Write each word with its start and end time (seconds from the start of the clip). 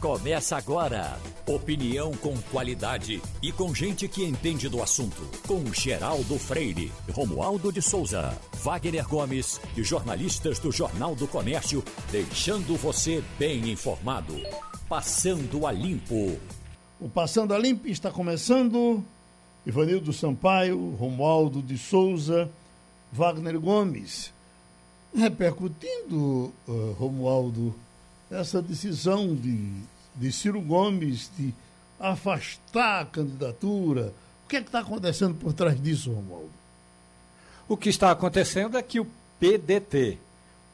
Começa 0.00 0.58
agora. 0.58 1.18
Opinião 1.46 2.12
com 2.12 2.36
qualidade 2.52 3.22
e 3.42 3.50
com 3.50 3.74
gente 3.74 4.06
que 4.06 4.22
entende 4.22 4.68
do 4.68 4.82
assunto. 4.82 5.22
Com 5.48 5.72
Geraldo 5.72 6.38
Freire, 6.38 6.92
Romualdo 7.12 7.72
de 7.72 7.80
Souza, 7.80 8.36
Wagner 8.62 9.08
Gomes 9.08 9.58
e 9.74 9.82
jornalistas 9.82 10.58
do 10.58 10.70
Jornal 10.70 11.14
do 11.14 11.26
Comércio, 11.26 11.82
deixando 12.12 12.76
você 12.76 13.24
bem 13.38 13.70
informado. 13.70 14.34
Passando 14.86 15.66
a 15.66 15.72
Limpo. 15.72 16.38
O 17.00 17.08
Passando 17.08 17.54
a 17.54 17.58
Limpo 17.58 17.88
está 17.88 18.10
começando. 18.10 19.02
Ivanildo 19.64 20.12
Sampaio, 20.12 20.94
Romualdo 20.96 21.62
de 21.62 21.78
Souza, 21.78 22.50
Wagner 23.10 23.58
Gomes. 23.58 24.30
Repercutindo, 25.14 26.52
uh, 26.68 26.92
Romualdo, 26.98 27.74
essa 28.30 28.60
decisão 28.60 29.34
de, 29.34 29.72
de 30.14 30.32
Ciro 30.32 30.60
Gomes 30.60 31.30
de 31.36 31.54
afastar 31.98 33.02
a 33.02 33.06
candidatura. 33.06 34.12
O 34.44 34.48
que 34.48 34.56
é 34.56 34.60
que 34.60 34.68
está 34.68 34.80
acontecendo 34.80 35.34
por 35.34 35.52
trás 35.52 35.80
disso, 35.80 36.12
Romualdo? 36.12 36.50
O 37.68 37.76
que 37.76 37.88
está 37.88 38.10
acontecendo 38.10 38.76
é 38.76 38.82
que 38.82 39.00
o 39.00 39.06
PDT, 39.40 40.18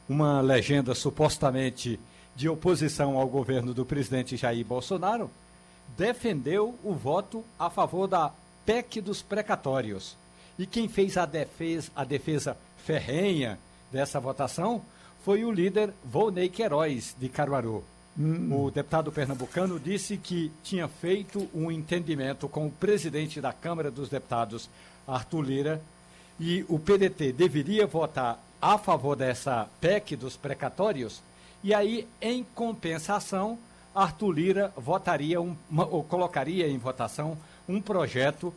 uma 0.07 0.41
legenda 0.41 0.93
supostamente 0.93 1.99
de 2.35 2.49
oposição 2.49 3.17
ao 3.17 3.27
governo 3.27 3.73
do 3.73 3.85
presidente 3.85 4.37
Jair 4.37 4.65
Bolsonaro, 4.65 5.29
defendeu 5.97 6.77
o 6.83 6.93
voto 6.93 7.43
a 7.57 7.69
favor 7.69 8.07
da 8.07 8.31
PEC 8.65 9.01
dos 9.01 9.21
precatórios. 9.21 10.15
E 10.57 10.65
quem 10.65 10.87
fez 10.87 11.17
a 11.17 11.25
defesa, 11.25 11.91
a 11.95 12.03
defesa 12.03 12.57
ferrenha 12.77 13.59
dessa 13.91 14.19
votação 14.19 14.81
foi 15.23 15.43
o 15.45 15.51
líder 15.51 15.93
Volney 16.03 16.49
Queiroz, 16.49 17.15
de 17.19 17.29
Caruaru. 17.29 17.83
Hum. 18.19 18.65
O 18.65 18.69
deputado 18.69 19.11
pernambucano 19.11 19.79
disse 19.79 20.17
que 20.17 20.51
tinha 20.63 20.87
feito 20.87 21.49
um 21.53 21.71
entendimento 21.71 22.47
com 22.47 22.67
o 22.67 22.71
presidente 22.71 23.41
da 23.41 23.51
Câmara 23.51 23.89
dos 23.89 24.09
Deputados, 24.09 24.69
Arthur 25.07 25.41
Lira, 25.41 25.81
e 26.39 26.65
o 26.67 26.77
PDT 26.77 27.31
deveria 27.31 27.87
votar 27.87 28.39
a 28.61 28.77
favor 28.77 29.15
dessa 29.15 29.67
PEC 29.81 30.15
dos 30.15 30.35
precatórios, 30.35 31.21
e 31.63 31.73
aí, 31.73 32.07
em 32.21 32.45
compensação, 32.55 33.57
Arthur 33.95 34.31
Lira 34.31 34.73
votaria 34.75 35.39
um, 35.39 35.55
ou 35.89 36.03
colocaria 36.03 36.67
em 36.67 36.77
votação 36.77 37.37
um 37.67 37.81
projeto 37.81 38.53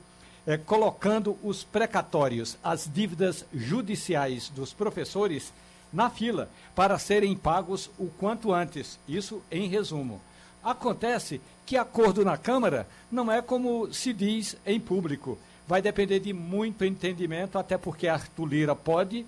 é, 0.47 0.57
colocando 0.57 1.37
os 1.43 1.63
precatórios, 1.63 2.57
as 2.63 2.91
dívidas 2.93 3.45
judiciais 3.55 4.49
dos 4.49 4.73
professores 4.73 5.53
na 5.93 6.11
fila 6.11 6.49
para 6.75 6.99
serem 6.99 7.37
pagos 7.37 7.91
o 7.99 8.07
quanto 8.07 8.53
antes. 8.53 8.99
Isso 9.09 9.43
em 9.51 9.69
resumo. 9.69 10.21
Acontece 10.63 11.41
que 11.65 11.77
acordo 11.77 12.25
na 12.25 12.37
Câmara 12.37 12.87
não 13.11 13.31
é 13.31 13.41
como 13.41 13.93
se 13.93 14.13
diz 14.13 14.57
em 14.65 14.81
público. 14.81 15.39
Vai 15.67 15.83
depender 15.83 16.21
de 16.21 16.33
muito 16.33 16.85
entendimento, 16.85 17.59
até 17.59 17.77
porque 17.77 18.07
Arthur 18.07 18.47
Lira 18.47 18.75
pode, 18.75 19.27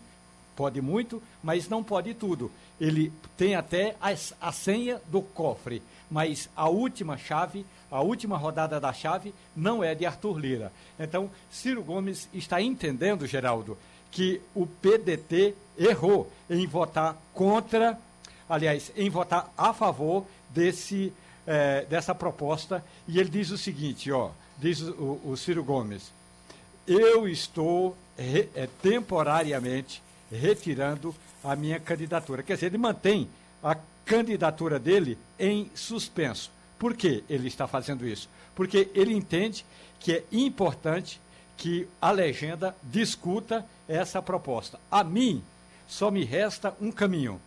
pode 0.55 0.81
muito, 0.81 1.23
mas 1.43 1.69
não 1.69 1.83
pode 1.83 2.15
tudo. 2.15 2.51
Ele 2.81 3.13
tem 3.37 3.57
até 3.57 3.97
a, 4.01 4.11
a 4.41 4.53
senha 4.53 5.01
do 5.07 5.21
cofre, 5.21 5.83
mas 6.09 6.49
a 6.57 6.69
última 6.69 7.17
chave, 7.17 7.67
a 7.91 8.01
última 8.01 8.37
rodada 8.37 8.81
da 8.81 8.93
chave, 8.93 9.35
não 9.57 9.83
é 9.83 9.95
de 9.95 10.07
Arthur 10.07 10.39
Lira. 10.39 10.73
Então, 10.99 11.31
Ciro 11.51 11.83
Gomes 11.83 12.29
está 12.33 12.63
entendendo, 12.63 13.27
Geraldo, 13.27 13.77
que 14.11 14.41
o 14.55 14.67
PDT 14.67 15.55
errou 15.79 16.31
em 16.49 16.67
votar 16.67 17.17
contra, 17.33 17.99
aliás, 18.49 18.93
em 18.97 19.09
votar 19.09 19.53
a 19.57 19.73
favor 19.73 20.27
desse, 20.51 21.13
é, 21.47 21.85
dessa 21.85 22.15
proposta. 22.15 22.85
E 23.07 23.19
ele 23.19 23.29
diz 23.29 23.51
o 23.51 23.59
seguinte, 23.59 24.11
ó, 24.11 24.31
diz 24.59 24.81
o, 24.81 25.21
o 25.25 25.37
Ciro 25.37 25.63
Gomes, 25.63 26.13
eu 26.87 27.29
estou 27.29 27.97
re, 28.17 28.49
é, 28.55 28.69
temporariamente 28.83 30.03
retirando 30.31 31.15
a 31.45 31.55
minha 31.55 31.79
candidatura. 31.79 32.43
Quer 32.43 32.55
dizer, 32.55 32.67
ele 32.67 32.79
mantém 32.79 33.29
a 33.63 33.77
candidatura 34.05 34.79
dele 34.79 35.19
em 35.39 35.71
suspenso. 35.75 36.51
Por 36.79 36.95
que 36.95 37.25
ele 37.29 37.49
está 37.49 37.67
fazendo 37.67 38.07
isso? 38.07 38.29
Porque 38.55 38.91
ele 38.95 39.15
entende 39.15 39.65
que 40.01 40.13
é 40.13 40.25
importante 40.33 41.21
que 41.57 41.89
a 42.01 42.11
legenda 42.11 42.75
discuta 42.83 43.67
essa 43.89 44.21
proposta. 44.21 44.79
A 44.91 45.03
mim, 45.03 45.43
só 45.87 46.11
me 46.11 46.25
resta 46.25 46.75
um 46.81 46.93
caminho: 46.93 47.41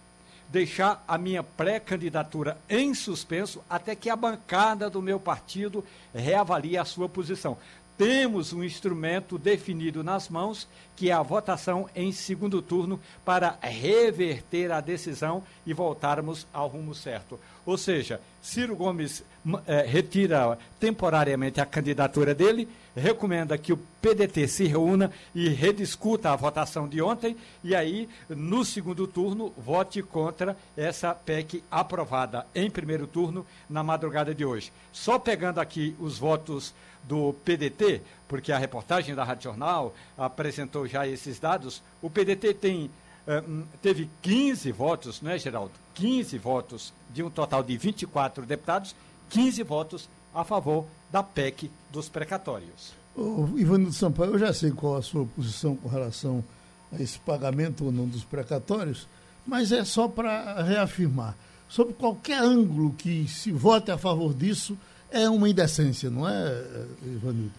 deixar 0.50 1.04
a 1.08 1.18
minha 1.18 1.44
pré-candidatura 1.44 2.58
em 2.70 2.94
suspenso 2.94 3.62
até 3.70 3.96
que 3.96 4.10
a 4.10 4.16
bancada 4.16 4.90
do 4.90 5.02
meu 5.02 5.20
partido 5.20 5.86
reavalie 6.14 6.78
a 6.78 6.86
sua 6.86 7.08
posição. 7.08 7.58
Temos 7.98 8.52
um 8.52 8.64
instrumento 8.64 9.38
definido 9.38 10.04
nas 10.04 10.28
mãos, 10.28 10.68
que 10.96 11.12
é 11.12 11.14
a 11.14 11.22
votação 11.22 11.88
em 11.96 12.12
segundo 12.12 12.60
turno, 12.60 13.00
para 13.24 13.60
reverter 13.62 14.72
a 14.72 14.82
decisão 14.82 15.44
e 15.68 15.74
voltarmos 15.74 16.48
ao 16.52 16.68
rumo 16.68 16.96
certo. 16.96 17.40
Ou 17.64 17.78
seja, 17.78 18.20
Ciro 18.42 18.76
Gomes 18.76 19.24
é, 19.68 19.84
retira 19.84 20.58
temporariamente 20.80 21.62
a 21.62 21.66
candidatura 21.66 22.34
dele, 22.34 22.68
recomenda 22.96 23.58
que 23.58 23.74
o 23.74 23.80
PDT 24.02 24.48
se 24.48 24.66
reúna 24.66 25.12
e 25.34 25.50
rediscuta 25.50 26.32
a 26.32 26.36
votação 26.36 26.88
de 26.88 27.02
ontem 27.02 27.36
e 27.64 27.76
aí, 27.76 28.10
no 28.30 28.66
segundo 28.66 29.08
turno, 29.08 29.54
vote 29.58 30.02
contra 30.02 30.58
essa 30.76 31.14
PEC 31.14 31.64
aprovada 31.70 32.46
em 32.54 32.70
primeiro 32.70 33.08
turno 33.08 33.46
na 33.70 33.84
madrugada 33.84 34.34
de 34.34 34.44
hoje. 34.44 34.72
Só 34.92 35.18
pegando 35.18 35.60
aqui 35.60 35.96
os 36.00 36.18
votos 36.18 36.74
do 37.04 37.34
PDT, 37.46 38.02
porque 38.28 38.52
a 38.52 38.58
reportagem 38.58 39.16
da 39.16 39.24
Rádio 39.24 39.46
Jornal 39.46 39.94
apresentou 40.18 40.88
já 40.88 41.08
esses 41.08 41.40
dados, 41.40 41.82
o 42.02 42.10
PDT 42.10 42.54
tem 42.54 42.92
eh, 43.28 43.44
hum, 43.48 43.66
teve 43.82 44.10
15 44.22 44.72
votos, 44.72 45.22
não 45.22 45.32
é, 45.32 45.38
Geraldo? 45.38 45.72
15 45.94 46.38
votos 46.38 46.94
de 47.14 47.22
um 47.24 47.30
total 47.30 47.64
de 47.64 47.78
24 47.78 48.46
deputados, 48.46 48.96
15 49.30 49.64
votos 49.64 50.10
a 50.34 50.44
favor 50.44 50.86
da 51.12 51.22
PEC 51.22 51.70
dos 51.92 52.10
precatórios. 52.10 52.94
Ô, 53.16 53.48
Ivanildo 53.58 53.94
Sampaio, 53.94 54.34
eu 54.34 54.40
já 54.40 54.54
sei 54.54 54.72
qual 54.72 54.96
a 54.96 55.02
sua 55.02 55.26
posição 55.26 55.76
com 55.76 55.90
relação 55.90 56.44
a 56.92 57.02
esse 57.02 57.20
pagamento 57.20 57.86
ou 57.86 57.92
não 57.92 58.08
dos 58.08 58.24
precatórios, 58.24 59.08
mas 59.46 59.72
é 59.72 59.84
só 59.84 60.08
para 60.08 60.62
reafirmar. 60.64 61.36
Sob 61.68 61.94
qualquer 61.94 62.42
ângulo 62.42 62.94
que 62.94 63.28
se 63.28 63.52
vote 63.52 63.92
a 63.92 63.98
favor 63.98 64.34
disso, 64.34 64.78
é 65.10 65.30
uma 65.30 65.50
indecência, 65.50 66.10
não 66.10 66.28
é, 66.28 66.64
Ivanildo? 67.04 67.54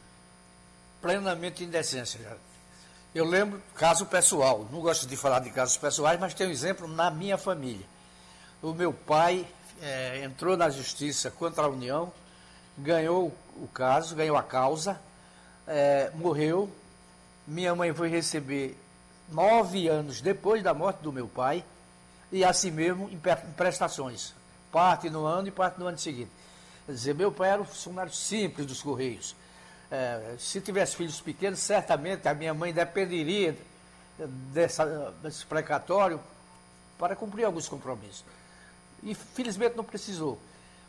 Plenamente 1.00 1.64
indecência, 1.64 2.20
Eu 3.14 3.26
lembro 3.26 3.60
caso 3.74 4.06
pessoal, 4.06 4.66
não 4.70 4.80
gosto 4.80 5.06
de 5.06 5.16
falar 5.16 5.40
de 5.40 5.50
casos 5.50 5.76
pessoais, 5.76 6.18
mas 6.18 6.32
tem 6.32 6.46
um 6.46 6.50
exemplo 6.50 6.86
na 6.88 7.10
minha 7.10 7.36
família. 7.36 7.84
O 8.62 8.72
meu 8.72 8.92
pai 8.92 9.46
é, 9.82 10.24
entrou 10.24 10.56
na 10.56 10.70
justiça 10.70 11.30
contra 11.30 11.64
a 11.64 11.68
União, 11.68 12.12
ganhou 12.76 13.32
o 13.56 13.68
caso, 13.68 14.14
ganhou 14.14 14.36
a 14.36 14.42
causa, 14.42 15.00
é, 15.66 16.10
morreu. 16.14 16.70
Minha 17.46 17.74
mãe 17.74 17.92
foi 17.92 18.08
receber 18.08 18.76
nove 19.28 19.88
anos 19.88 20.20
depois 20.20 20.62
da 20.62 20.72
morte 20.72 20.98
do 21.02 21.12
meu 21.12 21.26
pai, 21.26 21.64
e 22.30 22.44
assim 22.44 22.70
mesmo 22.70 23.08
em 23.10 23.20
prestações, 23.56 24.34
parte 24.70 25.10
no 25.10 25.24
ano 25.24 25.48
e 25.48 25.50
parte 25.50 25.78
no 25.78 25.86
ano 25.86 25.98
seguinte. 25.98 26.30
Quer 26.86 26.92
dizer, 26.92 27.14
meu 27.14 27.30
pai 27.30 27.50
era 27.50 27.62
um 27.62 27.64
funcionário 27.64 28.12
simples 28.12 28.66
dos 28.66 28.82
Correios. 28.82 29.34
É, 29.90 30.36
se 30.38 30.60
tivesse 30.60 30.96
filhos 30.96 31.20
pequenos, 31.20 31.58
certamente 31.58 32.26
a 32.26 32.34
minha 32.34 32.54
mãe 32.54 32.72
dependeria 32.72 33.56
dessa, 34.52 35.12
desse 35.22 35.44
precatório 35.44 36.20
para 36.98 37.14
cumprir 37.14 37.44
alguns 37.44 37.68
compromissos. 37.68 38.24
E 39.02 39.14
felizmente 39.14 39.76
não 39.76 39.84
precisou. 39.84 40.38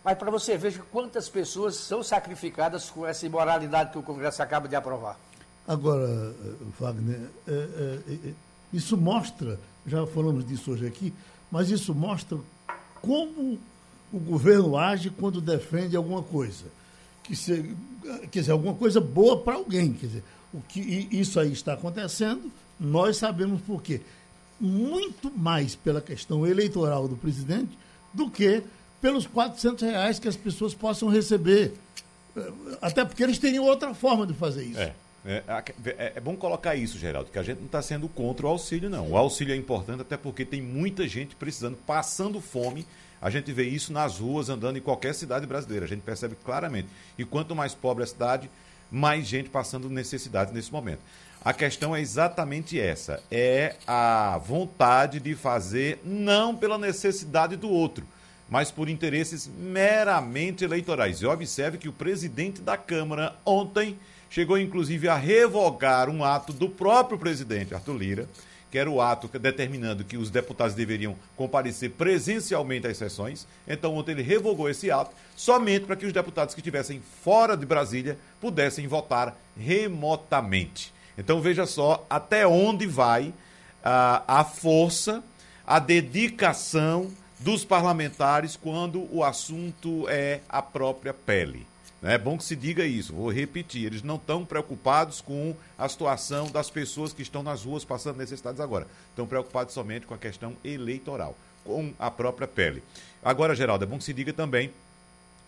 Mas 0.03 0.17
para 0.17 0.29
você 0.29 0.57
ver 0.57 0.81
quantas 0.91 1.29
pessoas 1.29 1.75
são 1.75 2.03
sacrificadas 2.03 2.89
com 2.89 3.05
essa 3.05 3.25
imoralidade 3.25 3.91
que 3.91 3.97
o 3.97 4.03
Congresso 4.03 4.43
acaba 4.43 4.67
de 4.67 4.75
aprovar. 4.75 5.17
Agora, 5.65 6.35
Wagner, 6.77 7.29
é, 7.47 7.51
é, 7.51 7.99
é, 8.29 8.33
isso 8.73 8.97
mostra, 8.97 9.57
já 9.87 10.05
falamos 10.07 10.45
disso 10.45 10.71
hoje 10.71 10.85
aqui, 10.85 11.13
mas 11.49 11.69
isso 11.69 11.95
mostra 11.95 12.37
como 13.01 13.57
o 14.11 14.19
governo 14.19 14.77
age 14.77 15.09
quando 15.09 15.39
defende 15.39 15.95
alguma 15.95 16.21
coisa. 16.21 16.65
Que 17.23 17.35
se, 17.35 17.73
quer 18.29 18.39
dizer, 18.41 18.51
alguma 18.51 18.73
coisa 18.73 18.99
boa 18.99 19.39
para 19.39 19.55
alguém. 19.55 19.93
Quer 19.93 20.07
dizer, 20.07 20.23
o 20.53 20.61
que 20.61 21.07
isso 21.11 21.39
aí 21.39 21.53
está 21.53 21.73
acontecendo, 21.73 22.51
nós 22.77 23.17
sabemos 23.17 23.61
por 23.61 23.81
quê. 23.81 24.01
Muito 24.59 25.31
mais 25.31 25.75
pela 25.75 26.01
questão 26.01 26.45
eleitoral 26.45 27.07
do 27.07 27.15
presidente 27.15 27.77
do 28.13 28.29
que 28.29 28.61
pelos 29.03 29.27
400 29.27 29.83
reais 29.83 30.17
que 30.17 30.29
as 30.29 30.37
pessoas 30.37 30.73
possam 30.73 31.09
receber. 31.09 31.73
Até 32.81 33.03
porque 33.03 33.21
eles 33.21 33.37
teriam 33.37 33.65
outra 33.65 33.93
forma 33.93 34.25
de 34.25 34.33
fazer 34.33 34.63
isso. 34.63 34.79
É. 34.79 34.93
É, 35.25 35.41
é, 35.85 36.13
é, 36.15 36.19
bom 36.19 36.35
colocar 36.35 36.75
isso, 36.75 36.97
Geraldo, 36.97 37.29
que 37.29 37.39
a 37.39 37.43
gente 37.43 37.59
não 37.59 37.65
está 37.65 37.81
sendo 37.81 38.09
contra 38.09 38.45
o 38.45 38.49
auxílio, 38.49 38.89
não. 38.89 39.11
O 39.11 39.17
auxílio 39.17 39.53
é 39.53 39.57
importante 39.57 40.01
até 40.01 40.17
porque 40.17 40.43
tem 40.43 40.61
muita 40.61 41.07
gente 41.07 41.33
precisando, 41.33 41.77
passando 41.87 42.41
fome 42.41 42.85
A 43.21 43.29
gente 43.29 43.49
vê 43.53 43.63
isso 43.63 43.93
nas 43.93 44.19
ruas, 44.19 44.49
andando 44.49 44.77
em 44.77 44.81
qualquer 44.81 45.13
cidade 45.15 45.45
brasileira. 45.45 45.85
A 45.85 45.87
gente 45.87 46.01
percebe 46.01 46.35
claramente. 46.43 46.89
E 47.17 47.23
quanto 47.23 47.55
mais 47.55 47.73
pobre 47.73 48.03
a 48.03 48.07
cidade, 48.07 48.49
mais 48.91 49.25
gente 49.25 49.49
passando 49.49 49.89
necessidade 49.89 50.53
nesse 50.53 50.71
momento. 50.71 50.99
A 51.43 51.53
questão 51.53 51.95
é 51.95 52.01
exatamente 52.01 52.79
essa: 52.79 53.21
é 53.31 53.75
a 53.87 54.37
vontade 54.37 55.21
de 55.21 55.35
fazer 55.35 56.01
não 56.03 56.53
pela 56.53 56.77
necessidade 56.77 57.55
do 57.55 57.69
outro, 57.69 58.05
mas 58.53 58.69
por 58.69 58.87
interesses 58.87 59.49
meramente 59.57 60.63
eleitorais. 60.63 61.23
E 61.23 61.25
observe 61.25 61.79
que 61.79 61.89
o 61.89 61.91
presidente 61.91 62.61
da 62.61 62.77
Câmara 62.77 63.35
ontem 63.43 63.97
chegou 64.29 64.59
inclusive 64.59 65.09
a 65.09 65.15
revogar 65.15 66.07
um 66.07 66.23
ato 66.23 66.53
do 66.53 66.69
próprio 66.69 67.17
presidente 67.17 67.73
Arthur 67.73 67.97
Lira, 67.97 68.29
que 68.69 68.77
era 68.77 68.91
o 68.91 69.01
ato 69.01 69.27
determinando 69.39 70.03
que 70.03 70.17
os 70.17 70.29
deputados 70.29 70.75
deveriam 70.75 71.15
comparecer 71.35 71.89
presencialmente 71.97 72.85
às 72.85 72.95
sessões. 72.95 73.47
Então, 73.67 73.95
ontem 73.95 74.11
ele 74.11 74.21
revogou 74.21 74.69
esse 74.69 74.91
ato 74.91 75.15
somente 75.35 75.85
para 75.85 75.95
que 75.95 76.05
os 76.05 76.13
deputados 76.13 76.53
que 76.53 76.61
estivessem 76.61 77.01
fora 77.23 77.57
de 77.57 77.65
Brasília 77.65 78.19
pudessem 78.39 78.85
votar 78.85 79.35
remotamente. 79.57 80.93
Então 81.17 81.41
veja 81.41 81.65
só 81.65 82.05
até 82.07 82.45
onde 82.45 82.85
vai 82.85 83.33
a, 83.83 84.41
a 84.41 84.43
força, 84.43 85.23
a 85.65 85.79
dedicação 85.79 87.11
dos 87.43 87.65
parlamentares 87.65 88.55
quando 88.55 89.05
o 89.13 89.21
assunto 89.21 90.07
é 90.07 90.39
a 90.47 90.61
própria 90.61 91.13
pele. 91.13 91.67
É 92.01 92.17
bom 92.17 92.37
que 92.37 92.43
se 92.43 92.55
diga 92.55 92.85
isso, 92.85 93.13
vou 93.13 93.31
repetir, 93.31 93.85
eles 93.85 94.01
não 94.01 94.15
estão 94.15 94.45
preocupados 94.45 95.19
com 95.19 95.55
a 95.77 95.87
situação 95.87 96.49
das 96.49 96.69
pessoas 96.69 97.11
que 97.11 97.21
estão 97.21 97.43
nas 97.43 97.63
ruas 97.63 97.83
passando 97.83 98.17
necessidades 98.17 98.61
agora. 98.61 98.87
Estão 99.09 99.27
preocupados 99.27 99.73
somente 99.73 100.05
com 100.05 100.13
a 100.13 100.17
questão 100.17 100.55
eleitoral, 100.63 101.35
com 101.65 101.93
a 101.99 102.09
própria 102.09 102.47
pele. 102.47 102.81
Agora, 103.21 103.55
Geraldo, 103.55 103.83
é 103.83 103.87
bom 103.87 103.97
que 103.97 104.03
se 104.05 104.13
diga 104.13 104.31
também 104.31 104.71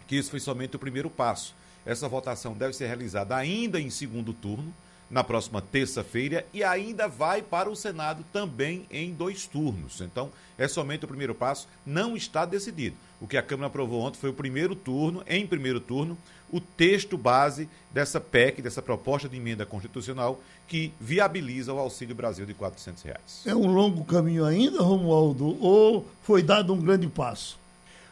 que 0.06 0.18
isso 0.18 0.32
foi 0.32 0.40
somente 0.40 0.76
o 0.76 0.80
primeiro 0.80 1.10
passo. 1.10 1.56
Essa 1.86 2.10
votação 2.10 2.54
deve 2.54 2.74
ser 2.74 2.88
realizada 2.88 3.36
ainda 3.38 3.80
em 3.80 3.90
segundo 3.90 4.34
turno, 4.34 4.74
na 5.16 5.24
próxima 5.24 5.62
terça-feira 5.62 6.46
e 6.54 6.62
ainda 6.62 7.08
vai 7.08 7.42
para 7.42 7.70
o 7.70 7.76
Senado 7.76 8.22
também 8.34 8.86
em 8.92 9.14
dois 9.14 9.48
turnos. 9.48 10.02
Então, 10.02 10.30
é 10.58 10.68
somente 10.68 11.06
o 11.06 11.08
primeiro 11.08 11.34
passo, 11.34 11.70
não 11.86 12.18
está 12.18 12.44
decidido. 12.44 12.98
O 13.22 13.26
que 13.26 13.38
a 13.38 13.42
Câmara 13.42 13.68
aprovou 13.68 14.02
ontem 14.02 14.20
foi 14.20 14.30
o 14.30 14.34
primeiro 14.34 14.76
turno, 14.76 15.24
em 15.26 15.48
primeiro 15.48 15.80
turno, 15.80 16.18
o 16.52 16.60
texto 16.60 17.18
base 17.18 17.70
dessa 17.94 18.20
PEC, 18.20 18.62
dessa 18.62 18.82
proposta 18.82 19.30
de 19.30 19.38
emenda 19.38 19.66
constitucional 19.66 20.42
que 20.68 20.92
viabiliza 21.00 21.74
o 21.74 21.80
Auxílio 21.80 22.14
Brasil 22.14 22.46
de 22.46 22.54
400 22.54 23.04
reais. 23.04 23.42
É 23.46 23.56
um 23.56 23.72
longo 23.72 24.04
caminho 24.04 24.44
ainda, 24.44 24.82
Romualdo, 24.82 25.58
ou 25.64 26.06
foi 26.24 26.44
dado 26.44 26.74
um 26.74 26.82
grande 26.82 27.08
passo? 27.08 27.58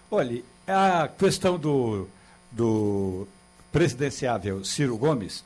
Olha, 0.10 0.42
a 0.66 1.10
questão 1.10 1.60
do, 1.60 2.08
do 2.50 3.28
presidenciável 3.74 4.64
Ciro 4.64 4.96
Gomes 4.96 5.44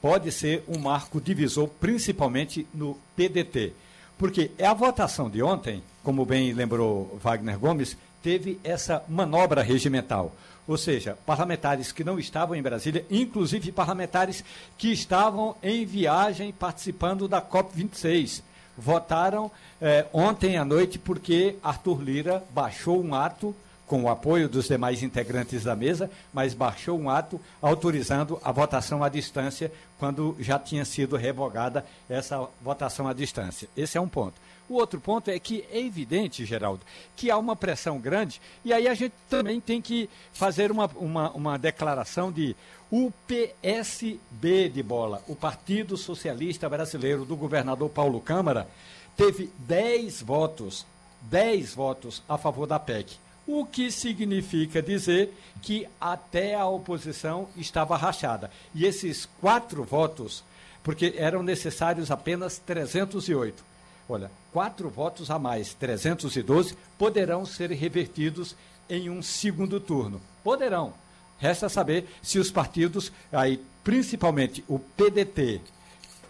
pode 0.00 0.30
ser 0.32 0.64
um 0.68 0.78
marco 0.78 1.20
divisor, 1.20 1.68
principalmente 1.68 2.66
no 2.72 2.96
PDT. 3.16 3.72
Porque 4.18 4.50
a 4.62 4.72
votação 4.72 5.28
de 5.28 5.42
ontem, 5.42 5.82
como 6.02 6.24
bem 6.24 6.52
lembrou 6.52 7.18
Wagner 7.22 7.58
Gomes, 7.58 7.96
teve 8.22 8.58
essa 8.64 9.04
manobra 9.08 9.62
regimental. 9.62 10.34
Ou 10.66 10.76
seja, 10.76 11.16
parlamentares 11.24 11.92
que 11.92 12.02
não 12.02 12.18
estavam 12.18 12.56
em 12.56 12.62
Brasília, 12.62 13.04
inclusive 13.10 13.70
parlamentares 13.70 14.42
que 14.76 14.92
estavam 14.92 15.54
em 15.62 15.84
viagem 15.84 16.52
participando 16.52 17.28
da 17.28 17.40
COP26, 17.40 18.42
votaram 18.76 19.50
eh, 19.80 20.06
ontem 20.12 20.56
à 20.56 20.64
noite 20.64 20.98
porque 20.98 21.56
Arthur 21.62 22.02
Lira 22.02 22.44
baixou 22.50 23.02
um 23.02 23.14
ato 23.14 23.54
com 23.86 24.02
o 24.02 24.08
apoio 24.08 24.48
dos 24.48 24.66
demais 24.66 25.02
integrantes 25.02 25.62
da 25.64 25.76
mesa, 25.76 26.10
mas 26.32 26.54
baixou 26.54 26.98
um 26.98 27.08
ato 27.08 27.40
autorizando 27.62 28.38
a 28.42 28.50
votação 28.50 29.02
à 29.02 29.08
distância, 29.08 29.72
quando 29.98 30.36
já 30.40 30.58
tinha 30.58 30.84
sido 30.84 31.16
revogada 31.16 31.86
essa 32.08 32.48
votação 32.60 33.06
à 33.06 33.12
distância. 33.12 33.68
Esse 33.76 33.96
é 33.96 34.00
um 34.00 34.08
ponto. 34.08 34.34
O 34.68 34.74
outro 34.74 35.00
ponto 35.00 35.30
é 35.30 35.38
que 35.38 35.64
é 35.70 35.78
evidente, 35.78 36.44
Geraldo, 36.44 36.84
que 37.14 37.30
há 37.30 37.38
uma 37.38 37.54
pressão 37.54 38.00
grande, 38.00 38.40
e 38.64 38.72
aí 38.72 38.88
a 38.88 38.94
gente 38.94 39.14
também 39.30 39.60
tem 39.60 39.80
que 39.80 40.10
fazer 40.32 40.72
uma, 40.72 40.90
uma, 40.96 41.30
uma 41.30 41.56
declaração 41.56 42.32
de 42.32 42.56
o 42.90 43.12
PSB 43.28 44.68
de 44.68 44.82
bola, 44.82 45.22
o 45.28 45.36
Partido 45.36 45.96
Socialista 45.96 46.68
Brasileiro 46.68 47.24
do 47.24 47.36
governador 47.36 47.88
Paulo 47.88 48.20
Câmara, 48.20 48.68
teve 49.16 49.50
10 49.58 50.22
votos, 50.22 50.84
10 51.22 51.74
votos 51.74 52.22
a 52.28 52.36
favor 52.36 52.66
da 52.66 52.78
PEC 52.78 53.25
o 53.46 53.64
que 53.64 53.90
significa 53.90 54.82
dizer 54.82 55.32
que 55.62 55.86
até 56.00 56.54
a 56.54 56.66
oposição 56.66 57.48
estava 57.56 57.96
rachada. 57.96 58.50
E 58.74 58.84
esses 58.84 59.28
quatro 59.40 59.84
votos, 59.84 60.42
porque 60.82 61.14
eram 61.16 61.42
necessários 61.42 62.10
apenas 62.10 62.58
308. 62.58 63.64
Olha, 64.08 64.30
quatro 64.52 64.88
votos 64.88 65.30
a 65.30 65.38
mais, 65.38 65.74
312, 65.74 66.76
poderão 66.98 67.44
ser 67.44 67.70
revertidos 67.70 68.56
em 68.88 69.10
um 69.10 69.22
segundo 69.22 69.80
turno. 69.80 70.20
Poderão. 70.44 70.94
Resta 71.38 71.68
saber 71.68 72.08
se 72.22 72.38
os 72.38 72.50
partidos, 72.50 73.12
aí 73.32 73.60
principalmente 73.84 74.64
o 74.68 74.78
PDT, 74.78 75.60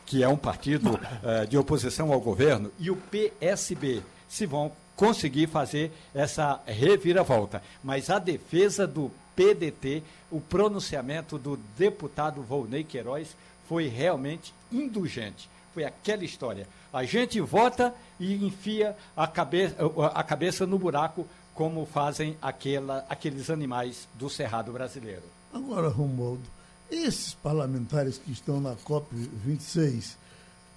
que 0.05 0.23
é 0.23 0.29
um 0.29 0.37
partido 0.37 0.95
uh, 0.95 1.47
de 1.49 1.57
oposição 1.57 2.13
ao 2.13 2.21
governo, 2.21 2.73
e 2.79 2.91
o 2.91 2.97
PSB, 2.97 4.03
se 4.29 4.47
vão 4.47 4.73
conseguir 4.97 5.47
fazer 5.47 5.93
essa 6.15 6.61
reviravolta. 6.67 7.63
Mas 7.85 8.11
a 8.11 8.19
defesa 8.19 8.87
do 8.87 9.11
PDT, 9.37 10.03
o 10.31 10.41
pronunciamento 10.41 11.39
do 11.39 11.59
deputado 11.77 12.43
Volney 12.43 12.83
Queiroz 12.83 13.37
foi 13.69 13.87
realmente 13.87 14.55
indulgente. 14.73 15.49
Foi 15.75 15.85
aquela 15.85 16.25
história. 16.25 16.67
A 16.93 17.05
gente 17.05 17.39
vota 17.41 17.95
e 18.19 18.35
enfia 18.47 18.97
a 19.15 19.27
cabeça, 19.27 19.77
a 20.15 20.23
cabeça 20.25 20.67
no 20.67 20.79
buraco, 20.79 21.27
como 21.55 21.85
fazem 21.85 22.37
aquela, 22.41 23.05
aqueles 23.09 23.51
animais 23.51 24.09
do 24.15 24.31
Cerrado 24.31 24.73
brasileiro. 24.73 25.23
Agora, 25.53 25.89
Romualdo, 25.89 26.43
esses 26.91 27.35
parlamentares 27.35 28.19
que 28.19 28.31
estão 28.31 28.61
na 28.61 28.75
COP26, 28.77 30.15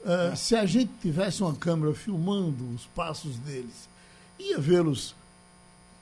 uh, 0.02 0.36
se 0.36 0.56
a 0.56 0.66
gente 0.66 0.92
tivesse 1.02 1.44
uma 1.44 1.56
câmera 1.56 1.94
filmando 1.94 2.68
os 2.74 2.86
passos 2.88 3.38
deles, 3.38 3.88
ia 4.40 4.58
vê-los 4.58 5.16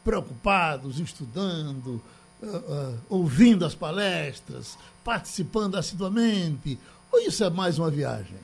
preocupados, 0.04 1.00
estudando, 1.00 2.01
uh, 2.42 2.45
uh, 2.45 3.00
ouvindo 3.10 3.66
as 3.66 3.76
palestras, 3.76 4.78
participando 5.04 5.76
assiduamente? 5.76 6.80
Ou 7.12 7.19
isso 7.19 7.44
é 7.44 7.50
mais 7.50 7.80
uma 7.80 7.90
viagem? 7.90 8.38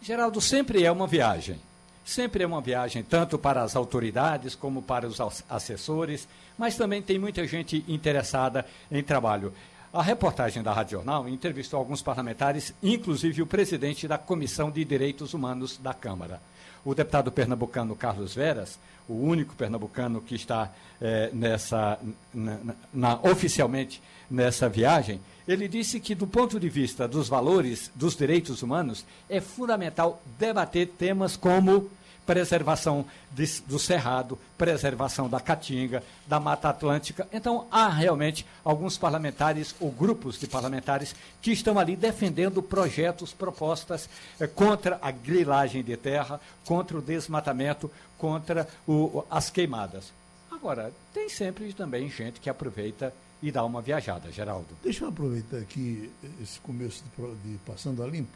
Geraldo, 0.00 0.40
sempre 0.40 0.82
é 0.82 0.90
uma 0.90 1.06
viagem. 1.06 1.60
Sempre 2.04 2.42
é 2.42 2.46
uma 2.46 2.60
viagem, 2.60 3.04
tanto 3.04 3.38
para 3.38 3.62
as 3.62 3.76
autoridades 3.76 4.56
como 4.56 4.82
para 4.82 5.06
os 5.06 5.20
assessores, 5.48 6.26
mas 6.58 6.76
também 6.76 7.00
tem 7.00 7.16
muita 7.16 7.46
gente 7.46 7.84
interessada 7.86 8.66
em 8.90 9.02
trabalho. 9.04 9.52
A 9.92 10.02
reportagem 10.02 10.62
da 10.62 10.72
Rádio 10.72 10.98
Jornal 10.98 11.28
entrevistou 11.28 11.78
alguns 11.78 12.02
parlamentares, 12.02 12.74
inclusive 12.82 13.42
o 13.42 13.46
presidente 13.46 14.08
da 14.08 14.18
Comissão 14.18 14.70
de 14.70 14.84
Direitos 14.84 15.32
Humanos 15.32 15.76
da 15.76 15.94
Câmara. 15.94 16.40
O 16.84 16.94
deputado 16.94 17.30
pernambucano 17.30 17.94
Carlos 17.94 18.34
Veras 18.34 18.78
o 19.08 19.14
único 19.14 19.54
pernambucano 19.54 20.20
que 20.20 20.34
está 20.34 20.70
é, 21.00 21.30
nessa, 21.32 21.98
na, 22.32 22.58
na, 22.92 23.20
oficialmente 23.22 24.02
nessa 24.30 24.68
viagem, 24.68 25.20
ele 25.46 25.68
disse 25.68 26.00
que, 26.00 26.14
do 26.14 26.26
ponto 26.26 26.58
de 26.58 26.68
vista 26.68 27.08
dos 27.08 27.28
valores 27.28 27.90
dos 27.94 28.16
direitos 28.16 28.62
humanos, 28.62 29.04
é 29.28 29.40
fundamental 29.40 30.22
debater 30.38 30.88
temas 30.98 31.36
como 31.36 31.90
preservação 32.26 33.04
de, 33.30 33.46
do 33.62 33.78
cerrado, 33.78 34.38
preservação 34.56 35.28
da 35.28 35.40
caatinga, 35.40 36.02
da 36.26 36.38
Mata 36.38 36.68
Atlântica. 36.68 37.26
Então, 37.32 37.66
há 37.70 37.88
realmente 37.88 38.46
alguns 38.64 38.96
parlamentares 38.96 39.74
ou 39.80 39.90
grupos 39.90 40.38
de 40.38 40.46
parlamentares 40.46 41.14
que 41.40 41.52
estão 41.52 41.78
ali 41.78 41.96
defendendo 41.96 42.62
projetos, 42.62 43.32
propostas 43.32 44.08
eh, 44.40 44.46
contra 44.46 44.98
a 45.02 45.10
grilagem 45.10 45.82
de 45.82 45.96
terra, 45.96 46.40
contra 46.64 46.98
o 46.98 47.02
desmatamento, 47.02 47.90
contra 48.18 48.68
o, 48.86 49.24
as 49.30 49.50
queimadas. 49.50 50.12
Agora, 50.50 50.92
tem 51.12 51.28
sempre 51.28 51.72
também 51.72 52.08
gente 52.08 52.40
que 52.40 52.48
aproveita 52.48 53.12
e 53.42 53.50
dá 53.50 53.64
uma 53.64 53.82
viajada, 53.82 54.30
Geraldo. 54.30 54.68
Deixa 54.82 55.04
eu 55.04 55.08
aproveitar 55.08 55.56
aqui 55.56 56.08
esse 56.40 56.60
começo 56.60 57.02
de, 57.02 57.50
de 57.52 57.58
Passando 57.58 58.02
a 58.02 58.06
Limpo 58.06 58.30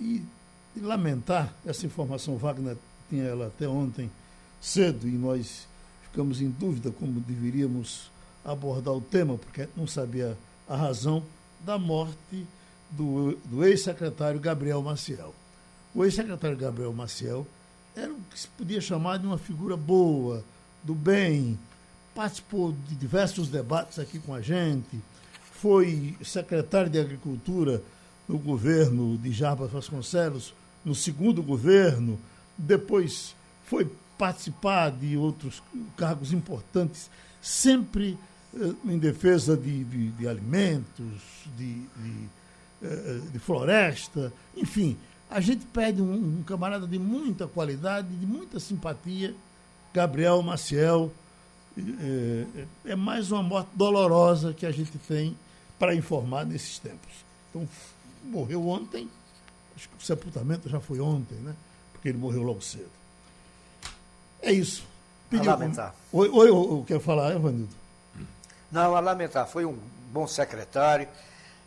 e, 0.00 0.24
e 0.74 0.80
lamentar 0.80 1.54
essa 1.64 1.86
informação, 1.86 2.36
Wagner 2.36 2.76
tinha 3.08 3.24
ela 3.24 3.46
até 3.46 3.68
ontem 3.68 4.10
cedo 4.60 5.06
e 5.06 5.12
nós 5.12 5.66
ficamos 6.02 6.40
em 6.40 6.50
dúvida 6.50 6.90
como 6.90 7.20
deveríamos 7.20 8.10
abordar 8.44 8.94
o 8.94 9.00
tema, 9.00 9.36
porque 9.36 9.68
não 9.76 9.86
sabia 9.86 10.36
a 10.68 10.76
razão 10.76 11.22
da 11.64 11.78
morte 11.78 12.46
do, 12.90 13.36
do 13.44 13.64
ex-secretário 13.64 14.40
Gabriel 14.40 14.82
Maciel. 14.82 15.34
O 15.94 16.04
ex-secretário 16.04 16.56
Gabriel 16.56 16.92
Maciel 16.92 17.46
era 17.94 18.12
o 18.12 18.20
que 18.30 18.38
se 18.38 18.48
podia 18.48 18.80
chamar 18.80 19.18
de 19.18 19.26
uma 19.26 19.38
figura 19.38 19.76
boa, 19.76 20.44
do 20.82 20.94
bem, 20.94 21.58
participou 22.14 22.72
de 22.88 22.94
diversos 22.94 23.48
debates 23.48 23.98
aqui 23.98 24.18
com 24.18 24.32
a 24.32 24.40
gente, 24.40 25.00
foi 25.52 26.16
secretário 26.22 26.90
de 26.90 26.98
Agricultura 26.98 27.82
no 28.28 28.38
governo 28.38 29.16
de 29.18 29.32
Jarbas 29.32 29.70
Vasconcelos, 29.70 30.54
no 30.84 30.94
segundo 30.94 31.42
governo, 31.42 32.18
depois 32.56 33.34
foi 33.64 33.90
participar 34.16 34.90
de 34.90 35.16
outros 35.16 35.62
cargos 35.96 36.32
importantes, 36.32 37.10
sempre 37.40 38.18
eh, 38.54 38.74
em 38.86 38.98
defesa 38.98 39.56
de, 39.56 39.84
de, 39.84 40.10
de 40.12 40.28
alimentos, 40.28 41.22
de, 41.56 41.74
de, 41.74 42.28
eh, 42.82 43.20
de, 43.32 43.38
floresta, 43.38 44.32
enfim. 44.56 44.96
A 45.28 45.40
gente 45.40 45.66
pede 45.66 46.00
um, 46.00 46.38
um, 46.38 46.42
camarada 46.42 46.86
de 46.86 46.98
muita 46.98 47.46
qualidade, 47.46 48.08
de 48.08 48.26
muita 48.26 48.58
simpatia, 48.58 49.34
Gabriel 49.92 50.40
Maciel. 50.42 51.12
Eh, 51.76 52.64
é 52.86 52.96
mais 52.96 53.30
uma 53.30 53.42
morte 53.42 53.68
dolorosa 53.74 54.54
que 54.54 54.64
a 54.64 54.70
gente 54.70 54.96
tem 54.98 55.36
para 55.78 55.94
informar 55.94 56.46
nesses 56.46 56.78
tempos. 56.78 57.12
Então, 57.50 57.68
morreu 58.24 58.66
ontem, 58.66 59.08
acho 59.76 59.88
que 59.90 59.96
o 59.98 60.00
sepultamento 60.00 60.68
já 60.68 60.80
foi 60.80 61.00
ontem, 61.00 61.36
né? 61.36 61.54
Porque 62.06 62.10
ele 62.10 62.18
morreu 62.18 62.42
logo 62.44 62.60
cedo. 62.60 62.90
É 64.40 64.52
isso. 64.52 64.84
Pediu, 65.28 65.50
a 65.50 65.54
lamentar. 65.54 65.92
Oi, 66.12 66.28
oi, 66.28 66.50
oi, 66.50 66.84
quer 66.86 67.00
falar, 67.00 67.34
Evanildo? 67.34 67.74
Não, 68.70 68.94
a 68.94 69.00
lamentar. 69.00 69.48
Foi 69.48 69.64
um 69.64 69.76
bom 70.12 70.24
secretário, 70.24 71.08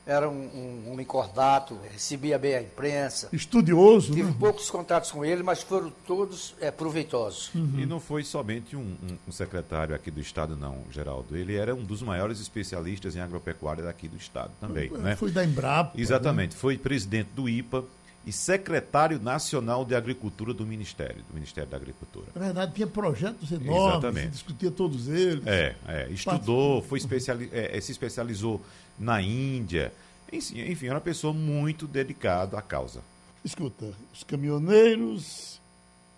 era 0.07 0.29
um, 0.29 0.93
um 0.93 1.03
cordato, 1.03 1.77
recebia 1.91 2.39
bem 2.39 2.55
a 2.55 2.61
imprensa. 2.61 3.27
Estudioso, 3.33 4.13
Tive 4.13 4.29
né? 4.29 4.35
poucos 4.39 4.69
contatos 4.69 5.11
com 5.11 5.25
ele, 5.25 5.43
mas 5.43 5.61
foram 5.61 5.91
todos 6.07 6.55
é, 6.61 6.71
proveitosos. 6.71 7.53
Uhum. 7.53 7.73
E 7.77 7.85
não 7.85 7.99
foi 7.99 8.23
somente 8.23 8.77
um, 8.77 8.79
um, 8.79 9.17
um, 9.27 9.31
secretário 9.33 9.93
aqui 9.93 10.09
do 10.09 10.21
Estado, 10.21 10.55
não, 10.55 10.83
Geraldo. 10.89 11.35
Ele 11.35 11.57
era 11.57 11.75
um 11.75 11.83
dos 11.83 12.01
maiores 12.01 12.39
especialistas 12.39 13.13
em 13.13 13.19
agropecuária 13.19 13.83
daqui 13.83 14.07
do 14.07 14.15
Estado 14.15 14.53
também. 14.61 14.87
Foi, 14.87 14.99
né? 14.99 15.15
foi 15.17 15.31
da 15.31 15.43
Embrapa. 15.43 15.99
Exatamente. 15.99 16.53
Né? 16.53 16.59
Foi 16.59 16.77
presidente 16.77 17.29
do 17.35 17.49
IPA 17.49 17.83
e 18.25 18.31
secretário 18.31 19.19
nacional 19.19 19.85
de 19.85 19.95
Agricultura 19.95 20.53
do 20.53 20.65
Ministério, 20.65 21.23
do 21.27 21.33
Ministério 21.33 21.69
da 21.69 21.77
Agricultura. 21.77 22.27
É 22.35 22.39
verdade, 22.39 22.73
tinha 22.73 22.87
projetos 22.87 23.51
enormes, 23.51 23.91
Exatamente. 23.91 24.29
discutia 24.29 24.71
todos 24.71 25.07
eles. 25.07 25.45
É, 25.47 25.75
é 25.87 26.09
estudou, 26.11 26.81
foi 26.83 26.99
especiali 26.99 27.49
é, 27.51 27.77
é, 27.77 27.81
se 27.81 27.91
especializou 27.91 28.61
na 28.97 29.21
Índia. 29.21 29.93
Enfim, 30.31 30.59
enfim, 30.61 30.85
era 30.87 30.95
uma 30.95 31.01
pessoa 31.01 31.33
muito 31.33 31.87
dedicada 31.87 32.57
à 32.57 32.61
causa. 32.61 33.01
Escuta, 33.43 33.91
os 34.13 34.23
caminhoneiros 34.23 35.59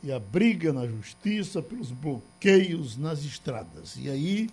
e 0.03 0.11
a 0.11 0.19
briga 0.19 0.73
na 0.73 0.87
justiça 0.87 1.61
pelos 1.61 1.91
bloqueios 1.91 2.97
nas 2.97 3.23
estradas. 3.23 3.95
E 3.95 4.09
aí 4.09 4.49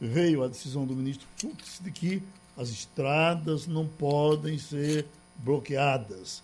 veio 0.00 0.42
a 0.42 0.48
decisão 0.48 0.86
do 0.86 0.94
ministro 0.94 1.28
Fux 1.36 1.80
de 1.80 1.90
que 1.90 2.22
as 2.56 2.70
estradas 2.70 3.66
não 3.66 3.86
podem 3.86 4.58
ser 4.58 5.06
bloqueadas 5.36 6.42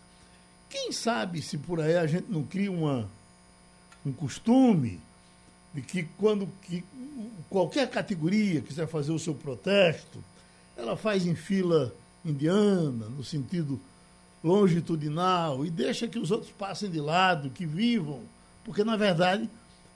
quem 0.75 0.91
sabe 0.91 1.41
se 1.41 1.57
por 1.57 1.81
aí 1.81 1.97
a 1.97 2.05
gente 2.05 2.27
não 2.29 2.43
cria 2.43 2.73
uma, 2.73 3.09
um 4.05 4.13
costume 4.13 5.01
de 5.73 5.81
que 5.81 6.03
quando 6.19 6.49
que 6.63 6.85
qualquer 7.49 7.89
categoria 7.89 8.61
quiser 8.61 8.89
fazer 8.89 9.13
o 9.13 9.19
seu 9.19 9.37
protesto, 9.37 10.19
ela 10.77 10.97
faz 10.97 11.25
em 11.29 11.37
fila 11.37 11.95
indiana, 12.25 13.07
no 13.09 13.23
sentido 13.23 13.81
longitudinal, 14.43 15.65
e 15.65 15.71
deixa 15.71 16.09
que 16.09 16.19
os 16.19 16.33
outros 16.33 16.51
passem 16.51 16.91
de 16.91 16.99
lado, 16.99 17.51
que 17.51 17.65
vivam. 17.65 18.23
Porque, 18.65 18.83
na 18.83 18.97
verdade, 18.97 19.49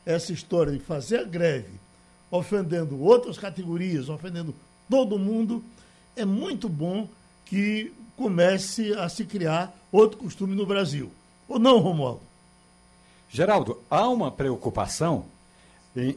essa 0.07 0.33
história 0.33 0.73
de 0.73 0.79
fazer 0.79 1.19
a 1.19 1.25
greve, 1.25 1.73
ofendendo 2.31 3.01
outras 3.01 3.37
categorias, 3.37 4.09
ofendendo 4.09 4.55
todo 4.89 5.19
mundo, 5.19 5.61
é 6.15 6.25
muito 6.25 6.69
bom 6.69 7.09
que 7.45 7.93
comece 8.19 8.93
a 8.95 9.09
se 9.09 9.25
criar 9.25 9.73
outro 9.93 10.19
costume 10.19 10.57
no 10.57 10.67
Brasil. 10.67 11.11
Ou 11.49 11.57
não, 11.57 11.79
Romualdo? 11.79 12.21
Geraldo, 13.31 13.81
há 13.89 14.09
uma 14.09 14.33
preocupação, 14.33 15.25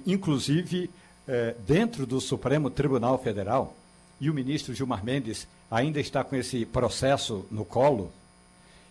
inclusive 0.05 0.89
eh, 1.27 1.55
dentro 1.67 2.07
do 2.07 2.19
Supremo 2.19 2.71
Tribunal 2.71 3.19
Federal, 3.19 3.75
e 4.19 4.31
o 4.31 4.33
ministro 4.33 4.73
Gilmar 4.73 5.05
Mendes 5.05 5.47
ainda 5.69 5.99
está 5.99 6.23
com 6.23 6.35
esse 6.35 6.65
processo 6.65 7.45
no 7.51 7.63
colo, 7.63 8.11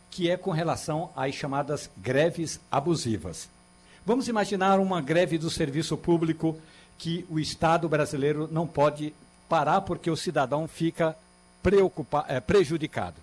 que 0.08 0.30
é 0.30 0.36
com 0.36 0.52
relação 0.52 1.10
às 1.16 1.34
chamadas 1.34 1.90
greves 1.96 2.60
abusivas. 2.70 3.48
Vamos 4.06 4.28
imaginar 4.28 4.78
uma 4.78 5.00
greve 5.00 5.36
do 5.36 5.50
serviço 5.50 5.96
público 5.96 6.56
que 6.96 7.26
o 7.28 7.40
Estado 7.40 7.88
brasileiro 7.88 8.48
não 8.50 8.66
pode 8.66 9.12
parar 9.48 9.80
porque 9.80 10.10
o 10.10 10.16
cidadão 10.16 10.68
fica 10.68 11.16
preocupa, 11.62 12.24
é, 12.28 12.40
prejudicado. 12.40 13.16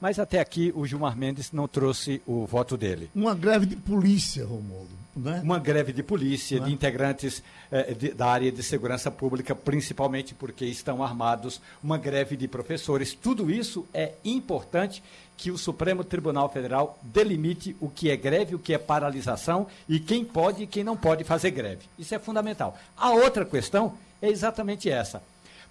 Mas 0.00 0.18
até 0.18 0.40
aqui 0.40 0.72
o 0.74 0.86
Gilmar 0.86 1.16
Mendes 1.16 1.52
não 1.52 1.68
trouxe 1.68 2.22
o 2.26 2.46
voto 2.46 2.76
dele. 2.76 3.10
Uma 3.14 3.34
greve 3.34 3.66
de 3.66 3.76
polícia, 3.76 4.44
Romualdo. 4.46 5.00
Né? 5.14 5.40
Uma 5.44 5.58
greve 5.58 5.92
de 5.92 6.02
polícia, 6.02 6.58
de 6.60 6.70
é? 6.70 6.72
integrantes 6.72 7.42
eh, 7.70 7.92
de, 7.92 8.12
da 8.12 8.26
área 8.26 8.50
de 8.50 8.62
segurança 8.62 9.10
pública, 9.10 9.54
principalmente 9.54 10.32
porque 10.34 10.64
estão 10.64 11.02
armados, 11.02 11.60
uma 11.82 11.98
greve 11.98 12.36
de 12.36 12.48
professores. 12.48 13.12
Tudo 13.12 13.50
isso 13.50 13.84
é 13.92 14.12
importante 14.24 15.02
que 15.36 15.50
o 15.50 15.58
Supremo 15.58 16.04
Tribunal 16.04 16.48
Federal 16.48 16.98
delimite 17.02 17.76
o 17.80 17.88
que 17.88 18.08
é 18.10 18.16
greve, 18.16 18.54
o 18.54 18.58
que 18.58 18.72
é 18.72 18.78
paralisação 18.78 19.66
e 19.88 19.98
quem 19.98 20.24
pode 20.24 20.62
e 20.62 20.66
quem 20.66 20.84
não 20.84 20.96
pode 20.96 21.24
fazer 21.24 21.50
greve. 21.50 21.86
Isso 21.98 22.14
é 22.14 22.18
fundamental. 22.18 22.78
A 22.96 23.10
outra 23.10 23.44
questão 23.44 23.94
é 24.22 24.28
exatamente 24.28 24.88
essa. 24.88 25.22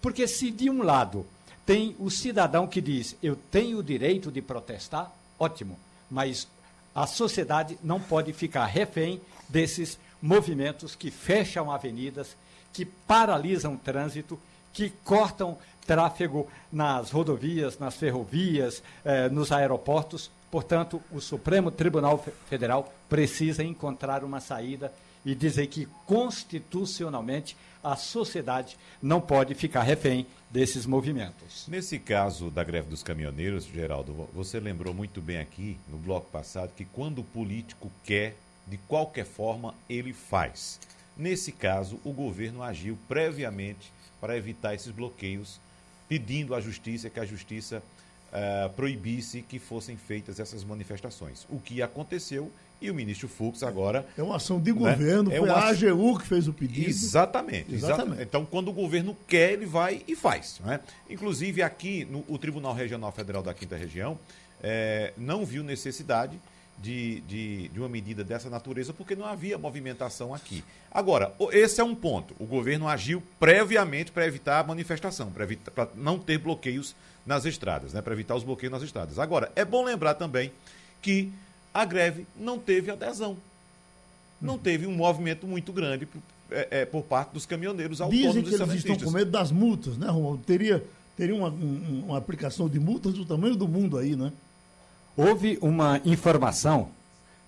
Porque 0.01 0.27
se 0.27 0.51
de 0.51 0.69
um 0.69 0.83
lado 0.83 1.25
tem 1.69 1.95
o 1.99 2.09
cidadão 2.09 2.65
que 2.65 2.81
diz: 2.81 3.15
eu 3.21 3.35
tenho 3.35 3.77
o 3.77 3.83
direito 3.83 4.31
de 4.31 4.41
protestar, 4.41 5.13
ótimo, 5.37 5.77
mas 6.09 6.47
a 6.95 7.05
sociedade 7.05 7.77
não 7.83 7.99
pode 7.99 8.33
ficar 8.33 8.65
refém 8.65 9.21
desses 9.47 9.99
movimentos 10.19 10.95
que 10.95 11.11
fecham 11.11 11.69
avenidas, 11.69 12.35
que 12.73 12.85
paralisam 12.85 13.75
o 13.75 13.77
trânsito, 13.77 14.39
que 14.73 14.89
cortam 15.03 15.59
tráfego 15.85 16.47
nas 16.71 17.11
rodovias, 17.11 17.77
nas 17.77 17.95
ferrovias, 17.95 18.81
eh, 19.05 19.29
nos 19.29 19.51
aeroportos. 19.51 20.31
Portanto, 20.49 20.99
o 21.11 21.21
Supremo 21.21 21.69
Tribunal 21.69 22.25
Federal 22.49 22.91
precisa 23.07 23.63
encontrar 23.63 24.23
uma 24.23 24.39
saída 24.39 24.91
e 25.23 25.35
dizer 25.35 25.67
que 25.67 25.87
constitucionalmente 26.07 27.55
a 27.83 27.95
sociedade 27.95 28.75
não 28.99 29.21
pode 29.21 29.53
ficar 29.53 29.83
refém 29.83 30.25
desses 30.49 30.85
movimentos. 30.85 31.67
Nesse 31.67 31.99
caso 31.99 32.49
da 32.49 32.63
greve 32.63 32.89
dos 32.89 33.03
caminhoneiros, 33.03 33.65
Geraldo, 33.65 34.27
você 34.33 34.59
lembrou 34.59 34.93
muito 34.93 35.21
bem 35.21 35.37
aqui 35.37 35.77
no 35.87 35.97
bloco 35.97 36.29
passado 36.31 36.73
que 36.75 36.85
quando 36.85 37.19
o 37.19 37.23
político 37.23 37.91
quer, 38.03 38.35
de 38.65 38.77
qualquer 38.77 39.25
forma, 39.25 39.75
ele 39.87 40.13
faz. 40.13 40.79
Nesse 41.15 41.51
caso, 41.51 41.99
o 42.03 42.11
governo 42.11 42.63
agiu 42.63 42.97
previamente 43.07 43.91
para 44.19 44.37
evitar 44.37 44.73
esses 44.73 44.91
bloqueios, 44.91 45.59
pedindo 46.07 46.55
à 46.55 46.61
justiça 46.61 47.09
que 47.09 47.19
a 47.19 47.25
justiça 47.25 47.83
uh, 48.29 48.69
proibisse 48.71 49.41
que 49.41 49.59
fossem 49.59 49.97
feitas 49.97 50.39
essas 50.39 50.63
manifestações. 50.63 51.45
O 51.49 51.59
que 51.59 51.81
aconteceu 51.81 52.51
e 52.81 52.89
o 52.89 52.95
ministro 52.95 53.27
Fux 53.27 53.63
agora. 53.63 54.05
É 54.17 54.23
uma 54.23 54.37
ação 54.37 54.59
de 54.59 54.71
né? 54.71 54.77
governo, 54.77 55.31
é 55.31 55.37
foi 55.37 55.49
a 55.49 55.69
AGU 55.69 56.19
que 56.19 56.27
fez 56.27 56.47
o 56.47 56.53
pedido. 56.53 56.89
Exatamente, 56.89 57.73
exatamente. 57.73 58.21
Então, 58.21 58.45
quando 58.45 58.69
o 58.69 58.73
governo 58.73 59.15
quer, 59.27 59.53
ele 59.53 59.65
vai 59.65 60.01
e 60.07 60.15
faz. 60.15 60.59
Né? 60.63 60.79
Inclusive, 61.09 61.61
aqui, 61.61 62.05
no, 62.05 62.23
o 62.27 62.37
Tribunal 62.37 62.73
Regional 62.73 63.11
Federal 63.11 63.43
da 63.43 63.53
Quinta 63.53 63.75
Região 63.75 64.17
é, 64.61 65.13
não 65.17 65.45
viu 65.45 65.63
necessidade 65.63 66.39
de, 66.81 67.19
de, 67.21 67.67
de, 67.67 67.79
uma 67.79 67.89
medida 67.89 68.23
dessa 68.23 68.49
natureza, 68.49 68.93
porque 68.93 69.15
não 69.15 69.25
havia 69.25 69.57
movimentação 69.57 70.33
aqui. 70.33 70.63
Agora, 70.91 71.33
esse 71.51 71.81
é 71.81 71.83
um 71.83 71.93
ponto. 71.93 72.33
O 72.39 72.45
governo 72.45 72.87
agiu 72.87 73.21
previamente 73.39 74.11
para 74.11 74.25
evitar 74.25 74.59
a 74.59 74.63
manifestação, 74.63 75.31
para 75.31 75.89
não 75.95 76.17
ter 76.17 76.37
bloqueios 76.37 76.95
nas 77.25 77.45
estradas, 77.45 77.93
né? 77.93 78.01
para 78.01 78.13
evitar 78.13 78.35
os 78.35 78.43
bloqueios 78.43 78.71
nas 78.71 78.81
estradas. 78.81 79.19
Agora, 79.19 79.51
é 79.55 79.65
bom 79.65 79.83
lembrar 79.83 80.13
também 80.13 80.51
que 81.01 81.31
a 81.81 81.85
greve 81.85 82.25
não 82.35 82.59
teve 82.59 82.91
adesão. 82.91 83.37
Não 84.41 84.53
uhum. 84.53 84.59
teve 84.59 84.87
um 84.87 84.93
movimento 84.93 85.45
muito 85.45 85.73
grande 85.73 86.05
por, 86.05 86.21
é, 86.51 86.67
é, 86.71 86.85
por 86.85 87.03
parte 87.03 87.31
dos 87.31 87.45
caminhoneiros 87.45 87.99
autônomos 88.01 88.27
Dizem 88.27 88.43
que 88.43 88.55
eles 88.55 88.85
estão 88.85 88.97
com 88.97 89.11
medo 89.11 89.31
das 89.31 89.51
multas, 89.51 89.97
né, 89.97 90.07
Romualdo? 90.07 90.43
Teria, 90.43 90.83
teria 91.17 91.35
uma, 91.35 91.49
um, 91.49 92.05
uma 92.07 92.17
aplicação 92.17 92.69
de 92.69 92.79
multas 92.79 93.13
do 93.13 93.25
tamanho 93.25 93.55
do 93.55 93.67
mundo 93.67 93.97
aí, 93.97 94.15
né? 94.15 94.31
Houve 95.15 95.57
uma 95.61 95.99
informação 96.05 96.89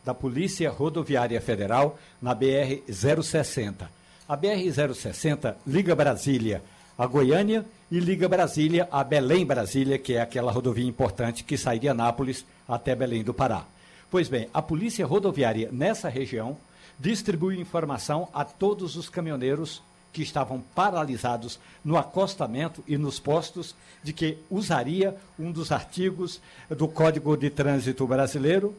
da 0.04 0.14
Polícia 0.14 0.70
Rodoviária 0.70 1.40
Federal 1.40 1.98
na 2.22 2.36
BR-060. 2.36 3.88
A 4.28 4.38
BR-060 4.38 5.56
liga 5.66 5.96
Brasília 5.96 6.62
a 6.98 7.08
Goiânia 7.08 7.66
e 7.90 8.00
liga 8.00 8.30
Brasília 8.30 8.88
a 8.92 9.04
Belém, 9.04 9.44
Brasília, 9.44 9.98
que 9.98 10.14
é 10.14 10.22
aquela 10.22 10.52
rodovia 10.52 10.86
importante 10.86 11.44
que 11.44 11.58
sai 11.58 11.80
de 11.80 11.90
Anápolis 11.90 12.46
até 12.68 12.96
Belém 12.96 13.24
do 13.24 13.34
Pará. 13.34 13.66
Pois 14.12 14.28
bem, 14.28 14.50
a 14.54 14.62
Polícia 14.62 15.06
Rodoviária 15.06 15.70
nessa 15.72 16.10
região 16.10 16.58
distribui 17.00 17.58
informação 17.58 18.28
a 18.34 18.44
todos 18.44 18.98
os 18.98 19.08
caminhoneiros 19.08 19.82
que 20.12 20.22
estavam 20.22 20.62
paralisados 20.76 21.58
no 21.84 21.98
acostamento 21.98 22.84
e 22.86 22.98
nos 22.98 23.22
postos, 23.22 23.74
de 24.04 24.12
que 24.12 24.38
usaria 24.50 25.16
um 25.40 25.50
dos 25.50 25.72
artigos 25.72 26.42
do 26.70 26.90
Código 26.90 27.38
de 27.38 27.50
Trânsito 27.50 28.06
Brasileiro 28.06 28.76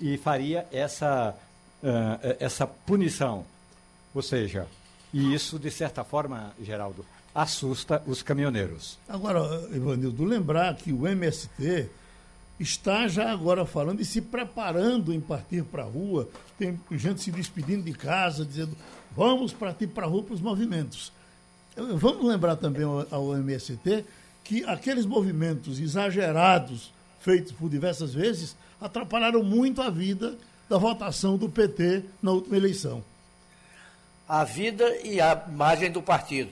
e 0.00 0.16
faria 0.16 0.66
essa, 0.72 1.36
uh, 1.82 2.36
essa 2.40 2.66
punição. 2.66 3.44
Ou 4.14 4.22
seja, 4.22 4.66
e 5.12 5.34
isso, 5.34 5.58
de 5.58 5.70
certa 5.70 6.02
forma, 6.02 6.54
Geraldo, 6.58 7.04
assusta 7.34 8.02
os 8.06 8.22
caminhoneiros. 8.22 8.98
Agora, 9.06 9.42
Ivanildo, 9.70 10.24
lembrar 10.24 10.74
que 10.76 10.90
o 10.90 11.06
MST 11.06 11.90
está 12.58 13.08
já 13.08 13.30
agora 13.30 13.66
falando 13.66 14.00
e 14.00 14.04
se 14.04 14.20
preparando 14.20 15.12
em 15.12 15.20
partir 15.20 15.64
para 15.64 15.82
a 15.82 15.86
rua. 15.86 16.28
Tem 16.58 16.78
gente 16.92 17.22
se 17.22 17.30
despedindo 17.30 17.82
de 17.82 17.92
casa, 17.92 18.44
dizendo 18.44 18.76
vamos 19.16 19.52
partir 19.52 19.88
para 19.88 20.06
a 20.06 20.08
rua 20.08 20.22
para 20.22 20.34
os 20.34 20.40
movimentos. 20.40 21.12
Vamos 21.76 22.24
lembrar 22.24 22.56
também 22.56 22.84
ao, 22.84 23.36
MST 23.36 24.04
que 24.44 24.64
aqueles 24.64 25.04
movimentos 25.04 25.80
exagerados 25.80 26.92
feitos 27.20 27.52
por 27.52 27.68
diversas 27.68 28.14
vezes 28.14 28.54
atrapalharam 28.80 29.42
muito 29.42 29.82
a 29.82 29.90
vida 29.90 30.36
da 30.68 30.78
votação 30.78 31.36
do 31.36 31.48
PT 31.48 32.04
na 32.22 32.30
última 32.30 32.56
eleição. 32.56 33.02
A 34.28 34.44
vida 34.44 34.84
e 35.02 35.20
a 35.20 35.44
margem 35.48 35.90
do 35.90 36.02
partido. 36.02 36.50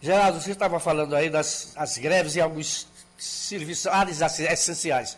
Geraldo, 0.00 0.40
você 0.40 0.52
estava 0.52 0.78
falando 0.78 1.14
aí 1.14 1.28
das 1.28 1.72
as 1.76 1.98
greves 1.98 2.36
em 2.36 2.40
alguns 2.40 2.86
serviços, 3.18 3.86
áreas 3.86 4.20
essenciais. 4.38 5.16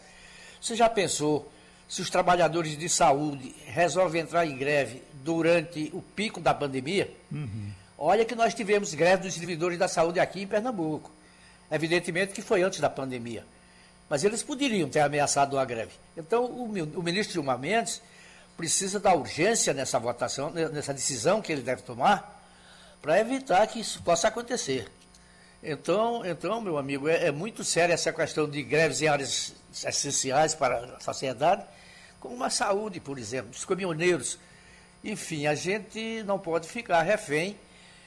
Você 0.62 0.76
já 0.76 0.88
pensou 0.88 1.50
se 1.88 2.00
os 2.00 2.08
trabalhadores 2.08 2.78
de 2.78 2.88
saúde 2.88 3.52
resolvem 3.66 4.22
entrar 4.22 4.46
em 4.46 4.56
greve 4.56 5.02
durante 5.14 5.90
o 5.92 6.00
pico 6.00 6.40
da 6.40 6.54
pandemia? 6.54 7.12
Uhum. 7.32 7.72
Olha 7.98 8.24
que 8.24 8.36
nós 8.36 8.54
tivemos 8.54 8.94
greve 8.94 9.24
dos 9.24 9.34
servidores 9.34 9.76
da 9.76 9.88
saúde 9.88 10.20
aqui 10.20 10.42
em 10.42 10.46
Pernambuco. 10.46 11.10
Evidentemente 11.68 12.32
que 12.32 12.40
foi 12.40 12.62
antes 12.62 12.78
da 12.78 12.88
pandemia. 12.88 13.44
Mas 14.08 14.22
eles 14.22 14.44
poderiam 14.44 14.88
ter 14.88 15.00
ameaçado 15.00 15.56
uma 15.56 15.64
greve. 15.64 15.92
Então, 16.16 16.44
o, 16.44 16.64
o 16.64 17.02
ministro 17.02 17.32
Gilmar 17.32 17.58
Mendes 17.58 18.00
precisa 18.56 19.00
da 19.00 19.12
urgência 19.12 19.74
nessa 19.74 19.98
votação, 19.98 20.50
nessa 20.50 20.94
decisão 20.94 21.42
que 21.42 21.50
ele 21.50 21.62
deve 21.62 21.82
tomar, 21.82 22.40
para 23.00 23.18
evitar 23.18 23.66
que 23.66 23.80
isso 23.80 24.00
possa 24.02 24.28
acontecer. 24.28 24.88
Então, 25.60 26.24
então 26.24 26.60
meu 26.60 26.78
amigo, 26.78 27.08
é, 27.08 27.26
é 27.26 27.30
muito 27.32 27.64
séria 27.64 27.94
essa 27.94 28.12
questão 28.12 28.48
de 28.48 28.62
greves 28.62 29.02
em 29.02 29.08
áreas 29.08 29.54
essenciais 29.72 30.54
para 30.54 30.96
a 30.96 31.00
sociedade, 31.00 31.64
como 32.20 32.42
a 32.44 32.50
saúde, 32.50 33.00
por 33.00 33.18
exemplo, 33.18 33.50
dos 33.50 33.64
caminhoneiros. 33.64 34.38
Enfim, 35.02 35.46
a 35.46 35.54
gente 35.54 36.22
não 36.24 36.38
pode 36.38 36.68
ficar 36.68 37.02
refém, 37.02 37.56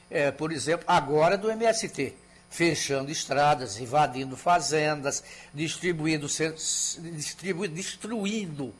é, 0.10 0.32
por 0.32 0.52
exemplo, 0.52 0.86
agora 0.88 1.38
do 1.38 1.52
MST, 1.52 2.14
fechando 2.50 3.12
estradas, 3.12 3.80
invadindo 3.80 4.38
fazendas, 4.38 5.24
distribuindo, 5.54 6.28
distribu, 7.16 7.68
destruindo 7.68 8.74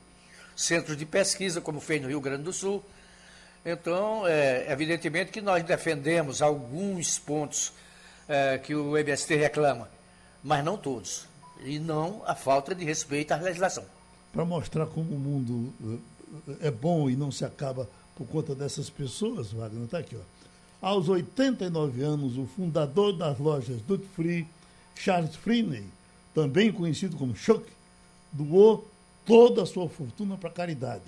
centros 0.56 0.96
de 0.96 1.06
pesquisa, 1.06 1.60
como 1.60 1.82
fez 1.82 2.02
no 2.02 2.08
Rio 2.08 2.22
Grande 2.22 2.44
do 2.44 2.54
Sul. 2.54 2.84
Então, 3.66 4.26
é, 4.28 4.72
evidentemente 4.72 5.32
que 5.32 5.42
nós 5.42 5.64
defendemos 5.64 6.42
alguns 6.42 7.20
pontos 7.20 7.74
é, 8.30 8.58
que 8.60 8.74
o 8.74 8.98
MST 8.98 9.36
reclama, 9.36 9.90
mas 10.44 10.64
não 10.64 10.78
todos. 10.78 11.28
E 11.64 11.80
não 11.80 12.22
a 12.26 12.36
falta 12.36 12.76
de 12.76 12.84
respeito 12.84 13.32
à 13.32 13.38
legislação. 13.38 13.86
Para 14.32 14.46
mostrar 14.46 14.86
como 14.88 15.16
o 15.16 15.20
mundo 15.20 15.74
é 16.62 16.70
bom 16.70 17.10
e 17.10 17.16
não 17.16 17.32
se 17.32 17.46
acaba 17.46 17.88
por 18.16 18.28
conta 18.28 18.56
dessas 18.56 18.90
pessoas, 18.90 19.52
Wagner, 19.52 19.86
está 19.86 20.00
aqui. 20.00 20.16
Ó. 20.16 20.36
Aos 20.86 21.10
89 21.10 22.04
anos, 22.04 22.38
o 22.38 22.46
fundador 22.46 23.14
das 23.14 23.40
lojas 23.40 23.82
Duty 23.82 24.06
Free, 24.16 24.48
Charles 24.96 25.36
Freeney, 25.36 25.86
também 26.34 26.72
conhecido 26.72 27.18
como 27.18 27.36
Chuck, 27.36 27.66
doou 28.32 28.88
toda 29.26 29.64
a 29.64 29.66
sua 29.66 29.90
fortuna 29.90 30.38
para 30.38 30.50
caridade. 30.50 31.04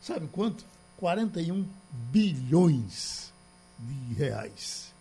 Sabe 0.00 0.26
quanto? 0.26 0.64
41 0.98 1.66
bilhões 1.92 3.32
de 3.78 4.14
reais. 4.14 4.91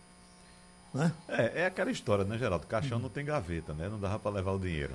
Né? 0.94 1.12
É, 1.28 1.62
é 1.62 1.66
aquela 1.66 1.92
história, 1.92 2.26
né, 2.26 2.38
Geraldo? 2.38 2.68
Caixão 2.68 3.00
não 3.00 3.10
tem 3.10 3.24
gaveta, 3.24 3.74
né? 3.74 3.88
Não 3.90 4.00
dava 4.00 4.20
para 4.20 4.32
levar 4.32 4.52
o 4.52 4.60
dinheiro. 4.60 4.94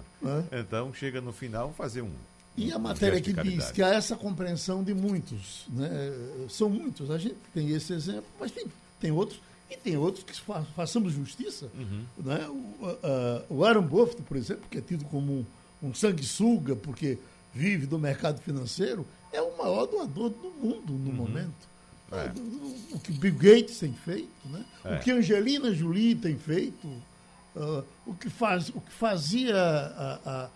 É. 0.52 0.61
Então, 0.61 0.92
chega 0.92 1.20
no 1.20 1.32
final, 1.32 1.72
fazer 1.72 2.02
um. 2.02 2.12
E 2.56 2.72
a 2.72 2.78
matéria 2.78 3.20
que 3.20 3.32
diz 3.32 3.70
que 3.70 3.82
há 3.82 3.94
essa 3.94 4.16
compreensão 4.16 4.82
de 4.82 4.94
muitos, 4.94 5.66
né? 5.68 5.88
São 6.48 6.70
muitos. 6.70 7.11
A 7.11 7.18
gente 7.18 7.37
tem 7.52 7.70
esse 7.70 7.92
exemplo, 7.92 8.24
mas 8.40 8.50
tem, 8.50 8.66
tem 9.00 9.11
outros. 9.11 9.40
E 9.70 9.76
tem 9.76 9.96
outros 9.96 10.24
que 10.24 10.38
fa 10.40 10.62
façamos 10.76 11.12
justiça. 11.12 11.68
Uhum. 11.74 12.04
Né? 12.18 12.46
O, 12.48 12.87
uh, 12.87 13.56
o 13.56 13.64
Aaron 13.64 13.82
Buffett, 13.82 14.22
por 14.22 14.37
exemplo, 14.37 14.64
que 14.70 14.78
é 14.78 14.80
tido 14.80 15.04
como 15.06 15.44
um, 15.82 15.88
um 15.88 15.94
sanguessuga, 15.94 16.76
porque 16.76 17.18
vive 17.52 17.87
do 17.87 17.98
mercado 17.98 18.40
financeiro, 18.40 19.06
é 19.32 19.42
o 19.42 19.56
maior 19.59 19.87
doador 19.87 20.30
do 20.30 20.50
mundo 20.50 20.92
no 20.92 21.11
uhum. 21.11 21.16
momento. 21.16 21.76
É. 22.12 22.31
O 22.95 23.01
que 23.01 23.12
Bill 23.12 23.35
Gates 23.35 23.79
tem 23.79 23.92
feito, 23.92 24.29
né? 24.49 24.64
É. 24.85 24.95
o 24.95 25.01
que 25.01 25.11
Angelina 25.11 25.75
Jolie 25.75 26.14
tem 26.14 26.38
feito, 26.38 26.87
uh, 27.57 27.85
o, 28.07 28.14
que 28.14 28.31
faz, 28.31 28.69
o 28.69 28.81
que 28.81 28.92
fazia 28.92 29.57
a, 29.57 30.21
a, 30.25 30.49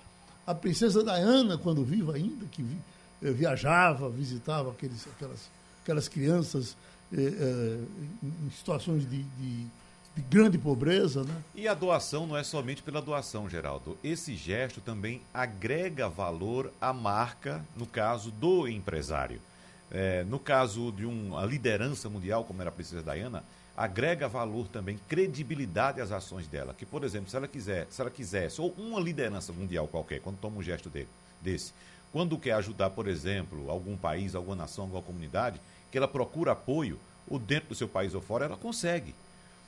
a, 0.47 0.55
princesa 0.55 1.03
Diana 1.03 1.59
quando 1.59 1.85
viva 1.85 2.15
ainda, 2.15 2.47
que 2.47 2.63
vi, 2.63 2.77
eh, 3.23 3.33
viajava, 3.33 4.09
visitava 4.09 4.71
aqueles, 4.71 5.07
aquelas, 5.09 5.51
aquelas 5.83 6.09
crianças 6.09 6.77
eh, 7.13 7.17
eh, 7.21 7.79
em 8.23 8.51
situações 8.51 9.03
de, 9.03 9.23
de, 9.23 9.67
de, 10.17 10.23
grande 10.31 10.57
pobreza. 10.57 11.25
Né? 11.25 11.35
E 11.55 11.67
a 11.67 11.75
doação 11.75 12.27
não 12.27 12.37
é 12.37 12.45
somente 12.45 12.83
pela 12.83 13.03
doação, 13.03 13.49
Geraldo. 13.49 13.99
Esse 14.03 14.37
gesto 14.37 14.81
também 14.81 15.21
agrega 15.35 16.09
valor 16.09 16.73
à 16.81 16.93
marca, 16.93 17.65
no 17.77 17.87
caso 17.87 18.31
do 18.31 18.69
empresário. 18.69 19.41
É, 19.91 20.25
no 20.25 20.39
caso 20.39 20.93
de 20.93 21.05
uma 21.05 21.45
liderança 21.45 22.09
mundial, 22.09 22.45
como 22.45 22.61
era 22.61 22.71
a 22.71 22.73
princesa 22.73 23.03
Diana, 23.03 23.43
agrega 23.77 24.29
valor 24.29 24.69
também, 24.69 25.01
credibilidade 25.09 26.01
às 26.01 26.13
ações 26.13 26.47
dela. 26.47 26.75
Que, 26.75 26.87
por 26.87 27.03
exemplo, 27.03 27.31
se 27.31 27.37
ela 27.37 27.49
quiser, 27.49 27.87
se 27.91 28.01
ela 28.01 28.11
quisesse, 28.11 28.61
ou 28.61 28.75
uma 28.79 29.01
liderança 29.01 29.53
mundial 29.53 29.89
qualquer, 29.89 30.21
quando 30.21 30.39
toma 30.39 30.59
um 30.59 30.63
gesto 30.63 30.91
desse, 31.41 31.73
quando 32.13 32.39
quer 32.39 32.53
ajudar, 32.53 32.91
por 32.91 33.09
exemplo, 33.09 33.71
algum 33.71 33.97
país, 33.97 34.35
alguma 34.35 34.57
nação, 34.57 34.85
alguma 34.85 35.03
comunidade, 35.03 35.61
que 35.91 35.99
ela 35.99 36.09
procura 36.09 36.53
apoio, 36.53 36.99
ou 37.29 37.39
dentro 37.39 37.71
do 37.71 37.75
seu 37.75 37.89
país 37.89 38.15
ou 38.15 38.21
fora, 38.21 38.45
ela 38.45 38.57
consegue. 38.57 39.15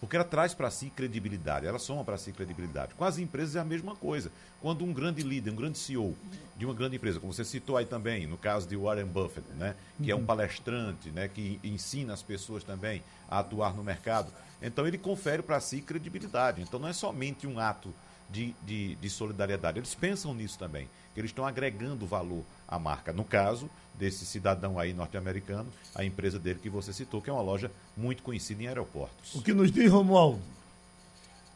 Porque 0.02 0.16
ela 0.16 0.24
traz 0.24 0.52
para 0.52 0.68
si 0.68 0.90
credibilidade, 0.90 1.64
ela 1.64 1.78
soma 1.78 2.02
para 2.02 2.18
si 2.18 2.32
credibilidade. 2.32 2.92
Com 2.96 3.04
as 3.04 3.18
empresas 3.18 3.54
é 3.54 3.60
a 3.60 3.64
mesma 3.64 3.94
coisa. 3.94 4.32
Quando 4.60 4.84
um 4.84 4.92
grande 4.92 5.22
líder, 5.22 5.52
um 5.52 5.54
grande 5.54 5.78
CEO 5.78 6.16
de 6.56 6.66
uma 6.66 6.74
grande 6.74 6.96
empresa, 6.96 7.20
como 7.20 7.32
você 7.32 7.44
citou 7.44 7.76
aí 7.76 7.86
também, 7.86 8.26
no 8.26 8.36
caso 8.36 8.68
de 8.68 8.76
Warren 8.76 9.06
Buffett, 9.06 9.46
né, 9.52 9.76
que 10.02 10.10
é 10.10 10.14
um 10.16 10.18
uhum. 10.18 10.26
palestrante, 10.26 11.08
né, 11.10 11.28
que 11.28 11.60
ensina 11.62 12.12
as 12.12 12.20
pessoas 12.20 12.64
também 12.64 13.00
a 13.30 13.38
atuar 13.38 13.74
no 13.74 13.84
mercado, 13.84 14.32
então 14.60 14.88
ele 14.88 14.98
confere 14.98 15.40
para 15.40 15.60
si 15.60 15.80
credibilidade. 15.80 16.60
Então 16.60 16.80
não 16.80 16.88
é 16.88 16.92
somente 16.92 17.46
um 17.46 17.60
ato 17.60 17.94
de, 18.28 18.56
de, 18.62 18.96
de 18.96 19.08
solidariedade, 19.08 19.78
eles 19.78 19.94
pensam 19.94 20.34
nisso 20.34 20.58
também, 20.58 20.88
que 21.14 21.20
eles 21.20 21.30
estão 21.30 21.46
agregando 21.46 22.08
valor 22.08 22.42
à 22.66 22.76
marca. 22.76 23.12
No 23.12 23.24
caso, 23.24 23.70
desse 23.94 24.24
cidadão 24.26 24.78
aí 24.78 24.92
norte-americano, 24.92 25.66
a 25.94 26.04
empresa 26.04 26.38
dele 26.38 26.58
que 26.62 26.70
você 26.70 26.92
citou, 26.92 27.20
que 27.20 27.30
é 27.30 27.32
uma 27.32 27.42
loja 27.42 27.70
muito 27.96 28.22
conhecida 28.22 28.62
em 28.62 28.66
aeroportos. 28.66 29.34
O 29.34 29.42
que 29.42 29.52
nos 29.52 29.70
diz, 29.70 29.90
Romualdo? 29.90 30.40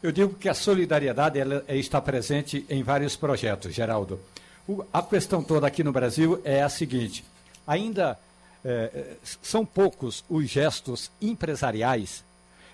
Eu 0.02 0.12
digo 0.12 0.34
que 0.34 0.48
a 0.48 0.54
solidariedade 0.54 1.38
ela 1.38 1.64
está 1.68 2.00
presente 2.00 2.64
em 2.68 2.82
vários 2.82 3.16
projetos, 3.16 3.74
Geraldo. 3.74 4.20
O, 4.68 4.84
a 4.92 5.02
questão 5.02 5.42
toda 5.42 5.66
aqui 5.66 5.82
no 5.82 5.92
Brasil 5.92 6.40
é 6.44 6.62
a 6.62 6.68
seguinte: 6.68 7.24
ainda 7.66 8.18
é, 8.64 9.16
são 9.42 9.64
poucos 9.64 10.24
os 10.28 10.48
gestos 10.48 11.10
empresariais 11.20 12.24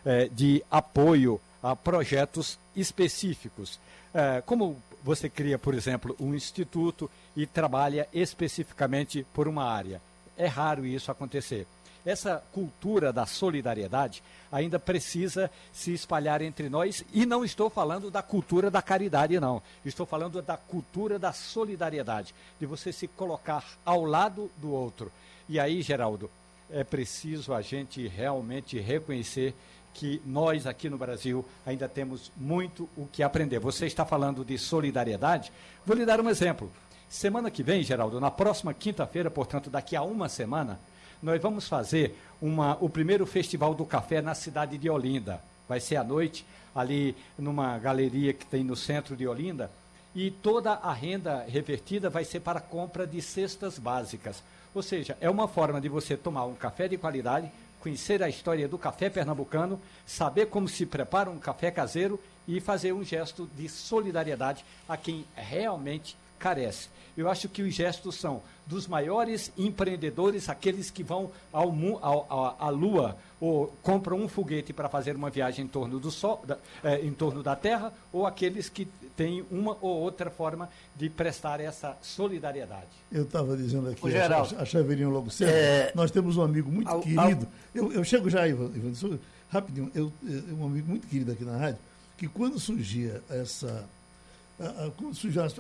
é, 0.05 0.29
de 0.29 0.64
apoio 0.70 1.40
a 1.62 1.77
projetos 1.77 2.59
específicos. 2.75 3.79
É, 4.12 4.42
como 4.44 4.77
você 5.03 5.29
cria, 5.29 5.59
por 5.59 5.75
exemplo, 5.75 6.16
um 6.18 6.35
instituto 6.35 7.11
e 7.37 7.47
trabalha 7.47 8.09
especificamente 8.12 9.27
por 9.33 9.49
uma 9.49 9.64
área. 9.64 10.01
É 10.37 10.47
raro 10.47 10.85
isso 10.87 11.11
acontecer. 11.11 11.66
Essa 12.05 12.42
cultura 12.53 13.12
da 13.12 13.27
solidariedade 13.27 14.23
ainda 14.51 14.79
precisa 14.79 15.51
se 15.73 15.95
espalhar 15.95 16.42
entre 16.42 16.68
nós 16.68 17.05
e 17.12 17.25
não 17.25 17.45
estou 17.45 17.71
falando 17.71 18.11
da 18.11 18.23
cultura 18.23 18.71
da 18.71 18.83
caridade, 18.83 19.38
não. 19.38 19.62
Estou 19.85 20.05
falando 20.05 20.42
da 20.42 20.57
cultura 20.57 21.18
da 21.18 21.33
solidariedade, 21.33 22.35
de 22.59 22.66
você 22.66 22.92
se 22.92 23.07
colocar 23.07 23.64
ao 23.85 24.05
lado 24.05 24.51
do 24.59 24.73
outro. 24.73 25.12
E 25.49 25.61
aí, 25.61 25.81
Geraldo, 25.81 26.29
é 26.71 26.83
preciso 26.83 27.55
a 27.55 27.62
gente 27.62 28.09
realmente 28.09 28.81
reconhecer 28.81 29.55
que 29.95 30.21
nós 30.25 30.66
aqui 30.66 30.88
no 30.88 30.99
Brasil 30.99 31.45
ainda 31.66 31.88
temos 31.88 32.33
muito 32.37 32.88
o 32.97 33.07
que 33.07 33.23
aprender. 33.23 33.59
Você 33.59 33.87
está 33.87 34.05
falando 34.05 34.45
de 34.45 34.59
solidariedade? 34.59 35.53
Vou 35.85 35.97
lhe 35.97 36.07
dar 36.07 36.21
um 36.21 36.31
exemplo. 36.31 36.71
Semana 37.12 37.51
que 37.51 37.62
vem, 37.62 37.83
Geraldo, 37.83 38.18
na 38.18 38.31
próxima 38.31 38.72
quinta-feira, 38.72 39.31
portanto, 39.31 39.68
daqui 39.68 39.94
a 39.94 40.03
uma 40.03 40.31
semana, 40.31 40.81
nós 41.22 41.38
vamos 41.42 41.68
fazer 41.68 42.18
uma, 42.40 42.79
o 42.81 42.88
primeiro 42.88 43.27
festival 43.27 43.75
do 43.75 43.85
café 43.85 44.22
na 44.22 44.35
cidade 44.35 44.79
de 44.79 44.88
Olinda. 44.88 45.38
Vai 45.68 45.79
ser 45.79 45.96
à 45.96 46.05
noite, 46.05 46.42
ali 46.75 47.14
numa 47.38 47.79
galeria 47.79 48.33
que 48.33 48.46
tem 48.46 48.64
no 48.64 48.75
centro 48.75 49.14
de 49.14 49.29
Olinda. 49.29 49.70
E 50.14 50.31
toda 50.31 50.72
a 50.72 50.90
renda 50.90 51.44
revertida 51.46 52.09
vai 52.09 52.25
ser 52.25 52.40
para 52.40 52.62
compra 52.62 53.07
de 53.07 53.20
cestas 53.20 53.79
básicas. 53.79 54.42
Ou 54.75 54.83
seja, 54.83 55.14
é 55.20 55.29
uma 55.29 55.46
forma 55.46 55.83
de 55.83 55.90
você 55.90 56.16
tomar 56.16 56.46
um 56.46 56.55
café 56.55 56.88
de 56.88 56.96
qualidade, 56.96 57.53
conhecer 57.79 58.22
a 58.22 58.29
história 58.31 58.66
do 58.66 58.79
café 58.79 59.11
pernambucano, 59.11 59.79
saber 60.07 60.46
como 60.46 60.66
se 60.66 60.87
prepara 60.87 61.29
um 61.29 61.38
café 61.38 61.70
caseiro 61.70 62.18
e 62.48 62.59
fazer 62.59 62.94
um 62.94 63.05
gesto 63.05 63.51
de 63.55 63.68
solidariedade 63.68 64.64
a 64.88 64.96
quem 64.96 65.27
realmente 65.37 66.16
carece. 66.42 66.88
Eu 67.16 67.31
acho 67.31 67.48
que 67.48 67.62
os 67.62 67.72
gestos 67.72 68.16
são 68.16 68.42
dos 68.66 68.88
maiores 68.88 69.52
empreendedores, 69.57 70.48
aqueles 70.48 70.90
que 70.90 71.02
vão 71.02 71.31
ao, 71.52 71.70
ao, 72.00 72.57
à 72.59 72.68
Lua 72.70 73.16
ou 73.40 73.72
compram 73.83 74.18
um 74.18 74.28
foguete 74.28 74.72
para 74.72 74.88
fazer 74.88 75.14
uma 75.14 75.28
viagem 75.28 75.64
em 75.64 75.68
torno 75.68 76.00
do 76.00 76.11
Sol, 76.11 76.42
da, 76.46 76.57
é, 76.83 77.00
em 77.00 77.12
torno 77.12 77.42
da 77.42 77.55
Terra, 77.55 77.92
ou 78.12 78.26
aqueles 78.26 78.68
que 78.68 78.87
têm 79.16 79.44
uma 79.50 79.76
ou 79.81 80.00
outra 80.00 80.31
forma 80.31 80.68
de 80.96 81.11
prestar 81.11 81.61
essa 81.61 81.96
solidariedade. 82.00 82.87
Eu 83.11 83.24
estava 83.24 83.57
dizendo 83.57 83.90
aqui, 83.90 84.16
a, 84.16 84.40
a 84.40 84.64
Chaveirinho 84.64 85.11
logo 85.11 85.31
cedo, 85.31 85.50
é... 85.50 85.92
nós 85.94 86.11
temos 86.11 86.37
um 86.37 86.42
amigo 86.42 86.70
muito 86.70 86.88
ao, 86.88 87.00
querido. 87.00 87.46
Ao... 87.46 87.52
Eu, 87.74 87.92
eu, 87.92 88.05
chego 88.05 88.31
já, 88.31 88.48
Ivan, 88.48 88.70
Ivan 88.74 89.18
rapidinho, 89.50 89.90
eu, 89.94 90.11
eu, 90.26 90.57
um 90.57 90.66
amigo 90.66 90.88
muito 90.88 91.07
querido 91.07 91.33
aqui 91.33 91.44
na 91.44 91.57
rádio, 91.57 91.78
que 92.16 92.26
quando 92.26 92.59
surgia 92.59 93.22
essa. 93.28 93.85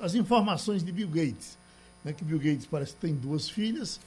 As 0.02 0.14
informações 0.14 0.82
de 0.82 0.92
Bill 0.92 1.08
Gates, 1.08 1.58
né, 2.04 2.12
que 2.12 2.24
Bill 2.24 2.38
Gates 2.38 2.66
parece 2.66 2.94
que 2.94 3.00
tem 3.00 3.14
duas 3.14 3.48
filhas 3.48 4.00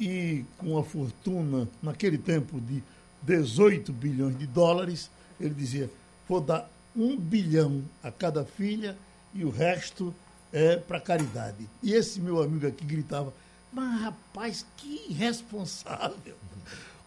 e 0.00 0.44
com 0.58 0.76
a 0.78 0.82
fortuna, 0.82 1.68
naquele 1.82 2.18
tempo, 2.18 2.60
de 2.60 2.82
18 3.22 3.92
bilhões 3.92 4.38
de 4.38 4.46
dólares, 4.46 5.10
ele 5.40 5.54
dizia: 5.54 5.90
vou 6.28 6.40
dar 6.40 6.68
um 6.96 7.16
bilhão 7.16 7.82
a 8.02 8.10
cada 8.10 8.44
filha 8.44 8.96
e 9.34 9.44
o 9.44 9.50
resto 9.50 10.14
é 10.52 10.76
para 10.76 11.00
caridade. 11.00 11.68
E 11.82 11.92
esse 11.92 12.20
meu 12.20 12.42
amigo 12.42 12.66
aqui 12.66 12.84
gritava: 12.84 13.32
mas 13.72 14.00
rapaz, 14.00 14.66
que 14.76 15.06
irresponsável! 15.08 16.36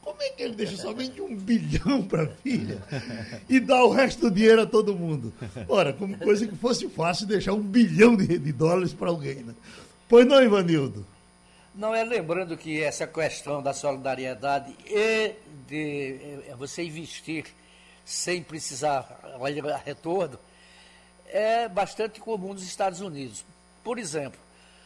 Como 0.06 0.22
é 0.22 0.30
que 0.30 0.44
ele 0.44 0.54
deixa 0.54 0.78
somente 0.78 1.20
um 1.20 1.36
bilhão 1.36 2.04
para 2.04 2.24
a 2.24 2.28
filha 2.28 2.78
e 3.50 3.60
dá 3.60 3.84
o 3.84 3.90
resto 3.90 4.30
do 4.30 4.36
dinheiro 4.36 4.62
a 4.62 4.66
todo 4.68 4.96
mundo? 4.96 5.34
Ora, 5.68 5.92
como 5.94 6.16
coisa 6.20 6.48
que 6.48 6.56
fosse 6.56 6.88
fácil 6.88 7.26
deixar 7.26 7.54
um 7.54 7.62
bilhão 7.64 8.16
de, 8.16 8.38
de 8.38 8.52
dólares 8.52 8.94
para 8.94 9.10
alguém, 9.10 9.38
né? 9.38 9.56
Pois 10.08 10.28
não, 10.28 10.44
Ivanildo? 10.44 11.04
Não, 11.74 11.94
é 11.94 12.04
lembrando 12.04 12.56
que 12.56 12.84
essa 12.84 13.08
questão 13.08 13.64
da 13.64 13.74
solidariedade 13.74 14.76
e 14.86 15.34
de 15.68 16.20
é, 16.48 16.56
você 16.56 16.84
investir 16.84 17.46
sem 18.06 18.44
precisar 18.44 19.20
retorno 19.84 20.38
é 21.26 21.68
bastante 21.68 22.20
comum 22.20 22.54
nos 22.54 22.64
Estados 22.64 23.02
Unidos. 23.02 23.44
Por 23.84 23.98
exemplo, 23.98 24.40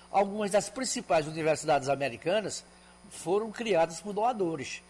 algumas 0.10 0.50
das 0.52 0.70
principais 0.70 1.28
universidades 1.28 1.90
americanas 1.90 2.64
foram 3.10 3.52
criadas 3.52 4.00
por 4.00 4.14
doadores. 4.14 4.82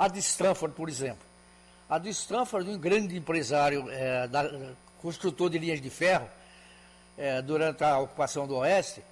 A 0.00 0.08
de 0.08 0.18
Stanford, 0.20 0.74
por 0.74 0.88
exemplo. 0.88 1.22
A 1.86 1.98
de 1.98 2.08
Stanford, 2.08 2.70
um 2.70 2.78
grande 2.78 3.18
empresário, 3.18 3.84
é, 3.90 4.26
da, 4.26 4.50
construtor 5.02 5.50
de 5.50 5.58
linhas 5.58 5.78
de 5.78 5.90
ferro, 5.90 6.26
é, 7.18 7.42
durante 7.42 7.84
a 7.84 7.98
ocupação 7.98 8.46
do 8.46 8.56
Oeste, 8.56 9.02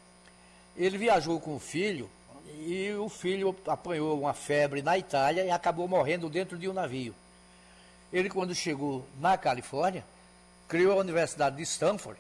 ele 0.74 0.96
viajou 0.96 1.38
com 1.40 1.54
o 1.54 1.58
filho 1.58 2.08
e 2.60 2.90
o 2.94 3.10
filho 3.10 3.54
apanhou 3.66 4.18
uma 4.18 4.32
febre 4.32 4.80
na 4.80 4.96
Itália 4.96 5.44
e 5.44 5.50
acabou 5.50 5.86
morrendo 5.86 6.30
dentro 6.30 6.56
de 6.56 6.66
um 6.66 6.72
navio. 6.72 7.14
Ele, 8.10 8.30
quando 8.30 8.54
chegou 8.54 9.04
na 9.20 9.36
Califórnia, 9.36 10.02
criou 10.66 10.92
a 10.92 11.02
Universidade 11.02 11.56
de 11.56 11.64
Stanford, 11.64 12.18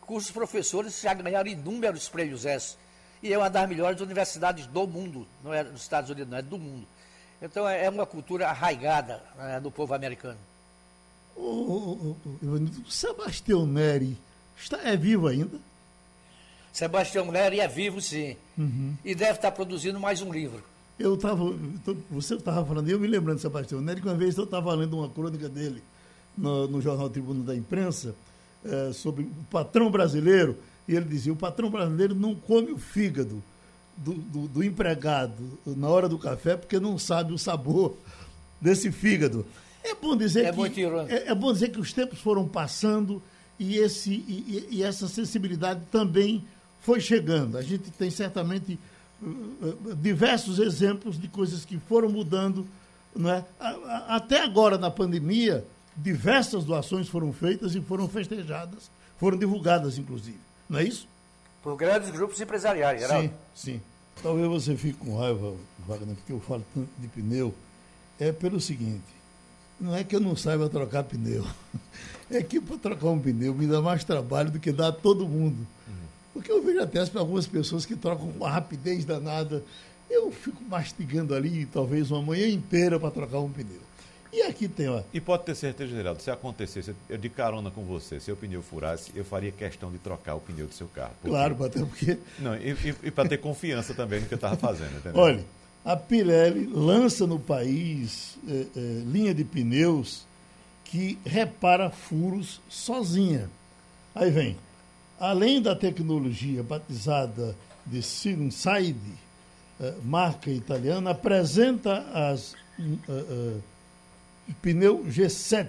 cujos 0.00 0.30
professores 0.30 0.98
já 0.98 1.12
ganharam 1.12 1.50
inúmeros 1.50 2.08
prêmios 2.08 2.46
S. 2.46 2.74
E 3.22 3.34
é 3.34 3.36
uma 3.36 3.50
das 3.50 3.68
melhores 3.68 4.00
universidades 4.00 4.66
do 4.66 4.86
mundo, 4.86 5.28
não 5.44 5.52
é 5.52 5.62
dos 5.62 5.82
Estados 5.82 6.08
Unidos, 6.08 6.30
não 6.30 6.38
é 6.38 6.42
do 6.42 6.58
mundo. 6.58 6.86
Então 7.42 7.68
é 7.68 7.90
uma 7.90 8.06
cultura 8.06 8.48
arraigada 8.48 9.20
né, 9.36 9.58
do 9.60 9.70
povo 9.70 9.92
americano. 9.92 10.38
O, 11.36 12.14
Sebastião 12.88 13.66
Neri 13.66 14.16
está, 14.56 14.78
é 14.84 14.96
vivo 14.96 15.26
ainda? 15.26 15.58
Sebastião 16.72 17.30
Neri 17.32 17.58
é 17.58 17.66
vivo, 17.66 18.00
sim. 18.00 18.36
Uhum. 18.56 18.94
E 19.04 19.14
deve 19.14 19.32
estar 19.32 19.50
produzindo 19.50 19.98
mais 19.98 20.22
um 20.22 20.32
livro. 20.32 20.62
Eu 20.98 21.14
estava, 21.14 21.52
você 22.10 22.36
estava 22.36 22.64
falando, 22.64 22.88
eu 22.88 23.00
me 23.00 23.08
lembrando 23.08 23.36
de 23.36 23.42
Sebastião 23.42 23.80
Neri, 23.80 24.00
que 24.00 24.06
uma 24.06 24.14
vez 24.14 24.36
eu 24.36 24.44
estava 24.44 24.72
lendo 24.74 24.98
uma 24.98 25.08
crônica 25.08 25.48
dele 25.48 25.82
no, 26.38 26.68
no 26.68 26.80
jornal 26.80 27.10
Tribuna 27.10 27.42
da 27.42 27.56
Imprensa 27.56 28.14
é, 28.64 28.92
sobre 28.92 29.24
o 29.24 29.44
patrão 29.50 29.90
brasileiro, 29.90 30.56
e 30.86 30.94
ele 30.94 31.06
dizia: 31.06 31.32
o 31.32 31.36
patrão 31.36 31.70
brasileiro 31.70 32.14
não 32.14 32.34
come 32.34 32.70
o 32.70 32.78
fígado 32.78 33.42
do, 33.96 34.14
do, 34.14 34.48
do 34.48 34.64
empregado 34.64 35.58
na 35.66 35.88
hora 35.88 36.08
do 36.08 36.18
café 36.18 36.56
porque 36.56 36.80
não 36.80 36.98
sabe 36.98 37.32
o 37.32 37.38
sabor 37.38 37.96
desse 38.60 38.90
fígado. 38.90 39.46
É 39.84 39.94
bom 39.94 40.16
dizer 40.16 40.46
é 40.46 40.52
que 40.52 40.84
é, 40.84 41.28
é, 41.28 41.34
bom 41.34 41.52
dizer 41.52 41.70
que 41.70 41.80
os 41.80 41.92
tempos 41.92 42.20
foram 42.20 42.46
passando 42.46 43.22
e, 43.58 43.76
esse, 43.76 44.10
e, 44.12 44.68
e 44.70 44.82
essa 44.82 45.08
sensibilidade 45.08 45.80
também 45.90 46.44
foi 46.80 47.00
chegando. 47.00 47.58
A 47.58 47.62
gente 47.62 47.90
tem 47.90 48.10
certamente 48.10 48.78
uh, 49.20 49.26
uh, 49.26 49.96
diversos 49.96 50.58
exemplos 50.58 51.20
de 51.20 51.28
coisas 51.28 51.64
que 51.64 51.78
foram 51.78 52.08
mudando. 52.08 52.66
É? 53.26 53.44
Até 54.08 54.42
agora, 54.42 54.78
na 54.78 54.90
pandemia, 54.90 55.64
diversas 55.96 56.64
doações 56.64 57.08
foram 57.08 57.32
feitas 57.32 57.74
e 57.74 57.80
foram 57.80 58.08
festejadas, 58.08 58.90
foram 59.18 59.36
divulgadas, 59.36 59.98
inclusive. 59.98 60.38
Não 60.68 60.78
é 60.78 60.84
isso? 60.84 61.06
Por 61.62 61.76
grandes 61.76 62.10
grupos 62.10 62.40
empresariais, 62.40 63.00
Geraldo. 63.00 63.28
Sim, 63.28 63.34
sim. 63.54 63.80
Talvez 64.22 64.48
você 64.48 64.76
fique 64.76 64.98
com 64.98 65.16
raiva, 65.16 65.54
Wagner, 65.86 66.14
porque 66.16 66.32
eu 66.32 66.40
falo 66.40 66.64
tanto 66.74 66.88
de 66.98 67.08
pneu. 67.08 67.54
É 68.18 68.32
pelo 68.32 68.60
seguinte: 68.60 69.02
não 69.80 69.94
é 69.94 70.04
que 70.04 70.14
eu 70.14 70.20
não 70.20 70.36
saiba 70.36 70.68
trocar 70.68 71.04
pneu. 71.04 71.44
É 72.30 72.42
que 72.42 72.58
para 72.58 72.78
trocar 72.78 73.08
um 73.08 73.18
pneu 73.18 73.54
me 73.54 73.66
dá 73.66 73.82
mais 73.82 74.04
trabalho 74.04 74.50
do 74.50 74.58
que 74.58 74.72
dá 74.72 74.88
a 74.88 74.92
todo 74.92 75.28
mundo. 75.28 75.66
Porque 76.32 76.50
eu 76.50 76.62
vejo 76.62 76.80
até 76.80 76.98
algumas 77.18 77.46
pessoas 77.46 77.84
que 77.84 77.94
trocam 77.94 78.26
com 78.32 78.38
uma 78.38 78.48
rapidez 78.48 79.04
danada. 79.04 79.62
Eu 80.08 80.32
fico 80.32 80.64
mastigando 80.64 81.34
ali 81.34 81.66
talvez 81.66 82.10
uma 82.10 82.22
manhã 82.22 82.48
inteira 82.48 82.98
para 82.98 83.10
trocar 83.10 83.40
um 83.40 83.50
pneu. 83.50 83.82
E 84.32 84.42
aqui 84.42 84.66
tem, 84.66 84.88
ó. 84.88 85.02
E 85.12 85.20
pode 85.20 85.44
ter 85.44 85.54
certeza, 85.54 85.94
Geraldo, 85.94 86.22
se 86.22 86.30
acontecesse, 86.30 86.94
eu 87.08 87.18
de 87.18 87.28
carona 87.28 87.70
com 87.70 87.84
você, 87.84 88.18
se 88.18 88.32
o 88.32 88.36
pneu 88.36 88.62
furasse, 88.62 89.12
eu 89.14 89.24
faria 89.24 89.52
questão 89.52 89.90
de 89.90 89.98
trocar 89.98 90.34
o 90.34 90.40
pneu 90.40 90.66
do 90.66 90.72
seu 90.72 90.88
carro. 90.88 91.12
Porque... 91.20 91.28
Claro, 91.28 91.64
até 91.64 91.80
porque. 91.80 92.18
Não, 92.38 92.56
e, 92.56 92.70
e, 92.70 92.94
e 93.04 93.10
para 93.10 93.28
ter 93.28 93.38
confiança 93.38 93.92
também 93.92 94.20
no 94.20 94.26
que 94.26 94.34
eu 94.34 94.36
estava 94.36 94.56
fazendo, 94.56 94.96
entendeu? 94.96 95.20
Olha, 95.20 95.44
a 95.84 95.96
Pirelli 95.96 96.66
lança 96.66 97.26
no 97.26 97.38
país 97.38 98.38
é, 98.48 98.52
é, 98.52 98.80
linha 99.04 99.34
de 99.34 99.44
pneus 99.44 100.26
que 100.84 101.18
repara 101.24 101.90
furos 101.90 102.60
sozinha. 102.68 103.50
Aí 104.14 104.30
vem 104.30 104.56
além 105.22 105.62
da 105.62 105.76
tecnologia 105.76 106.64
batizada 106.64 107.54
de 107.86 108.02
Side, 108.02 108.96
uh, 109.78 109.94
marca 110.04 110.50
italiana, 110.50 111.10
apresenta 111.10 111.98
as 112.12 112.54
uh, 112.78 112.98
uh, 113.08 113.62
pneu 114.62 115.04
G7. 115.04 115.68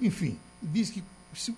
Enfim, 0.00 0.38
diz 0.62 0.90
que 0.90 1.02
se 1.34 1.54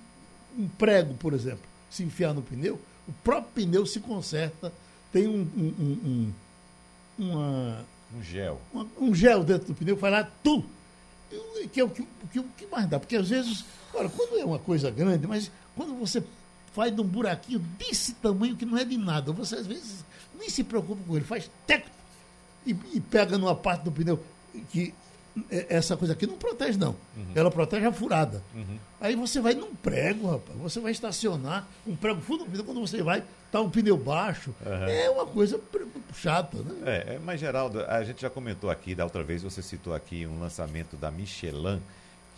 um 0.58 0.68
prego, 0.68 1.14
por 1.14 1.32
exemplo, 1.32 1.64
se 1.90 2.02
enfiar 2.02 2.34
no 2.34 2.42
pneu, 2.42 2.80
o 3.06 3.12
próprio 3.24 3.66
pneu 3.66 3.86
se 3.86 4.00
conserta, 4.00 4.72
tem 5.12 5.26
um, 5.28 5.40
um, 5.56 5.72
um, 5.78 6.32
uma, 7.18 7.84
um 8.14 8.22
gel. 8.22 8.60
Uma, 8.72 8.86
um 9.00 9.14
gel 9.14 9.44
dentro 9.44 9.68
do 9.68 9.74
pneu, 9.74 9.96
vai 9.96 10.10
lá, 10.10 10.24
tu! 10.42 10.64
Que 11.72 11.80
é 11.80 11.84
o 11.84 11.90
que, 11.90 12.06
que, 12.32 12.42
que 12.42 12.66
mais 12.66 12.88
dá, 12.88 12.98
porque 12.98 13.16
às 13.16 13.28
vezes, 13.28 13.64
olha, 13.92 14.08
quando 14.08 14.38
é 14.38 14.44
uma 14.44 14.58
coisa 14.58 14.90
grande, 14.90 15.26
mas 15.26 15.50
quando 15.76 15.94
você 15.94 16.22
faz 16.78 16.94
de 16.94 17.00
um 17.00 17.04
buraquinho 17.04 17.58
desse 17.76 18.14
tamanho 18.14 18.56
que 18.56 18.64
não 18.64 18.78
é 18.78 18.84
de 18.84 18.96
nada. 18.96 19.32
Você 19.32 19.56
às 19.56 19.66
vezes 19.66 20.04
nem 20.38 20.48
se 20.48 20.62
preocupa 20.62 21.02
com 21.06 21.16
ele, 21.16 21.24
faz 21.24 21.50
teco 21.66 21.88
e, 22.64 22.70
e 22.94 23.00
pega 23.00 23.36
numa 23.36 23.54
parte 23.54 23.82
do 23.82 23.90
pneu 23.90 24.22
que 24.70 24.94
essa 25.50 25.96
coisa 25.96 26.14
aqui 26.14 26.26
não 26.26 26.36
protege, 26.36 26.78
não. 26.78 26.96
Uhum. 27.16 27.32
Ela 27.34 27.50
protege 27.50 27.86
a 27.86 27.92
furada. 27.92 28.42
Uhum. 28.54 28.78
Aí 29.00 29.14
você 29.14 29.40
vai 29.40 29.54
num 29.54 29.74
prego, 29.74 30.30
rapaz. 30.30 30.58
Você 30.58 30.80
vai 30.80 30.92
estacionar, 30.92 31.66
um 31.86 31.96
prego 31.96 32.20
fundo 32.20 32.44
quando 32.64 32.80
você 32.80 33.02
vai, 33.02 33.22
tá 33.50 33.60
um 33.60 33.70
pneu 33.70 33.96
baixo. 33.96 34.54
Uhum. 34.64 34.88
É 34.88 35.10
uma 35.10 35.26
coisa 35.26 35.60
chata, 36.14 36.58
né? 36.58 36.74
É, 36.84 37.14
é, 37.14 37.20
mas, 37.24 37.40
Geraldo, 37.40 37.84
a 37.86 38.02
gente 38.04 38.22
já 38.22 38.30
comentou 38.30 38.70
aqui, 38.70 38.94
da 38.94 39.04
outra 39.04 39.22
vez 39.22 39.42
você 39.42 39.62
citou 39.62 39.94
aqui 39.94 40.26
um 40.26 40.40
lançamento 40.40 40.96
da 40.96 41.10
Michelin 41.10 41.80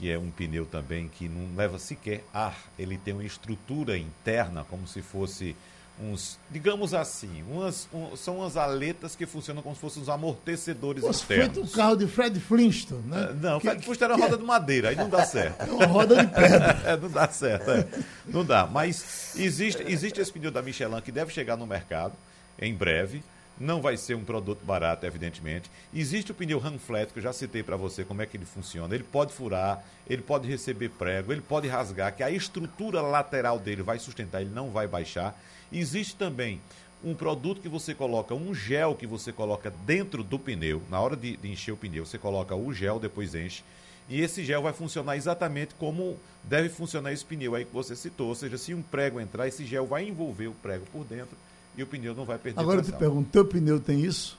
que 0.00 0.10
é 0.10 0.18
um 0.18 0.30
pneu 0.30 0.64
também 0.64 1.08
que 1.08 1.28
não 1.28 1.54
leva 1.54 1.78
sequer 1.78 2.24
ar, 2.32 2.58
ele 2.78 2.96
tem 2.96 3.12
uma 3.12 3.22
estrutura 3.22 3.98
interna 3.98 4.64
como 4.64 4.88
se 4.88 5.02
fosse 5.02 5.54
uns, 6.02 6.38
digamos 6.50 6.94
assim, 6.94 7.42
umas, 7.50 7.86
um, 7.92 8.16
são 8.16 8.38
umas 8.38 8.56
aletas 8.56 9.14
que 9.14 9.26
funcionam 9.26 9.62
como 9.62 9.74
se 9.74 9.80
fossem 9.80 10.02
os 10.02 10.08
amortecedores 10.08 11.02
Fosse 11.04 11.24
internos. 11.24 11.54
feito 11.54 11.60
um 11.66 11.68
carro 11.70 11.96
de 11.96 12.06
Fred 12.06 12.40
Flintstone, 12.40 13.02
né? 13.06 13.28
É, 13.30 13.34
Não, 13.34 13.60
Que- 13.60 13.68
Fred 13.68 13.82
Flintstone 13.84 14.12
era 14.12 14.16
uma 14.20 14.26
roda 14.26 14.38
de 14.38 14.44
madeira, 14.44 14.88
aí 14.90 14.96
não 14.96 15.08
dá 15.08 15.24
certo. 15.24 15.60
É 15.68 15.70
uma 15.72 15.86
roda 15.86 16.16
de 16.24 16.32
pedra. 16.32 16.80
É, 16.84 16.96
não 16.96 17.10
dá 17.10 17.28
certo, 17.28 17.70
é. 17.70 17.86
Não 18.26 18.44
dá. 18.44 18.66
Mas 18.66 19.34
existe, 19.36 19.82
existe 19.86 20.20
esse 20.20 20.32
pneu 20.32 20.50
da 20.50 20.62
Michelin 20.62 21.00
que 21.00 21.12
deve 21.12 21.32
chegar 21.32 21.56
no 21.56 21.66
mercado 21.66 22.14
em 22.58 22.74
breve. 22.74 23.22
Não 23.58 23.82
vai 23.82 23.94
ser 23.98 24.14
um 24.14 24.24
produto 24.24 24.64
barato, 24.64 25.04
evidentemente. 25.04 25.70
Existe 25.92 26.32
o 26.32 26.34
pneu 26.34 26.58
Ranflet, 26.58 27.12
que 27.12 27.18
eu 27.18 27.22
já 27.22 27.30
citei 27.30 27.62
para 27.62 27.76
você 27.76 28.04
como 28.04 28.22
é 28.22 28.26
que 28.26 28.34
ele 28.38 28.46
funciona. 28.46 28.94
Ele 28.94 29.04
pode 29.04 29.34
furar, 29.34 29.84
ele 30.08 30.22
pode 30.22 30.48
receber 30.48 30.88
prego, 30.88 31.30
ele 31.30 31.42
pode 31.42 31.68
rasgar, 31.68 32.16
que 32.16 32.22
a 32.22 32.30
estrutura 32.30 33.02
lateral 33.02 33.58
dele 33.58 33.82
vai 33.82 33.98
sustentar, 33.98 34.40
ele 34.40 34.48
não 34.48 34.70
vai 34.70 34.86
baixar. 34.88 35.38
Existe 35.72 36.16
também 36.16 36.60
um 37.02 37.14
produto 37.14 37.60
que 37.60 37.68
você 37.68 37.94
coloca, 37.94 38.34
um 38.34 38.54
gel 38.54 38.94
que 38.94 39.06
você 39.06 39.32
coloca 39.32 39.72
dentro 39.86 40.22
do 40.22 40.38
pneu. 40.38 40.82
Na 40.90 41.00
hora 41.00 41.16
de, 41.16 41.36
de 41.36 41.48
encher 41.50 41.72
o 41.72 41.76
pneu, 41.76 42.04
você 42.04 42.18
coloca 42.18 42.54
o 42.54 42.72
gel, 42.72 42.98
depois 42.98 43.34
enche. 43.34 43.62
E 44.08 44.20
esse 44.20 44.44
gel 44.44 44.62
vai 44.62 44.72
funcionar 44.72 45.16
exatamente 45.16 45.74
como 45.76 46.18
deve 46.42 46.68
funcionar 46.68 47.12
esse 47.12 47.24
pneu 47.24 47.54
aí 47.54 47.64
que 47.64 47.72
você 47.72 47.94
citou. 47.94 48.28
Ou 48.28 48.34
seja, 48.34 48.58
se 48.58 48.74
um 48.74 48.82
prego 48.82 49.20
entrar, 49.20 49.46
esse 49.46 49.64
gel 49.64 49.86
vai 49.86 50.06
envolver 50.06 50.48
o 50.48 50.52
prego 50.52 50.84
por 50.86 51.04
dentro 51.04 51.36
e 51.76 51.82
o 51.82 51.86
pneu 51.86 52.14
não 52.14 52.24
vai 52.24 52.36
perder 52.36 52.60
Agora 52.60 52.80
eu 52.80 52.82
te 52.82 52.88
tração. 52.88 52.98
pergunto, 52.98 53.30
teu 53.30 53.44
pneu 53.44 53.78
tem 53.78 54.00
isso? 54.00 54.36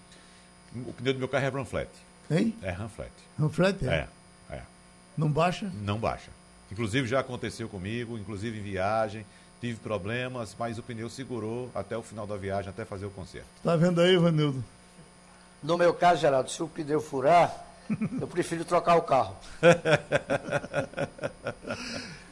O 0.76 0.94
pneu 0.94 1.14
do 1.14 1.20
meu 1.20 1.28
carro 1.30 1.46
é 1.46 1.50
Ranflet. 1.50 1.90
Hein? 2.30 2.54
É 2.62 2.72
Ranflet. 2.72 3.12
Ranflet? 3.40 3.88
É, 3.88 4.08
é. 4.50 4.62
Não 5.18 5.32
baixa? 5.32 5.72
Não 5.82 5.98
baixa. 5.98 6.30
Inclusive 6.72 7.08
já 7.08 7.20
aconteceu 7.20 7.68
comigo, 7.68 8.18
inclusive 8.18 8.60
em 8.60 8.62
viagem. 8.62 9.26
Tive 9.62 9.78
problemas, 9.78 10.56
mas 10.58 10.80
o 10.80 10.84
pneu 10.84 11.08
segurou 11.08 11.70
até 11.76 11.96
o 11.96 12.02
final 12.02 12.26
da 12.26 12.36
viagem, 12.36 12.72
até 12.72 12.84
fazer 12.84 13.06
o 13.06 13.12
conserto. 13.12 13.46
Tá 13.64 13.76
vendo 13.76 14.02
aí, 14.02 14.18
Vanildo? 14.18 14.64
No 15.62 15.78
meu 15.78 15.94
caso, 15.94 16.20
Geraldo, 16.20 16.50
se 16.50 16.64
o 16.64 16.68
pneu 16.68 17.00
furar, 17.00 17.68
eu 18.20 18.28
prefiro 18.28 18.66
trocar 18.66 18.96
o 18.96 19.04
carro. 19.04 19.36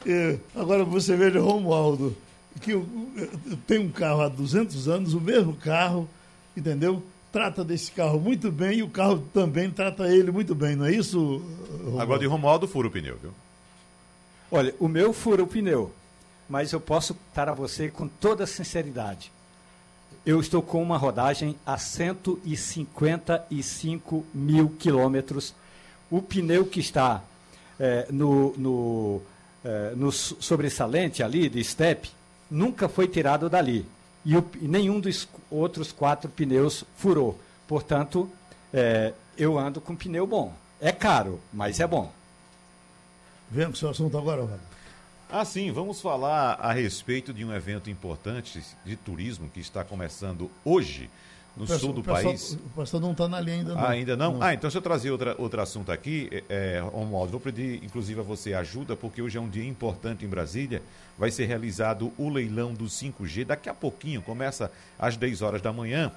É, 0.04 0.38
agora 0.56 0.84
você 0.84 1.16
veja, 1.16 1.40
Romualdo, 1.40 2.16
que 2.60 2.72
eu, 2.72 2.84
eu 3.16 3.56
tenho 3.64 3.82
um 3.82 3.92
carro 3.92 4.22
há 4.22 4.28
200 4.28 4.88
anos, 4.88 5.14
o 5.14 5.20
mesmo 5.20 5.54
carro, 5.54 6.08
entendeu? 6.56 7.00
Trata 7.30 7.62
desse 7.64 7.92
carro 7.92 8.18
muito 8.18 8.50
bem 8.50 8.78
e 8.78 8.82
o 8.82 8.88
carro 8.88 9.24
também 9.32 9.70
trata 9.70 10.12
ele 10.12 10.32
muito 10.32 10.52
bem, 10.52 10.74
não 10.74 10.86
é 10.86 10.92
isso, 10.92 11.40
Romualdo? 11.70 12.00
Agora 12.00 12.18
de 12.18 12.26
Romualdo 12.26 12.66
fura 12.66 12.88
o 12.88 12.90
pneu, 12.90 13.16
viu? 13.22 13.30
Olha, 14.50 14.74
o 14.80 14.88
meu 14.88 15.12
fura 15.12 15.44
o 15.44 15.46
pneu, 15.46 15.92
mas 16.50 16.72
eu 16.72 16.80
posso 16.80 17.16
estar 17.28 17.48
a 17.48 17.54
você 17.54 17.88
com 17.88 18.08
toda 18.08 18.44
sinceridade. 18.46 19.30
Eu 20.26 20.38
estou 20.40 20.60
com 20.60 20.82
uma 20.82 20.98
rodagem 20.98 21.56
a 21.64 21.78
155 21.78 24.26
mil 24.34 24.68
quilômetros. 24.78 25.54
O 26.10 26.20
pneu 26.20 26.66
que 26.66 26.80
está 26.80 27.22
eh, 27.78 28.06
no, 28.10 28.52
no, 28.58 29.22
eh, 29.64 29.92
no 29.96 30.10
so- 30.12 30.36
sobressalente 30.40 31.22
ali, 31.22 31.48
de 31.48 31.62
step, 31.64 32.10
nunca 32.50 32.88
foi 32.88 33.06
tirado 33.08 33.48
dali. 33.48 33.86
E, 34.24 34.36
o- 34.36 34.44
nenhum 34.60 35.00
dos 35.00 35.26
outros 35.50 35.90
quatro 35.92 36.28
pneus 36.30 36.84
furou. 36.96 37.38
Portanto, 37.66 38.28
eh, 38.74 39.12
eu 39.38 39.58
ando 39.58 39.80
com 39.80 39.96
pneu 39.96 40.26
bom. 40.26 40.52
É 40.80 40.92
caro, 40.92 41.40
mas 41.52 41.80
é 41.80 41.86
bom. 41.86 42.12
Vem 43.50 43.66
com 43.66 43.72
o 43.72 43.76
seu 43.76 43.88
assunto 43.90 44.16
agora, 44.18 44.40
Romualdo. 44.42 44.69
Ah, 45.32 45.44
sim, 45.44 45.70
vamos 45.70 46.00
falar 46.00 46.54
a 46.60 46.72
respeito 46.72 47.32
de 47.32 47.44
um 47.44 47.54
evento 47.54 47.88
importante 47.88 48.60
de 48.84 48.96
turismo 48.96 49.48
que 49.48 49.60
está 49.60 49.84
começando 49.84 50.50
hoje 50.64 51.08
no 51.56 51.62
Pessoal- 51.66 51.78
sul 51.80 51.92
do 51.92 52.02
pessoal- 52.02 52.22
país. 52.24 52.52
O 52.54 52.58
pastor 52.74 53.00
não 53.00 53.12
está 53.12 53.28
na 53.28 53.40
linha 53.40 53.58
ainda 53.58 53.74
não. 53.74 53.80
Ah, 53.80 53.88
ainda 53.90 54.16
não? 54.16 54.42
Ah, 54.42 54.54
então 54.54 54.68
se 54.70 54.76
eu 54.76 54.82
trazer 54.82 55.10
outra, 55.12 55.34
outro 55.38 55.60
assunto 55.60 55.92
aqui, 55.92 56.28
é, 56.32 56.76
é, 56.76 56.80
Romualdo, 56.80 57.30
vou 57.32 57.40
pedir 57.40 57.82
inclusive 57.84 58.18
a 58.20 58.22
você 58.24 58.54
ajuda, 58.54 58.96
porque 58.96 59.22
hoje 59.22 59.38
é 59.38 59.40
um 59.40 59.48
dia 59.48 59.64
importante 59.64 60.24
em 60.24 60.28
Brasília. 60.28 60.82
Vai 61.16 61.30
ser 61.30 61.44
realizado 61.46 62.12
o 62.18 62.28
leilão 62.28 62.72
do 62.74 62.88
5G. 62.88 63.44
Daqui 63.44 63.68
a 63.68 63.74
pouquinho, 63.74 64.22
começa 64.22 64.70
às 64.98 65.16
10 65.16 65.42
horas 65.42 65.60
da 65.62 65.72
manhã, 65.72 66.10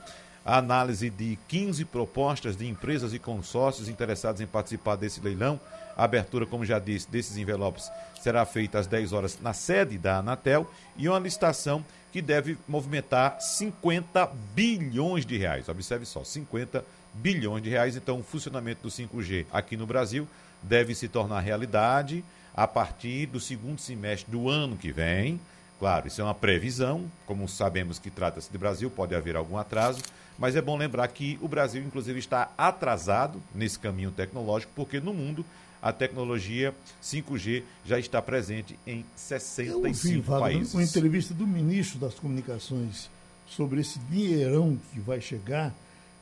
a 0.46 0.58
análise 0.58 1.10
de 1.10 1.38
15 1.48 1.86
propostas 1.86 2.56
de 2.56 2.68
empresas 2.68 3.14
e 3.14 3.20
consórcios 3.20 3.88
interessados 3.88 4.42
em 4.42 4.48
participar 4.48 4.96
desse 4.96 5.22
leilão. 5.22 5.60
A 5.96 6.04
abertura, 6.04 6.46
como 6.46 6.66
já 6.66 6.80
disse, 6.80 7.10
desses 7.10 7.38
envelopes 7.38 7.90
será 8.22 8.46
feita 8.46 8.80
às 8.80 8.88
10 8.88 9.14
horas 9.14 9.40
na 9.42 9.54
sede 9.54 9.98
da 9.98 10.18
Anatel 10.18 10.70
e 10.98 11.08
uma 11.08 11.20
licitação 11.20 11.84
que 12.12 12.22
deve 12.22 12.58
movimentar 12.68 13.42
50 13.42 14.32
bilhões 14.54 15.26
de 15.26 15.38
reais. 15.38 15.68
Observe 15.68 16.06
só, 16.06 16.24
50 16.24 16.84
bilhões 17.14 17.64
de 17.64 17.70
reais. 17.70 17.96
Então, 17.96 18.20
o 18.20 18.24
funcionamento 18.24 18.84
do 18.84 18.90
5G 18.90 19.46
aqui 19.52 19.78
no 19.78 19.86
Brasil 19.86 20.28
deve 20.62 20.96
se 20.96 21.08
tornar 21.08 21.40
realidade 21.40 22.24
a 22.56 22.68
partir 22.68 23.26
do 23.26 23.40
segundo 23.40 23.80
semestre 23.80 24.32
do 24.32 24.50
ano 24.50 24.78
que 24.78 24.92
vem. 24.92 25.40
Claro, 25.80 26.08
isso 26.08 26.22
é 26.22 26.24
uma 26.24 26.36
previsão, 26.36 27.12
como 27.26 27.50
sabemos 27.50 28.00
que 28.00 28.10
trata-se 28.10 28.52
de 28.52 28.58
Brasil, 28.58 28.90
pode 28.90 29.16
haver 29.16 29.36
algum 29.36 29.58
atraso, 29.58 30.02
mas 30.38 30.56
é 30.56 30.62
bom 30.62 30.78
lembrar 30.78 31.08
que 31.08 31.38
o 31.42 31.48
Brasil, 31.48 31.84
inclusive, 31.84 32.20
está 32.20 32.52
atrasado 32.58 33.42
nesse 33.54 33.78
caminho 33.80 34.12
tecnológico, 34.12 34.72
porque 34.76 35.00
no 35.00 35.14
mundo 35.14 35.46
a 35.82 35.92
tecnologia 35.92 36.74
5G 37.04 37.64
já 37.86 38.00
está 38.00 38.22
presente 38.22 38.80
em 38.88 39.00
Eu 39.00 39.06
65 39.16 39.76
ouvi, 39.76 40.20
Wagner, 40.22 40.40
países. 40.40 40.74
uma 40.74 40.84
entrevista 40.84 41.34
do 41.34 41.46
ministro 41.46 42.00
das 42.00 42.14
Comunicações 42.14 43.10
sobre 43.46 43.82
esse 43.82 44.00
dinheirão 44.00 44.80
que 44.94 45.00
vai 45.02 45.20
chegar, 45.20 45.76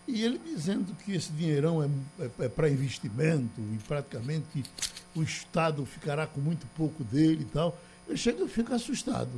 e 0.07 0.23
ele 0.23 0.39
dizendo 0.43 0.95
que 1.05 1.13
esse 1.13 1.31
dinheirão 1.31 1.83
é, 1.83 1.89
é, 2.39 2.49
para 2.49 2.69
investimento 2.69 3.61
e 3.73 3.77
praticamente 3.87 4.63
o 5.15 5.21
Estado 5.21 5.85
ficará 5.85 6.25
com 6.25 6.41
muito 6.41 6.65
pouco 6.75 7.03
dele 7.03 7.43
e 7.43 7.45
tal. 7.45 7.77
Eu 8.07 8.17
chego 8.17 8.43
e 8.45 8.49
fico 8.49 8.73
assustado. 8.73 9.29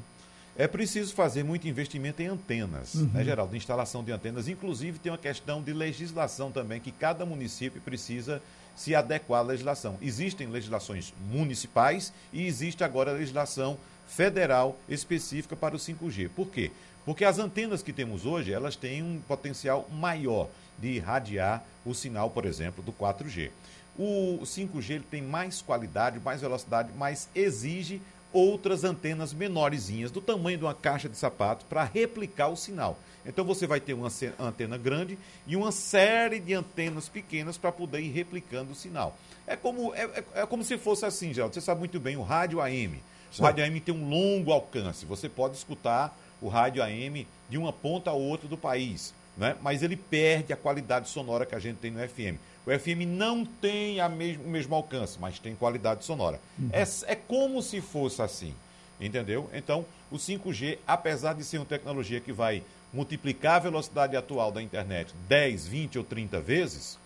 É 0.55 0.67
preciso 0.67 1.15
fazer 1.15 1.43
muito 1.43 1.67
investimento 1.67 2.21
em 2.21 2.27
antenas, 2.27 2.93
né, 2.93 3.23
Geraldo? 3.23 3.55
Instalação 3.55 4.03
de 4.03 4.11
antenas. 4.11 4.47
Inclusive, 4.47 4.99
tem 4.99 5.11
uma 5.11 5.17
questão 5.17 5.63
de 5.63 5.73
legislação 5.73 6.51
também, 6.51 6.79
que 6.79 6.91
cada 6.91 7.25
município 7.25 7.81
precisa 7.81 8.39
se 8.75 8.93
adequar 8.93 9.39
à 9.39 9.43
legislação. 9.43 9.97
Existem 9.99 10.47
legislações 10.47 11.11
municipais 11.31 12.13
e 12.31 12.45
existe 12.45 12.83
agora 12.83 13.11
a 13.11 13.15
legislação 13.15 13.77
federal 14.07 14.77
específica 14.87 15.55
para 15.55 15.75
o 15.75 15.79
5G. 15.79 16.29
Por 16.29 16.47
quê? 16.49 16.71
Porque 17.03 17.25
as 17.25 17.39
antenas 17.39 17.81
que 17.81 17.91
temos 17.91 18.23
hoje, 18.23 18.53
elas 18.53 18.75
têm 18.75 19.01
um 19.01 19.19
potencial 19.27 19.89
maior 19.91 20.49
de 20.77 20.89
irradiar 20.89 21.63
o 21.83 21.95
sinal, 21.95 22.29
por 22.29 22.45
exemplo, 22.45 22.83
do 22.83 22.93
4G. 22.93 23.49
O 23.97 24.39
5G 24.43 24.91
ele 24.91 25.05
tem 25.09 25.21
mais 25.21 25.61
qualidade, 25.61 26.19
mais 26.19 26.41
velocidade, 26.41 26.91
mas 26.95 27.27
exige 27.35 28.01
outras 28.33 28.83
antenas 28.83 29.31
menorzinhas, 29.33 30.11
do 30.11 30.19
tamanho 30.19 30.57
de 30.57 30.63
uma 30.65 30.73
caixa 30.73 31.07
de 31.07 31.15
sapato, 31.17 31.65
para 31.65 31.83
replicar 31.83 32.47
o 32.49 32.57
sinal. 32.57 32.97
Então 33.25 33.45
você 33.45 33.65
vai 33.65 33.79
ter 33.79 33.93
uma 33.93 34.09
antena 34.39 34.77
grande 34.77 35.17
e 35.47 35.55
uma 35.55 35.71
série 35.71 36.39
de 36.39 36.53
antenas 36.53 37.07
pequenas 37.07 37.57
para 37.57 37.71
poder 37.71 38.01
ir 38.01 38.11
replicando 38.11 38.73
o 38.73 38.75
sinal. 38.75 39.17
É 39.47 39.55
como, 39.55 39.93
é, 39.95 40.03
é- 40.03 40.41
é 40.41 40.45
como 40.45 40.63
se 40.63 40.77
fosse 40.77 41.05
assim, 41.05 41.33
Geraldo. 41.33 41.53
Você 41.53 41.61
sabe 41.61 41.79
muito 41.79 41.99
bem, 41.99 42.17
o 42.17 42.21
rádio 42.23 42.59
AM. 42.59 42.97
O 43.31 43.35
Sim. 43.35 43.43
rádio 43.43 43.63
AM 43.63 43.79
tem 43.79 43.95
um 43.95 44.09
longo 44.09 44.51
alcance. 44.51 45.05
Você 45.05 45.29
pode 45.29 45.55
escutar 45.55 46.17
o 46.41 46.49
rádio 46.49 46.83
AM 46.83 47.25
de 47.49 47.57
uma 47.57 47.71
ponta 47.71 48.09
a 48.09 48.13
outra 48.13 48.47
do 48.47 48.57
país. 48.57 49.13
Né? 49.37 49.55
Mas 49.61 49.81
ele 49.81 49.95
perde 49.95 50.53
a 50.53 50.57
qualidade 50.57 51.09
sonora 51.09 51.45
que 51.45 51.55
a 51.55 51.59
gente 51.59 51.77
tem 51.77 51.89
no 51.91 51.99
FM. 52.07 52.37
O 52.65 52.71
FM 52.71 53.05
não 53.05 53.43
tem 53.45 53.99
a 53.99 54.07
mes- 54.07 54.37
o 54.37 54.47
mesmo 54.47 54.73
alcance, 54.75 55.17
mas 55.19 55.37
tem 55.39 55.53
qualidade 55.55 56.05
sonora. 56.05 56.39
É, 56.71 56.83
é 57.11 57.15
como 57.15 57.61
se 57.61 57.81
fosse 57.81 58.21
assim, 58.21 58.53
entendeu? 59.01 59.49
Então, 59.53 59.85
o 60.09 60.17
5G, 60.17 60.77
apesar 60.87 61.33
de 61.33 61.43
ser 61.43 61.57
uma 61.57 61.65
tecnologia 61.65 62.19
que 62.21 62.31
vai 62.31 62.63
multiplicar 62.93 63.55
a 63.55 63.59
velocidade 63.59 64.15
atual 64.15 64.51
da 64.51 64.61
internet 64.61 65.13
10, 65.27 65.67
20 65.67 65.97
ou 65.97 66.03
30 66.03 66.39
vezes, 66.39 66.97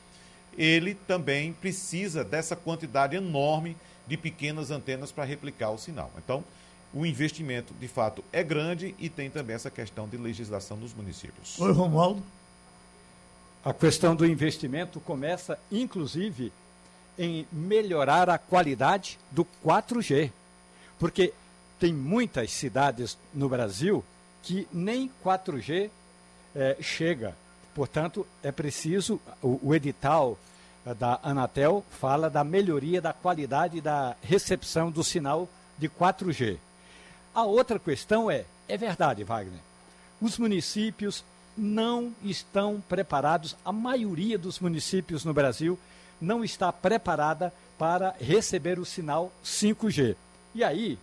ele 0.57 0.93
também 0.93 1.53
precisa 1.53 2.23
dessa 2.23 2.55
quantidade 2.55 3.15
enorme 3.15 3.75
de 4.07 4.17
pequenas 4.17 4.69
antenas 4.71 5.11
para 5.11 5.23
replicar 5.23 5.71
o 5.71 5.77
sinal. 5.77 6.11
Então, 6.17 6.43
o 6.93 7.05
investimento, 7.05 7.73
de 7.79 7.87
fato, 7.87 8.23
é 8.31 8.43
grande 8.43 8.95
e 8.97 9.09
tem 9.09 9.29
também 9.29 9.55
essa 9.55 9.69
questão 9.69 10.07
de 10.07 10.17
legislação 10.17 10.77
nos 10.77 10.93
municípios. 10.93 11.59
Oi, 11.59 11.71
Romualdo. 11.71 12.23
A 13.63 13.73
questão 13.73 14.15
do 14.15 14.25
investimento 14.25 14.99
começa, 14.99 15.59
inclusive, 15.71 16.51
em 17.17 17.47
melhorar 17.51 18.29
a 18.29 18.37
qualidade 18.37 19.19
do 19.31 19.45
4G. 19.65 20.31
Porque 20.99 21.33
tem 21.79 21.93
muitas 21.93 22.51
cidades 22.51 23.17
no 23.33 23.49
Brasil 23.49 24.03
que 24.43 24.67
nem 24.71 25.11
4G 25.23 25.89
eh, 26.55 26.77
chega. 26.79 27.35
Portanto, 27.75 28.25
é 28.41 28.51
preciso, 28.51 29.19
o, 29.41 29.59
o 29.61 29.75
edital 29.75 30.37
eh, 30.85 30.93
da 30.93 31.19
Anatel 31.21 31.83
fala 31.99 32.29
da 32.29 32.43
melhoria 32.43 33.01
da 33.01 33.13
qualidade 33.13 33.81
da 33.81 34.15
recepção 34.21 34.89
do 34.89 35.03
sinal 35.03 35.49
de 35.77 35.89
4G. 35.89 36.57
A 37.35 37.43
outra 37.43 37.77
questão 37.77 38.31
é, 38.31 38.45
é 38.67 38.77
verdade, 38.77 39.23
Wagner, 39.23 39.59
os 40.19 40.37
municípios 40.39 41.23
não 41.57 42.13
estão 42.23 42.81
preparados, 42.87 43.55
a 43.65 43.71
maioria 43.71 44.37
dos 44.37 44.59
municípios 44.59 45.25
no 45.25 45.33
Brasil 45.33 45.77
não 46.21 46.43
está 46.43 46.71
preparada 46.71 47.53
para 47.77 48.15
receber 48.19 48.79
o 48.79 48.85
sinal 48.85 49.31
5G. 49.43 50.15
E 50.53 50.63
aí, 50.63 50.97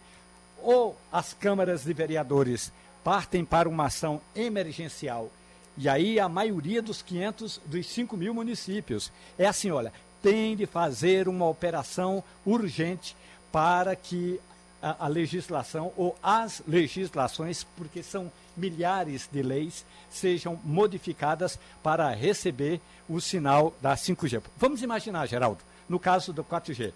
ou 0.63 0.97
as 1.13 1.35
câmaras 1.35 1.85
de 1.85 1.93
vereadores 1.93 2.73
partem 3.03 3.45
para 3.45 3.69
uma 3.69 3.87
ação 3.87 4.21
emergencial, 4.35 5.31
e 5.77 5.89
aí 5.89 6.21
a 6.21 6.29
maioria 6.29 6.81
dos 6.81 7.03
500, 7.03 7.61
dos 7.67 7.87
5 7.87 8.17
mil 8.17 8.33
municípios, 8.33 9.11
é 9.37 9.47
assim, 9.47 9.71
olha, 9.71 9.93
tem 10.23 10.57
de 10.57 10.67
fazer 10.67 11.29
uma 11.29 11.47
operação 11.47 12.23
urgente 12.47 13.17
para 13.51 13.95
que 13.95 14.41
a, 14.81 15.05
a 15.05 15.09
legislação 15.09 15.93
ou 15.97 16.17
as 16.23 16.63
legislações, 16.67 17.65
porque 17.77 18.03
são 18.03 18.31
milhares 18.57 19.29
de 19.31 19.43
leis, 19.43 19.85
sejam 20.11 20.59
modificadas 20.65 21.59
para 21.83 22.11
receber 22.11 22.81
o 23.09 23.21
sinal 23.21 23.75
da 23.81 23.95
5G. 23.95 24.43
Vamos 24.57 24.83
imaginar, 24.83 25.27
Geraldo, 25.27 25.61
no 25.89 25.99
caso 25.99 26.33
do 26.33 26.45
4G, 26.45 26.93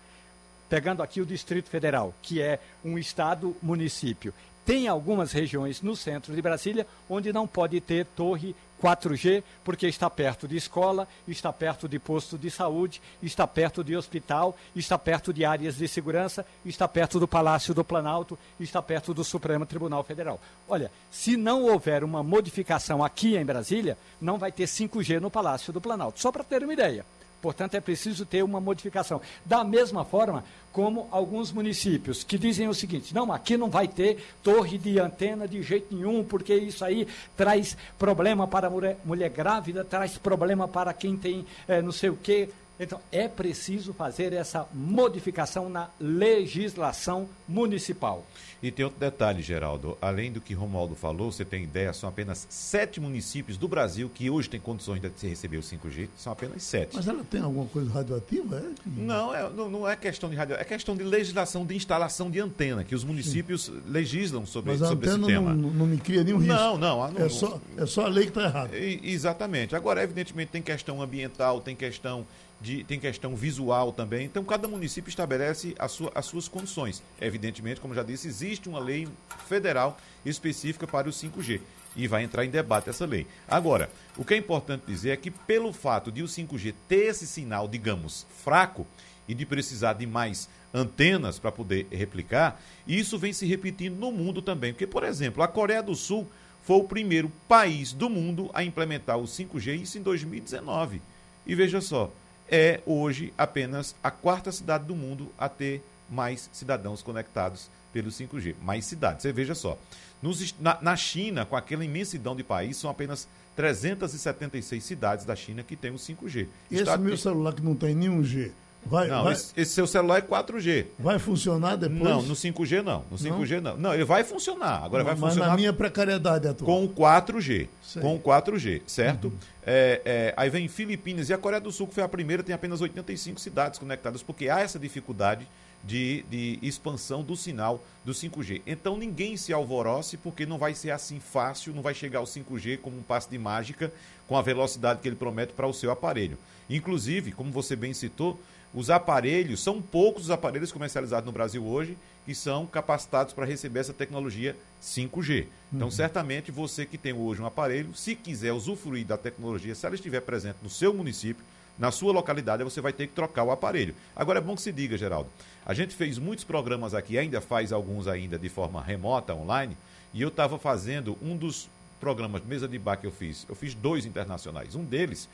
pegando 0.68 1.02
aqui 1.02 1.20
o 1.20 1.26
Distrito 1.26 1.68
Federal, 1.68 2.14
que 2.22 2.40
é 2.40 2.60
um 2.84 2.98
estado-município. 2.98 4.32
Tem 4.64 4.86
algumas 4.86 5.32
regiões 5.32 5.80
no 5.80 5.96
centro 5.96 6.34
de 6.34 6.42
Brasília 6.42 6.86
onde 7.08 7.32
não 7.32 7.46
pode 7.46 7.80
ter 7.80 8.04
torre 8.04 8.54
4G, 8.82 9.42
porque 9.64 9.86
está 9.86 10.08
perto 10.08 10.46
de 10.46 10.56
escola, 10.56 11.06
está 11.26 11.52
perto 11.52 11.88
de 11.88 11.98
posto 11.98 12.38
de 12.38 12.50
saúde, 12.50 13.00
está 13.22 13.46
perto 13.46 13.82
de 13.82 13.96
hospital, 13.96 14.56
está 14.74 14.98
perto 14.98 15.32
de 15.32 15.44
áreas 15.44 15.76
de 15.76 15.88
segurança, 15.88 16.46
está 16.64 16.86
perto 16.88 17.18
do 17.18 17.28
Palácio 17.28 17.74
do 17.74 17.84
Planalto, 17.84 18.38
está 18.58 18.80
perto 18.80 19.12
do 19.12 19.24
Supremo 19.24 19.66
Tribunal 19.66 20.02
Federal. 20.04 20.40
Olha, 20.68 20.90
se 21.10 21.36
não 21.36 21.64
houver 21.64 22.04
uma 22.04 22.22
modificação 22.22 23.04
aqui 23.04 23.36
em 23.36 23.44
Brasília, 23.44 23.98
não 24.20 24.38
vai 24.38 24.52
ter 24.52 24.64
5G 24.64 25.20
no 25.20 25.30
Palácio 25.30 25.72
do 25.72 25.80
Planalto. 25.80 26.20
Só 26.20 26.30
para 26.30 26.44
ter 26.44 26.62
uma 26.62 26.72
ideia. 26.72 27.04
Portanto, 27.40 27.74
é 27.74 27.81
preciso 27.81 28.27
ter 28.27 28.42
uma 28.42 28.61
modificação. 28.61 29.20
Da 29.44 29.62
mesma 29.62 30.05
forma 30.05 30.44
como 30.72 31.09
alguns 31.11 31.51
municípios 31.51 32.22
que 32.22 32.38
dizem 32.38 32.68
o 32.68 32.74
seguinte: 32.74 33.14
não, 33.14 33.33
aqui 33.33 33.57
não 33.57 33.70
vai 33.70 33.88
ter 33.88 34.18
torre 34.42 34.79
de 34.79 34.98
antena 34.98 35.46
de 35.46 35.62
jeito 35.62 35.94
nenhum, 35.94 36.24
porque 36.24 36.55
isso 36.55 36.85
aí 36.85 37.07
traz 37.37 37.77
problema 37.98 38.46
para 38.46 38.66
a 38.66 38.70
mulher, 38.70 38.96
mulher 39.05 39.31
grávida, 39.31 39.85
traz 39.85 40.18
problema 40.18 40.68
para 40.68 40.92
quem 40.92 41.16
tem 41.16 41.46
é, 41.66 41.81
não 41.81 41.92
sei 41.92 42.11
o 42.11 42.16
quê. 42.16 42.48
Então, 42.80 43.00
é 43.10 43.26
preciso 43.26 43.92
fazer 43.92 44.32
essa 44.32 44.66
modificação 44.72 45.68
na 45.68 45.88
legislação 45.98 47.28
municipal. 47.48 48.24
E 48.62 48.72
tem 48.72 48.84
outro 48.84 48.98
detalhe, 48.98 49.40
Geraldo. 49.40 49.96
Além 50.00 50.32
do 50.32 50.40
que 50.40 50.52
Romualdo 50.52 50.96
falou, 50.96 51.30
você 51.30 51.44
tem 51.44 51.62
ideia, 51.62 51.92
são 51.92 52.08
apenas 52.08 52.46
sete 52.50 53.00
municípios 53.00 53.56
do 53.56 53.68
Brasil 53.68 54.10
que 54.12 54.28
hoje 54.28 54.50
têm 54.50 54.58
condições 54.58 55.00
de 55.00 55.28
receber 55.28 55.58
o 55.58 55.62
5G. 55.62 56.08
São 56.16 56.32
apenas 56.32 56.62
sete. 56.64 56.96
Mas 56.96 57.06
ela 57.06 57.22
tem 57.22 57.40
alguma 57.40 57.66
coisa 57.66 57.90
radioativa? 57.90 58.58
É? 58.58 58.70
Não, 58.84 59.34
é, 59.34 59.48
não, 59.50 59.70
não, 59.70 59.88
é 59.88 59.94
questão 59.94 60.28
de 60.28 60.34
radio, 60.34 60.56
é 60.56 60.64
questão 60.64 60.96
de 60.96 61.04
legislação 61.04 61.64
de 61.64 61.76
instalação 61.76 62.30
de 62.30 62.40
antena, 62.40 62.82
que 62.82 62.94
os 62.94 63.04
municípios 63.04 63.66
Sim. 63.66 63.82
legislam 63.86 64.44
sobre, 64.44 64.72
Mas 64.72 64.82
a 64.82 64.88
sobre 64.88 65.08
esse 65.08 65.20
tema. 65.20 65.54
Não, 65.54 65.70
não 65.70 65.86
me 65.86 65.98
cria 65.98 66.24
nenhum 66.24 66.38
risco. 66.38 66.52
Não, 66.52 66.76
não. 66.76 67.12
não 67.12 67.26
é, 67.26 67.28
só, 67.28 67.60
é 67.76 67.86
só 67.86 68.06
a 68.06 68.08
lei 68.08 68.24
que 68.24 68.30
está 68.30 68.42
errada. 68.42 68.76
Exatamente. 68.76 69.76
Agora, 69.76 70.02
evidentemente, 70.02 70.50
tem 70.50 70.62
questão 70.62 71.00
ambiental, 71.00 71.60
tem 71.60 71.76
questão 71.76 72.26
de, 72.60 72.82
tem 72.84 72.98
questão 72.98 73.36
visual 73.36 73.92
também. 73.92 74.26
Então, 74.26 74.44
cada 74.44 74.66
município 74.66 75.08
estabelece 75.08 75.74
sua, 75.88 76.10
as 76.14 76.26
suas 76.26 76.48
condições. 76.48 77.02
Evidentemente, 77.20 77.80
como 77.80 77.94
já 77.94 78.02
disse, 78.02 78.28
existe 78.28 78.68
uma 78.68 78.78
lei 78.78 79.08
federal 79.46 79.98
específica 80.24 80.86
para 80.86 81.08
o 81.08 81.12
5G 81.12 81.60
e 81.96 82.06
vai 82.06 82.22
entrar 82.22 82.44
em 82.44 82.50
debate 82.50 82.90
essa 82.90 83.06
lei. 83.06 83.26
Agora, 83.46 83.90
o 84.16 84.24
que 84.24 84.34
é 84.34 84.36
importante 84.36 84.84
dizer 84.86 85.10
é 85.10 85.16
que, 85.16 85.30
pelo 85.30 85.72
fato 85.72 86.10
de 86.10 86.22
o 86.22 86.26
5G 86.26 86.74
ter 86.88 87.06
esse 87.06 87.26
sinal, 87.26 87.68
digamos, 87.68 88.26
fraco 88.42 88.86
e 89.26 89.34
de 89.34 89.46
precisar 89.46 89.94
de 89.94 90.06
mais 90.06 90.48
antenas 90.72 91.38
para 91.38 91.50
poder 91.50 91.86
replicar, 91.90 92.60
isso 92.86 93.18
vem 93.18 93.32
se 93.32 93.46
repetindo 93.46 93.96
no 93.96 94.12
mundo 94.12 94.42
também. 94.42 94.72
Porque, 94.72 94.86
por 94.86 95.02
exemplo, 95.02 95.42
a 95.42 95.48
Coreia 95.48 95.82
do 95.82 95.94
Sul 95.94 96.26
foi 96.64 96.76
o 96.76 96.84
primeiro 96.84 97.32
país 97.48 97.92
do 97.92 98.10
mundo 98.10 98.50
a 98.52 98.62
implementar 98.62 99.16
o 99.16 99.24
5G, 99.24 99.80
isso 99.80 99.96
em 99.96 100.02
2019. 100.02 101.00
E 101.46 101.54
veja 101.54 101.80
só, 101.80 102.12
é 102.50 102.80
hoje 102.87 103.32
apenas 103.37 103.94
a 104.02 104.11
quarta 104.11 104.50
cidade 104.50 104.84
do 104.84 104.96
mundo 104.96 105.32
a 105.38 105.48
ter 105.48 105.82
mais 106.11 106.48
cidadãos 106.52 107.02
conectados 107.02 107.70
pelo 107.92 108.11
5G. 108.11 108.54
Mais 108.62 108.84
cidades. 108.84 109.22
Você 109.22 109.32
veja 109.32 109.54
só. 109.54 109.78
Nos, 110.22 110.54
na, 110.58 110.78
na, 110.80 110.96
China, 110.96 111.44
com 111.44 111.56
aquela 111.56 111.84
imensidão 111.84 112.34
de 112.34 112.42
país, 112.42 112.76
são 112.76 112.90
apenas 112.90 113.28
376 113.56 114.82
cidades 114.82 115.24
da 115.24 115.37
China 115.37 115.62
que 115.62 115.76
têm 115.76 115.90
o 115.90 115.96
5G. 115.96 116.48
E 116.70 116.76
esse 116.76 116.98
meu 116.98 117.16
celular 117.16 117.52
que 117.52 117.62
não 117.62 117.74
tem 117.74 117.94
nenhum 117.94 118.22
G? 118.24 118.52
Vai, 118.84 119.08
não, 119.08 119.24
vai... 119.24 119.32
Esse, 119.34 119.52
esse, 119.56 119.72
seu 119.72 119.86
celular 119.86 120.18
é 120.18 120.22
4G. 120.22 120.86
Vai 120.98 121.18
funcionar 121.18 121.76
depois? 121.76 122.00
Não, 122.00 122.22
no 122.22 122.34
5G 122.34 122.82
não. 122.82 123.04
No 123.10 123.18
5G 123.18 123.60
não. 123.60 123.72
Não, 123.72 123.80
não 123.80 123.94
ele 123.94 124.04
vai 124.04 124.24
funcionar. 124.24 124.82
Agora 124.84 125.04
mas, 125.04 125.18
vai 125.18 125.28
funcionar. 125.28 125.46
Mas 125.46 125.48
na 125.50 125.56
minha 125.56 125.72
precariedade 125.72 126.48
atual. 126.48 126.66
Com 126.66 126.84
o 126.84 126.88
4G. 126.88 127.68
Sei. 127.82 128.02
Com 128.02 128.16
o 128.16 128.20
4G, 128.20 128.82
certo? 128.86 129.26
Uhum. 129.26 129.38
É, 129.66 130.00
é, 130.04 130.34
aí 130.36 130.48
vem 130.48 130.68
Filipinas 130.68 131.28
e 131.28 131.34
a 131.34 131.38
Coreia 131.38 131.60
do 131.60 131.70
Sul, 131.70 131.86
que 131.86 131.94
foi 131.94 132.02
a 132.02 132.08
primeira, 132.08 132.42
tem 132.42 132.54
apenas 132.54 132.80
85 132.80 133.38
cidades 133.38 133.78
conectadas, 133.78 134.22
porque 134.22 134.48
há 134.48 134.60
essa 134.60 134.78
dificuldade 134.78 135.46
de, 135.84 136.24
de 136.28 136.58
expansão 136.62 137.22
do 137.22 137.36
sinal 137.36 137.82
do 138.04 138.12
5G. 138.12 138.62
Então 138.66 138.96
ninguém 138.96 139.36
se 139.36 139.52
alvoroce, 139.52 140.16
porque 140.16 140.46
não 140.46 140.58
vai 140.58 140.74
ser 140.74 140.90
assim 140.90 141.20
fácil, 141.20 141.74
não 141.74 141.82
vai 141.82 141.94
chegar 141.94 142.20
ao 142.20 142.24
5G 142.24 142.78
como 142.78 142.98
um 142.98 143.02
passe 143.02 143.28
de 143.30 143.38
mágica 143.38 143.92
com 144.26 144.36
a 144.36 144.42
velocidade 144.42 145.00
que 145.00 145.08
ele 145.08 145.16
promete 145.16 145.52
para 145.52 145.66
o 145.66 145.72
seu 145.72 145.90
aparelho. 145.90 146.38
Inclusive, 146.68 147.32
como 147.32 147.50
você 147.50 147.74
bem 147.74 147.94
citou, 147.94 148.38
os 148.74 148.90
aparelhos, 148.90 149.61
são 149.61 149.81
poucos 149.81 150.24
os 150.24 150.31
aparelhos 150.31 150.72
comercializados 150.72 151.26
no 151.26 151.33
Brasil 151.33 151.64
hoje 151.64 151.96
que 152.28 152.35
são 152.35 152.66
capacitados 152.66 153.33
para 153.33 153.46
receber 153.46 153.81
essa 153.81 153.94
tecnologia 153.94 154.54
5G. 154.83 155.46
Então, 155.72 155.87
uhum. 155.87 155.90
certamente, 155.90 156.50
você 156.50 156.85
que 156.85 156.98
tem 156.98 157.14
hoje 157.14 157.40
um 157.40 157.46
aparelho, 157.46 157.94
se 157.94 158.14
quiser 158.14 158.52
usufruir 158.52 159.07
da 159.07 159.16
tecnologia, 159.16 159.74
se 159.74 159.87
ela 159.87 159.94
estiver 159.94 160.20
presente 160.20 160.59
no 160.62 160.68
seu 160.68 160.92
município, 160.92 161.42
na 161.78 161.90
sua 161.90 162.12
localidade, 162.12 162.62
você 162.62 162.83
vai 162.83 162.92
ter 162.92 163.07
que 163.07 163.14
trocar 163.14 163.44
o 163.44 163.50
aparelho. 163.50 163.94
Agora, 164.14 164.40
é 164.40 164.42
bom 164.42 164.54
que 164.54 164.61
se 164.61 164.70
diga, 164.70 164.98
Geraldo, 164.98 165.31
a 165.64 165.72
gente 165.72 165.94
fez 165.94 166.18
muitos 166.18 166.44
programas 166.44 166.92
aqui, 166.92 167.16
ainda 167.16 167.40
faz 167.40 167.72
alguns 167.72 168.07
ainda 168.07 168.38
de 168.38 168.50
forma 168.50 168.83
remota, 168.83 169.35
online, 169.35 169.74
e 170.12 170.20
eu 170.20 170.28
estava 170.28 170.59
fazendo 170.59 171.16
um 171.22 171.35
dos 171.35 171.70
programas 171.98 172.42
de 172.42 172.48
mesa 172.48 172.68
de 172.68 172.78
bar 172.78 172.96
que 172.96 173.07
eu 173.07 173.11
fiz. 173.11 173.46
Eu 173.48 173.54
fiz 173.54 173.72
dois 173.72 174.04
internacionais. 174.04 174.74
Um 174.74 174.85
deles 174.85 175.28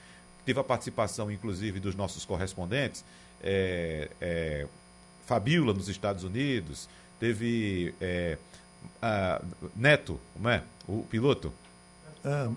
teve 0.45 0.61
a 0.61 0.65
participação, 0.65 1.31
inclusive, 1.31 1.81
dos 1.81 1.95
nossos 1.97 2.25
correspondentes, 2.25 3.05
é, 3.43 4.11
é, 4.21 4.67
Fabiola 5.27 5.73
nos 5.73 5.89
Estados 5.89 6.25
Unidos, 6.25 6.89
teve 7.19 7.95
é, 8.01 8.37
Neto, 9.75 10.21
como 10.35 10.49
é? 10.49 10.63
O 10.87 11.03
piloto? 11.03 11.53
É, 12.25 12.49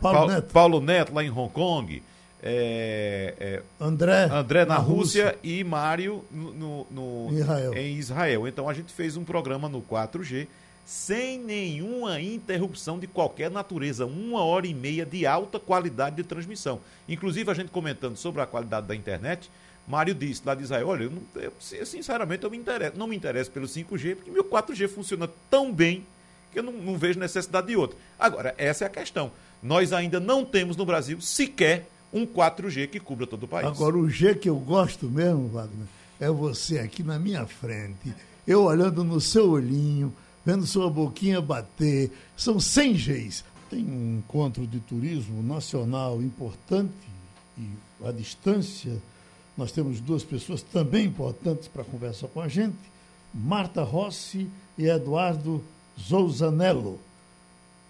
Paulo, 0.00 0.18
Paulo, 0.18 0.32
Neto. 0.32 0.52
Paulo 0.52 0.80
Neto 0.80 1.14
lá 1.14 1.24
em 1.24 1.30
Hong 1.30 1.52
Kong. 1.52 2.02
É, 2.42 3.34
é, 3.40 3.62
André, 3.80 4.24
André 4.24 4.64
na, 4.64 4.74
na 4.74 4.80
Rússia, 4.80 5.30
Rússia, 5.30 5.38
e 5.42 5.64
Mário 5.64 6.22
no, 6.30 6.86
no, 6.90 7.28
Israel. 7.32 7.74
em 7.74 7.96
Israel. 7.96 8.46
Então 8.46 8.68
a 8.68 8.74
gente 8.74 8.92
fez 8.92 9.16
um 9.16 9.24
programa 9.24 9.68
no 9.68 9.82
4G 9.82 10.46
sem 10.86 11.36
nenhuma 11.40 12.20
interrupção 12.20 12.96
de 12.96 13.08
qualquer 13.08 13.50
natureza, 13.50 14.06
uma 14.06 14.44
hora 14.44 14.68
e 14.68 14.72
meia 14.72 15.04
de 15.04 15.26
alta 15.26 15.58
qualidade 15.58 16.14
de 16.14 16.22
transmissão. 16.22 16.80
Inclusive 17.08 17.50
a 17.50 17.54
gente 17.54 17.72
comentando 17.72 18.16
sobre 18.16 18.40
a 18.40 18.46
qualidade 18.46 18.86
da 18.86 18.94
internet, 18.94 19.50
Mário 19.86 20.14
disse 20.14 20.42
lá 20.44 20.54
de 20.54 20.62
Israel, 20.62 20.86
olha, 20.86 21.02
eu, 21.04 21.10
não, 21.10 21.22
eu 21.34 21.52
sinceramente 21.84 22.44
eu 22.44 22.50
me 22.50 22.56
interesso, 22.56 22.96
não 22.96 23.08
me 23.08 23.16
interesso 23.16 23.50
pelo 23.50 23.66
5G, 23.66 24.14
porque 24.14 24.30
meu 24.30 24.44
4G 24.44 24.88
funciona 24.88 25.28
tão 25.50 25.72
bem 25.72 26.06
que 26.52 26.60
eu 26.60 26.62
não, 26.62 26.72
não 26.72 26.96
vejo 26.96 27.18
necessidade 27.18 27.66
de 27.66 27.76
outro. 27.76 27.96
Agora, 28.16 28.54
essa 28.56 28.84
é 28.84 28.86
a 28.86 28.90
questão. 28.90 29.32
Nós 29.60 29.92
ainda 29.92 30.20
não 30.20 30.44
temos 30.44 30.76
no 30.76 30.86
Brasil 30.86 31.20
sequer 31.20 31.88
um 32.12 32.24
4G 32.24 32.88
que 32.88 33.00
cubra 33.00 33.26
todo 33.26 33.42
o 33.42 33.48
país. 33.48 33.66
Agora, 33.66 33.96
o 33.96 34.08
G 34.08 34.36
que 34.36 34.48
eu 34.48 34.56
gosto 34.56 35.06
mesmo, 35.06 35.48
Wagner, 35.48 35.86
é 36.20 36.30
você 36.30 36.78
aqui 36.78 37.02
na 37.02 37.18
minha 37.18 37.44
frente, 37.44 38.14
eu 38.46 38.62
olhando 38.62 39.02
no 39.02 39.20
seu 39.20 39.50
olhinho, 39.50 40.14
vendo 40.46 40.64
sua 40.64 40.88
boquinha 40.88 41.40
bater. 41.40 42.12
São 42.36 42.60
100 42.60 42.92
Gs. 42.92 43.44
Tem 43.68 43.84
um 43.84 44.18
encontro 44.18 44.64
de 44.64 44.78
turismo 44.78 45.42
nacional 45.42 46.22
importante 46.22 46.92
e 47.58 47.68
à 48.06 48.12
distância 48.12 48.96
nós 49.56 49.72
temos 49.72 50.00
duas 50.00 50.22
pessoas 50.22 50.62
também 50.62 51.06
importantes 51.06 51.66
para 51.66 51.82
conversar 51.82 52.28
com 52.28 52.40
a 52.40 52.46
gente, 52.46 52.76
Marta 53.34 53.82
Rossi 53.82 54.46
e 54.78 54.86
Eduardo 54.86 55.64
Zouzanello. 55.98 57.00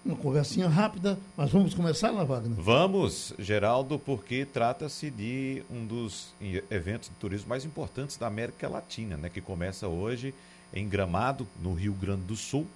Uma 0.05 0.17
conversinha 0.17 0.69
rápida, 0.69 1.19
mas 1.37 1.51
vamos 1.51 1.75
começar 1.75 2.13
lá, 2.13 2.23
Wagner? 2.23 2.57
Vamos, 2.57 3.35
Geraldo, 3.39 3.99
porque 3.99 4.45
trata-se 4.47 5.11
de 5.11 5.65
um 5.69 5.85
dos 5.85 6.29
eventos 6.71 7.09
de 7.09 7.17
turismo 7.17 7.49
mais 7.49 7.65
importantes 7.65 8.17
da 8.17 8.29
América 8.29 8.69
Latina, 8.69 9.17
né, 9.17 9.29
que 9.29 9.41
começa 9.41 9.89
hoje 9.89 10.33
em 10.73 10.89
Gramado, 10.89 11.47
no 11.63 11.75
Rio 11.75 11.93
Grande 11.93 12.23
do 12.23 12.37
Sul, 12.37 12.67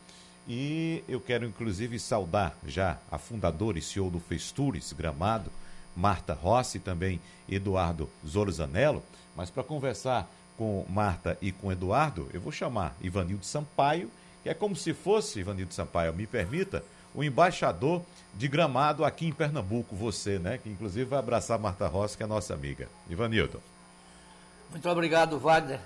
E 0.53 1.05
eu 1.09 1.21
quero 1.21 1.47
inclusive 1.47 1.97
saudar 2.01 2.57
já 2.67 2.99
a 3.09 3.19
fundadora 3.19 3.79
e 3.79 3.83
CEO 3.83 4.11
do 4.11 4.19
Festures 4.19 4.93
Gramado, 4.93 5.49
Marta 5.97 6.35
Rossi 6.35 6.79
e 6.79 6.81
também 6.81 7.21
Eduardo 7.49 8.11
Zorzanello. 8.27 9.01
Mas 9.37 9.49
para 9.49 9.63
conversar 9.63 10.29
com 10.57 10.85
Marta 10.89 11.39
e 11.41 11.53
com 11.53 11.71
Eduardo, 11.71 12.29
eu 12.35 12.41
vou 12.41 12.51
chamar 12.51 12.97
Ivanildo 13.01 13.45
Sampaio, 13.45 14.11
que 14.43 14.49
é 14.49 14.55
como 14.55 14.75
se 14.75 14.93
fosse, 14.93 15.39
Ivanildo 15.39 15.73
Sampaio, 15.73 16.13
me 16.13 16.27
permita, 16.27 16.83
o 17.15 17.23
embaixador 17.23 18.03
de 18.35 18.49
Gramado 18.49 19.05
aqui 19.05 19.27
em 19.27 19.33
Pernambuco, 19.33 19.95
você, 19.95 20.39
né? 20.41 20.59
Que 20.59 20.69
inclusive 20.69 21.05
vai 21.05 21.21
abraçar 21.21 21.61
Marta 21.61 21.87
Rossi, 21.87 22.17
que 22.17 22.25
é 22.25 22.27
nossa 22.27 22.55
amiga. 22.55 22.89
Ivanildo. 23.09 23.63
Muito 24.71 24.89
obrigado, 24.89 25.39
Wagner, 25.39 25.81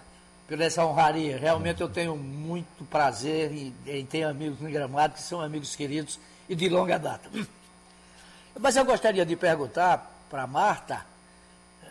por 0.47 0.61
essa 0.61 0.84
honraria. 0.84 1.38
Realmente 1.38 1.80
eu 1.80 1.88
tenho 1.88 2.16
muito 2.16 2.84
prazer 2.84 3.53
em, 3.53 3.74
em 3.86 4.05
ter 4.05 4.24
amigos 4.24 4.61
em 4.61 4.70
Gramado, 4.70 5.14
que 5.14 5.22
são 5.22 5.40
amigos 5.40 5.74
queridos 5.74 6.18
e 6.49 6.55
de 6.55 6.68
longa 6.68 6.99
data. 6.99 7.28
Mas 8.59 8.76
eu 8.76 8.84
gostaria 8.84 9.24
de 9.24 9.36
perguntar 9.36 10.26
para 10.30 10.47
Marta 10.47 11.05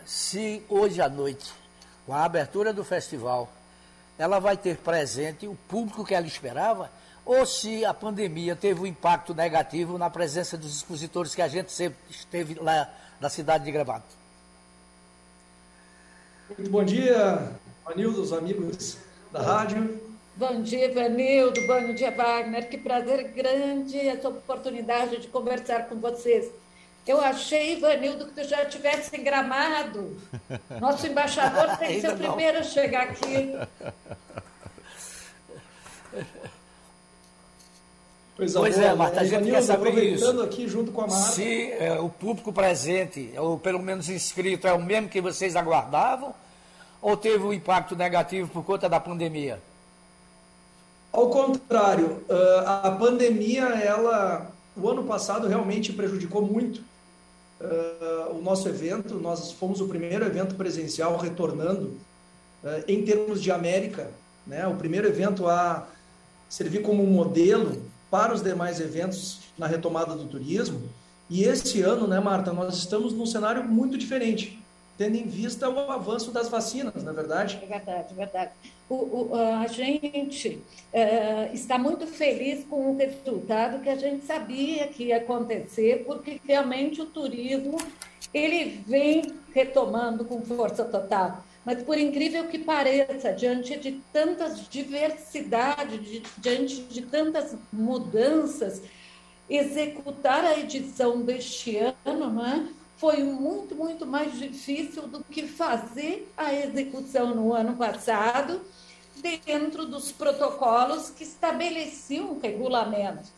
se 0.04 0.62
hoje 0.68 1.00
à 1.00 1.08
noite, 1.08 1.52
com 2.06 2.12
a 2.12 2.24
abertura 2.24 2.72
do 2.72 2.84
festival, 2.84 3.50
ela 4.18 4.38
vai 4.38 4.56
ter 4.56 4.76
presente 4.76 5.46
o 5.46 5.56
público 5.68 6.04
que 6.04 6.14
ela 6.14 6.26
esperava 6.26 6.90
ou 7.24 7.46
se 7.46 7.84
a 7.84 7.94
pandemia 7.94 8.54
teve 8.54 8.80
um 8.80 8.86
impacto 8.86 9.34
negativo 9.34 9.96
na 9.96 10.10
presença 10.10 10.58
dos 10.58 10.76
expositores 10.76 11.34
que 11.34 11.40
a 11.40 11.48
gente 11.48 11.72
sempre 11.72 11.98
esteve 12.10 12.54
lá 12.54 12.88
na 13.18 13.30
cidade 13.30 13.64
de 13.64 13.72
Gramado. 13.72 14.04
Muito 16.50 16.70
bom 16.70 16.84
dia, 16.84 17.52
Vanildo, 17.84 18.22
os 18.22 18.32
amigos 18.32 18.96
da 19.30 19.42
rádio. 19.42 20.00
Bom 20.36 20.62
dia, 20.62 20.92
Vanildo. 20.92 21.60
Bom 21.66 21.92
dia, 21.92 22.10
Wagner. 22.10 22.68
Que 22.68 22.78
prazer 22.78 23.28
grande 23.28 23.98
essa 23.98 24.28
oportunidade 24.30 25.18
de 25.18 25.28
conversar 25.28 25.86
com 25.86 25.96
vocês. 25.96 26.50
Eu 27.06 27.20
achei, 27.20 27.78
Vanildo, 27.78 28.26
que 28.26 28.40
tu 28.40 28.48
já 28.48 28.64
tivesse 28.64 29.18
gramado. 29.18 30.16
Nosso 30.80 31.06
embaixador 31.06 31.76
tem 31.76 31.96
que 31.96 32.00
ser 32.00 32.14
o 32.14 32.16
primeiro 32.16 32.58
a 32.58 32.62
chegar 32.62 33.02
aqui. 33.02 33.54
Pois, 38.34 38.52
pois 38.54 38.78
é, 38.78 38.94
Marta, 38.94 39.20
a 39.20 39.24
gente 39.24 39.50
quer 39.50 39.62
saber 39.62 40.14
isso. 40.14 40.40
aqui 40.40 40.66
junto 40.66 40.90
com 40.90 41.02
a 41.02 41.06
Marta. 41.06 41.32
Se 41.32 41.70
é, 41.72 42.00
o 42.00 42.08
público 42.08 42.50
presente, 42.50 43.32
ou 43.36 43.58
pelo 43.58 43.78
menos 43.78 44.08
inscrito, 44.08 44.66
é 44.66 44.72
o 44.72 44.82
mesmo 44.82 45.08
que 45.10 45.20
vocês 45.20 45.54
aguardavam, 45.54 46.34
ou 47.04 47.18
teve 47.18 47.44
um 47.44 47.52
impacto 47.52 47.94
negativo 47.94 48.48
por 48.48 48.64
conta 48.64 48.88
da 48.88 48.98
pandemia? 48.98 49.60
Ao 51.12 51.28
contrário, 51.28 52.24
a 52.66 52.90
pandemia, 52.92 53.64
ela, 53.64 54.50
o 54.74 54.88
ano 54.88 55.04
passado 55.04 55.46
realmente 55.46 55.92
prejudicou 55.92 56.40
muito 56.40 56.82
o 58.30 58.40
nosso 58.40 58.66
evento. 58.70 59.16
Nós 59.16 59.52
fomos 59.52 59.82
o 59.82 59.86
primeiro 59.86 60.24
evento 60.24 60.54
presencial 60.54 61.18
retornando 61.18 61.92
em 62.88 63.04
termos 63.04 63.42
de 63.42 63.52
América, 63.52 64.10
né? 64.46 64.66
O 64.66 64.74
primeiro 64.74 65.06
evento 65.06 65.46
a 65.46 65.86
servir 66.48 66.80
como 66.80 67.04
modelo 67.06 67.82
para 68.10 68.32
os 68.32 68.42
demais 68.42 68.80
eventos 68.80 69.40
na 69.58 69.66
retomada 69.66 70.14
do 70.14 70.24
turismo. 70.24 70.88
E 71.28 71.44
esse 71.44 71.82
ano, 71.82 72.06
né, 72.06 72.18
Marta, 72.18 72.50
nós 72.50 72.76
estamos 72.76 73.12
num 73.12 73.26
cenário 73.26 73.62
muito 73.62 73.98
diferente, 73.98 74.58
tendo 74.96 75.16
em 75.16 75.24
vista 75.24 75.68
o 75.68 75.90
avanço 75.90 76.30
das 76.30 76.48
vacinas, 76.48 77.02
na 77.02 77.10
é 77.10 77.14
verdade? 77.14 77.58
É 77.62 77.66
verdade, 77.66 78.06
é 78.10 78.14
verdade. 78.14 78.50
O, 78.88 78.94
o, 78.94 79.34
a 79.34 79.66
gente 79.66 80.62
uh, 80.92 81.54
está 81.54 81.78
muito 81.78 82.06
feliz 82.06 82.64
com 82.64 82.92
o 82.92 82.96
resultado 82.96 83.82
que 83.82 83.88
a 83.88 83.96
gente 83.96 84.24
sabia 84.24 84.86
que 84.88 85.04
ia 85.04 85.16
acontecer, 85.16 86.04
porque 86.06 86.40
realmente 86.46 87.00
o 87.00 87.06
turismo 87.06 87.78
ele 88.32 88.82
vem 88.86 89.34
retomando 89.52 90.24
com 90.24 90.42
força 90.42 90.84
total. 90.84 91.44
Mas, 91.64 91.82
por 91.82 91.96
incrível 91.96 92.46
que 92.48 92.58
pareça, 92.58 93.32
diante 93.32 93.76
de 93.78 93.92
tantas 94.12 94.68
diversidades, 94.68 96.22
diante 96.36 96.82
de 96.82 97.02
tantas 97.02 97.56
mudanças, 97.72 98.82
executar 99.48 100.44
a 100.44 100.58
edição 100.58 101.22
deste 101.22 101.76
ano 101.78 102.30
não 102.30 102.46
é? 102.46 102.66
Foi 102.96 103.22
muito, 103.22 103.74
muito 103.74 104.06
mais 104.06 104.38
difícil 104.38 105.08
do 105.08 105.22
que 105.24 105.46
fazer 105.46 106.32
a 106.36 106.54
execução 106.54 107.34
no 107.34 107.52
ano 107.52 107.76
passado, 107.76 108.60
dentro 109.16 109.86
dos 109.86 110.12
protocolos 110.12 111.10
que 111.10 111.24
estabeleciam 111.24 112.38
regulamentos. 112.40 113.30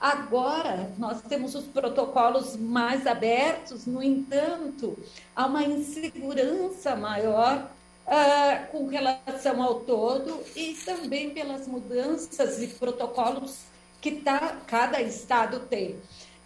Agora, 0.00 0.92
nós 0.96 1.20
temos 1.22 1.54
os 1.54 1.64
protocolos 1.64 2.56
mais 2.56 3.06
abertos, 3.06 3.84
no 3.84 4.02
entanto, 4.02 4.96
há 5.34 5.46
uma 5.46 5.64
insegurança 5.64 6.94
maior 6.94 7.68
uh, 8.06 8.70
com 8.70 8.86
relação 8.86 9.60
ao 9.60 9.80
todo 9.80 10.40
e 10.54 10.74
também 10.84 11.30
pelas 11.30 11.66
mudanças 11.66 12.62
e 12.62 12.68
protocolos 12.68 13.64
que 14.00 14.12
tá, 14.12 14.58
cada 14.66 15.00
estado 15.02 15.60
tem. 15.60 15.96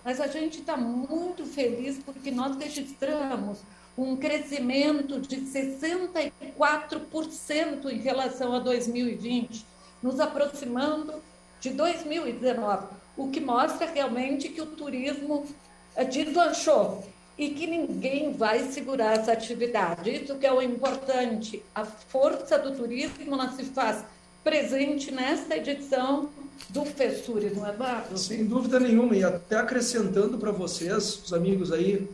Mas 0.05 0.21
a 0.21 0.27
gente 0.27 0.61
está 0.61 0.77
muito 0.77 1.47
feliz 1.47 1.99
porque 2.05 2.31
nós 2.31 2.57
registramos 2.57 3.61
um 3.97 4.17
crescimento 4.17 5.19
de 5.21 5.37
64% 5.37 7.91
em 7.91 7.99
relação 7.99 8.55
a 8.55 8.59
2020, 8.59 9.65
nos 10.03 10.19
aproximando 10.19 11.23
de 11.61 11.71
2019 11.71 13.03
o 13.17 13.29
que 13.29 13.41
mostra 13.41 13.87
realmente 13.87 14.49
que 14.49 14.61
o 14.61 14.67
turismo 14.67 15.47
eh, 15.95 16.05
deslanchou 16.05 17.05
e 17.37 17.51
que 17.51 17.67
ninguém 17.67 18.33
vai 18.33 18.71
segurar 18.71 19.19
essa 19.19 19.33
atividade. 19.33 20.11
Isso 20.11 20.37
que 20.37 20.47
é 20.47 20.53
o 20.53 20.63
importante. 20.63 21.63
A 21.75 21.85
força 21.85 22.59
do 22.59 22.73
turismo 22.73 23.35
ela 23.35 23.51
se 23.53 23.65
faz 23.65 24.05
presente 24.43 25.11
nesta 25.11 25.57
edição 25.57 26.29
do 26.69 26.85
Fessure, 26.85 27.51
não 27.55 27.67
é, 27.67 27.73
Barro? 27.73 28.17
Sem 28.17 28.45
dúvida 28.45 28.79
nenhuma. 28.79 29.17
E 29.17 29.25
até 29.25 29.57
acrescentando 29.57 30.39
para 30.39 30.51
vocês, 30.51 31.23
os 31.25 31.33
amigos 31.33 31.73
aí 31.73 32.09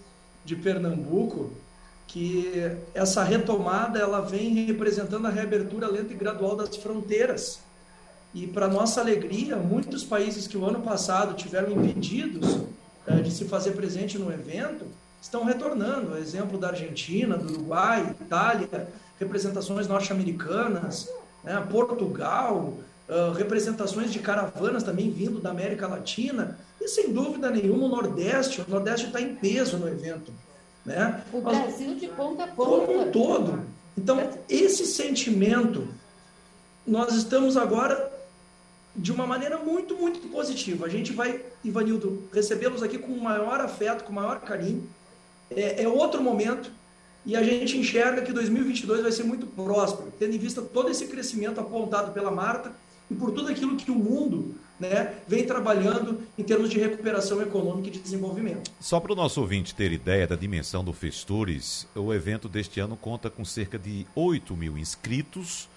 de 0.45 0.57
Pernambuco, 0.57 1.53
que 2.07 2.73
essa 2.95 3.23
retomada 3.23 3.99
ela 3.99 4.21
vem 4.21 4.65
representando 4.65 5.27
a 5.27 5.31
reabertura 5.31 5.87
lenta 5.87 6.13
e 6.13 6.17
gradual 6.17 6.57
das 6.57 6.77
fronteiras. 6.77 7.61
E, 8.35 8.47
para 8.47 8.69
nossa 8.69 9.01
alegria, 9.01 9.57
muitos 9.57 10.05
países 10.05 10.47
que 10.47 10.57
o 10.57 10.65
ano 10.65 10.81
passado 10.81 11.35
tiveram 11.35 11.71
impedidos 11.73 12.59
é, 13.07 13.17
de 13.17 13.31
se 13.31 13.45
fazer 13.47 13.73
presente 13.73 14.19
no 14.19 14.33
evento 14.33 14.85
estão 15.21 15.45
retornando. 15.45 16.17
exemplo 16.17 16.59
da 16.59 16.69
Argentina, 16.69 17.37
do 17.37 17.53
Uruguai, 17.53 18.15
Itália, 18.21 18.89
representações 19.19 19.87
norte-americanas, 19.87 21.09
né, 21.43 21.67
Portugal, 21.71 22.75
uh, 23.09 23.33
representações 23.33 24.13
de 24.13 24.19
caravanas 24.19 24.83
também 24.83 25.11
vindo 25.11 25.41
da 25.41 25.51
América 25.51 25.87
Latina. 25.87 26.59
E, 26.81 26.89
sem 26.89 27.13
dúvida 27.13 27.51
nenhuma, 27.51 27.87
o 27.87 27.89
Nordeste, 27.89 28.61
o 28.61 28.71
Nordeste 28.71 29.07
está 29.07 29.21
em 29.21 29.35
peso 29.35 29.79
no 29.79 29.89
evento. 29.89 30.33
Né? 30.85 31.23
O 31.33 31.41
Brasil 31.41 31.95
de 31.97 32.09
ponta 32.09 32.45
a 32.45 32.47
ponta. 32.49 32.87
Como 32.87 33.01
um 33.01 33.11
todo. 33.11 33.61
Então, 33.97 34.31
esse 34.49 34.87
sentimento, 34.87 35.89
nós 36.87 37.15
estamos 37.15 37.57
agora 37.57 38.13
de 38.95 39.13
uma 39.13 39.27
maneira 39.27 39.59
muito, 39.59 39.95
muito 39.97 40.21
positiva. 40.29 40.87
A 40.87 40.89
gente 40.89 41.13
vai, 41.13 41.41
Ivanildo, 41.65 42.25
recebê-los 42.33 42.83
aqui 42.83 42.99
com 42.99 43.13
o 43.13 43.23
maior 43.23 43.61
afeto, 43.61 44.05
com 44.05 44.13
o 44.13 44.15
maior 44.15 44.41
carinho. 44.41 44.89
É, 45.51 45.83
é, 45.83 45.89
outro 45.89 46.23
momento 46.23 46.71
e 47.29 47.37
a 47.37 47.43
gente 47.43 47.77
enxerga 47.77 48.23
que 48.23 48.33
2022 48.33 49.03
vai 49.03 49.13
ser 49.13 49.23
muito 49.23 49.47
próspero, 49.47 50.11
tendo 50.19 50.35
em 50.35 50.39
vista 50.39 50.63
todo 50.63 50.89
esse 50.89 51.09
crescimento 51.09 51.61
apontado 51.61 52.11
pela 52.13 52.31
Marta 52.31 52.73
e 53.11 53.15
por 53.15 53.33
tudo 53.33 53.51
aquilo 53.51 53.77
que 53.77 53.91
o 53.91 53.95
mundo 53.95 54.55
né, 54.81 55.15
vem 55.29 55.45
trabalhando 55.45 56.23
em 56.39 56.43
termos 56.43 56.71
de 56.71 56.79
recuperação 56.79 57.43
econômica 57.43 57.89
e 57.89 57.91
de 57.91 57.99
desenvolvimento. 57.99 58.71
Só 58.81 58.99
para 58.99 59.13
o 59.13 59.15
nosso 59.15 59.43
ouvinte 59.43 59.75
ter 59.75 59.93
ideia 59.93 60.27
da 60.27 60.37
dimensão 60.37 60.83
do 60.83 60.95
Festures, 60.95 61.87
o 61.95 62.15
evento 62.15 62.49
deste 62.49 62.81
ano 62.81 62.97
conta 62.97 63.29
com 63.29 63.45
cerca 63.45 63.79
de 63.79 64.07
8 64.15 64.57
mil 64.57 64.79
inscritos 64.79 65.69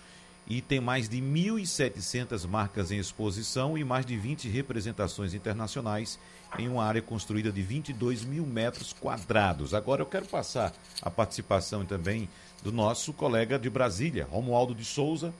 e 0.47 0.61
tem 0.61 0.79
mais 0.79 1.07
de 1.07 1.17
1.700 1.17 2.47
marcas 2.47 2.91
em 2.91 2.97
exposição 2.97 3.77
e 3.77 3.83
mais 3.83 4.05
de 4.05 4.17
20 4.17 4.49
representações 4.49 5.33
internacionais 5.33 6.19
em 6.59 6.67
uma 6.67 6.83
área 6.83 7.01
construída 7.01 7.51
de 7.51 7.61
22 7.61 8.23
mil 8.25 8.45
metros 8.45 8.93
quadrados. 8.93 9.73
Agora 9.73 10.01
eu 10.01 10.05
quero 10.05 10.25
passar 10.25 10.73
a 11.01 11.09
participação 11.09 11.85
também 11.85 12.27
do 12.61 12.71
nosso 12.71 13.13
colega 13.13 13.57
de 13.57 13.69
Brasília, 13.69 14.27
Romualdo 14.29 14.75
de 14.75 14.83
Souza, 14.83 15.33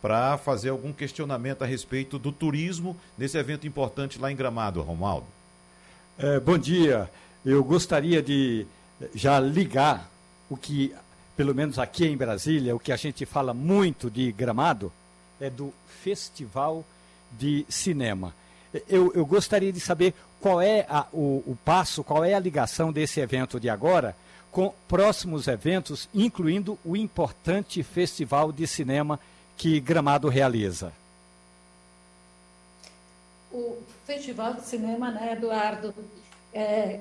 para 0.00 0.36
fazer 0.36 0.70
algum 0.70 0.92
questionamento 0.92 1.62
a 1.62 1.66
respeito 1.66 2.18
do 2.18 2.32
turismo 2.32 2.96
nesse 3.16 3.38
evento 3.38 3.66
importante 3.66 4.18
lá 4.18 4.30
em 4.32 4.36
Gramado, 4.36 4.82
Romualdo. 4.82 5.26
É, 6.18 6.40
bom 6.40 6.58
dia. 6.58 7.10
Eu 7.44 7.62
gostaria 7.64 8.22
de 8.22 8.66
já 9.14 9.40
ligar 9.40 10.10
o 10.48 10.56
que 10.56 10.94
pelo 11.36 11.54
menos 11.54 11.78
aqui 11.78 12.06
em 12.06 12.16
Brasília, 12.16 12.74
o 12.74 12.80
que 12.80 12.92
a 12.92 12.96
gente 12.96 13.24
fala 13.24 13.54
muito 13.54 14.10
de 14.10 14.30
Gramado 14.32 14.92
é 15.40 15.48
do 15.48 15.72
Festival 16.02 16.84
de 17.32 17.64
Cinema. 17.68 18.34
eu, 18.88 19.12
eu 19.14 19.24
gostaria 19.24 19.72
de 19.72 19.80
saber 19.80 20.14
qual 20.40 20.60
é 20.60 20.84
a, 20.88 21.06
o, 21.12 21.42
o 21.46 21.58
passo, 21.64 22.04
qual 22.04 22.24
é 22.24 22.34
a 22.34 22.38
ligação 22.38 22.92
desse 22.92 23.20
evento 23.20 23.58
de 23.58 23.70
agora 23.70 24.14
com 24.50 24.74
próximos 24.86 25.48
eventos, 25.48 26.08
incluindo 26.14 26.78
o 26.84 26.94
importante 26.94 27.82
Festival 27.82 28.52
de 28.52 28.66
Cinema 28.66 29.18
que 29.56 29.80
Gramado 29.80 30.28
realiza. 30.28 30.92
O 33.50 33.78
Festival 34.04 34.54
de 34.54 34.62
Cinema, 34.62 35.10
né, 35.10 35.32
Eduardo, 35.32 35.94
é, 36.52 37.00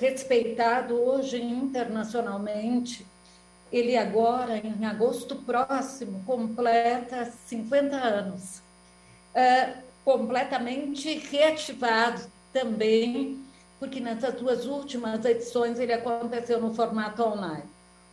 respeitado 0.00 0.94
hoje 0.94 1.40
internacionalmente, 1.40 3.06
ele 3.72 3.96
agora, 3.96 4.58
em 4.58 4.84
agosto 4.84 5.36
próximo, 5.36 6.22
completa 6.24 7.32
50 7.46 7.96
anos. 7.96 8.60
É, 9.34 9.74
completamente 10.04 11.18
reativado 11.18 12.22
também, 12.52 13.38
porque 13.78 14.00
nessas 14.00 14.34
duas 14.34 14.66
últimas 14.66 15.24
edições 15.24 15.78
ele 15.78 15.92
aconteceu 15.92 16.60
no 16.60 16.74
formato 16.74 17.22
online. 17.22 17.64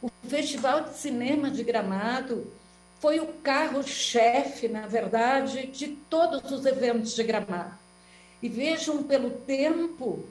O 0.02 0.10
Festival 0.28 0.82
de 0.82 0.94
Cinema 0.96 1.50
de 1.50 1.64
Gramado 1.64 2.52
foi 3.00 3.20
o 3.20 3.28
carro-chefe, 3.44 4.68
na 4.68 4.88
verdade, 4.88 5.68
de 5.68 5.88
todos 5.88 6.52
os 6.52 6.66
eventos 6.66 7.16
de 7.16 7.24
Gramado. 7.24 7.74
E 8.42 8.48
vejam 8.50 9.02
pelo 9.04 9.32
tempo 9.32 10.24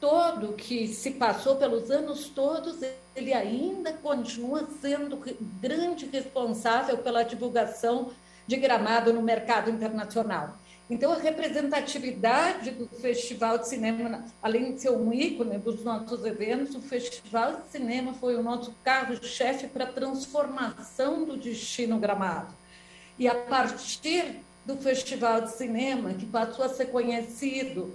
todo 0.00 0.52
que 0.52 0.88
se 0.88 1.12
passou, 1.12 1.56
pelos 1.56 1.90
anos 1.90 2.28
todos, 2.28 2.78
ele 3.14 3.32
ainda 3.32 3.92
continua 3.92 4.68
sendo 4.80 5.20
grande 5.60 6.06
responsável 6.06 6.98
pela 6.98 7.22
divulgação 7.22 8.10
de 8.46 8.56
Gramado 8.56 9.12
no 9.12 9.20
mercado 9.22 9.70
internacional. 9.70 10.56
Então, 10.90 11.12
a 11.12 11.18
representatividade 11.18 12.70
do 12.70 12.88
Festival 12.88 13.58
de 13.58 13.68
Cinema, 13.68 14.24
além 14.42 14.72
de 14.72 14.80
ser 14.80 14.90
um 14.90 15.12
ícone 15.12 15.58
dos 15.58 15.84
nossos 15.84 16.24
eventos, 16.24 16.74
o 16.74 16.80
Festival 16.80 17.56
de 17.56 17.68
Cinema 17.70 18.14
foi 18.14 18.36
o 18.36 18.42
nosso 18.42 18.74
carro-chefe 18.82 19.66
para 19.66 19.84
a 19.84 19.92
transformação 19.92 21.26
do 21.26 21.36
destino 21.36 21.98
Gramado. 21.98 22.54
E 23.18 23.28
a 23.28 23.34
partir 23.34 24.36
do 24.64 24.76
Festival 24.76 25.42
de 25.42 25.52
Cinema, 25.52 26.14
que 26.14 26.24
passou 26.24 26.64
a 26.64 26.70
ser 26.70 26.86
conhecido, 26.86 27.92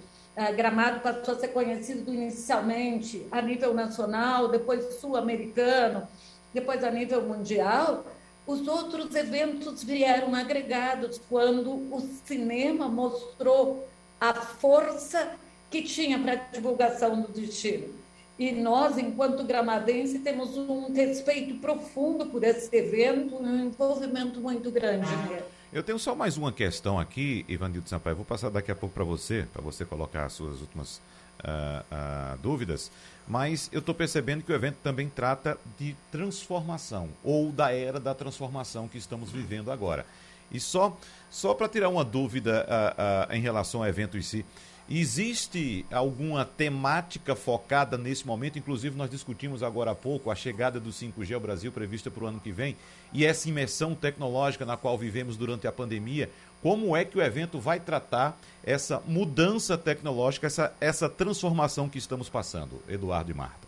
Gramado 0.55 1.01
passou 1.01 1.35
a 1.35 1.39
ser 1.39 1.49
conhecido 1.49 2.11
inicialmente 2.11 3.25
a 3.31 3.41
nível 3.41 3.73
nacional, 3.73 4.47
depois 4.47 4.95
sul-americano, 4.95 6.07
depois 6.53 6.83
a 6.83 6.89
nível 6.89 7.21
mundial, 7.21 8.03
os 8.45 8.67
outros 8.67 9.13
eventos 9.15 9.83
vieram 9.83 10.33
agregados 10.35 11.21
quando 11.29 11.71
o 11.71 12.01
cinema 12.25 12.89
mostrou 12.89 13.87
a 14.19 14.33
força 14.33 15.33
que 15.69 15.83
tinha 15.83 16.19
para 16.19 16.33
a 16.33 16.35
divulgação 16.35 17.21
do 17.21 17.27
destino. 17.29 17.93
E 18.37 18.51
nós, 18.51 18.97
enquanto 18.97 19.43
gramadense, 19.43 20.19
temos 20.19 20.57
um 20.57 20.91
respeito 20.91 21.55
profundo 21.59 22.25
por 22.25 22.43
esse 22.43 22.75
evento 22.75 23.35
um 23.35 23.65
envolvimento 23.65 24.41
muito 24.41 24.71
grande 24.71 25.09
nele. 25.27 25.43
Eu 25.73 25.81
tenho 25.81 25.97
só 25.97 26.13
mais 26.13 26.37
uma 26.37 26.51
questão 26.51 26.99
aqui, 26.99 27.43
Ivanildo 27.47 27.89
Sampaio. 27.89 28.15
Vou 28.15 28.23
passar 28.23 28.51
daqui 28.51 28.71
a 28.71 28.75
pouco 28.75 28.93
para 28.93 29.03
você, 29.03 29.47
para 29.51 29.59
você 29.59 29.83
colocar 29.83 30.25
as 30.25 30.33
suas 30.33 30.61
últimas 30.61 31.01
uh, 31.39 32.35
uh, 32.35 32.37
dúvidas. 32.43 32.91
Mas 33.27 33.71
eu 33.73 33.79
estou 33.79 33.95
percebendo 33.95 34.43
que 34.43 34.51
o 34.51 34.55
evento 34.55 34.77
também 34.83 35.09
trata 35.09 35.57
de 35.79 35.95
transformação, 36.11 37.09
ou 37.23 37.51
da 37.51 37.73
era 37.73 37.99
da 37.99 38.13
transformação 38.13 38.87
que 38.87 38.99
estamos 38.99 39.31
vivendo 39.31 39.71
agora. 39.71 40.05
E 40.51 40.59
só, 40.59 40.95
só 41.31 41.55
para 41.55 41.67
tirar 41.67 41.89
uma 41.89 42.05
dúvida 42.05 42.67
uh, 42.69 43.33
em 43.33 43.41
relação 43.41 43.81
ao 43.81 43.89
evento 43.89 44.15
em 44.15 44.21
si, 44.21 44.45
Existe 44.89 45.85
alguma 45.91 46.43
temática 46.43 47.35
focada 47.35 47.97
nesse 47.97 48.27
momento? 48.27 48.59
Inclusive, 48.59 48.97
nós 48.97 49.09
discutimos 49.09 49.63
agora 49.63 49.91
há 49.91 49.95
pouco 49.95 50.29
a 50.29 50.35
chegada 50.35 50.79
do 50.79 50.89
5G 50.89 51.33
ao 51.33 51.39
Brasil, 51.39 51.71
prevista 51.71 52.11
para 52.11 52.25
o 52.25 52.27
ano 52.27 52.39
que 52.39 52.51
vem, 52.51 52.75
e 53.13 53.25
essa 53.25 53.47
imersão 53.47 53.95
tecnológica 53.95 54.65
na 54.65 54.75
qual 54.75 54.97
vivemos 54.97 55.37
durante 55.37 55.67
a 55.67 55.71
pandemia. 55.71 56.29
Como 56.61 56.95
é 56.95 57.05
que 57.05 57.17
o 57.17 57.21
evento 57.21 57.59
vai 57.59 57.79
tratar 57.79 58.37
essa 58.63 59.01
mudança 59.07 59.77
tecnológica, 59.77 60.47
essa, 60.47 60.73
essa 60.79 61.09
transformação 61.09 61.87
que 61.87 61.97
estamos 61.97 62.27
passando? 62.29 62.81
Eduardo 62.87 63.31
e 63.31 63.33
Marta. 63.33 63.67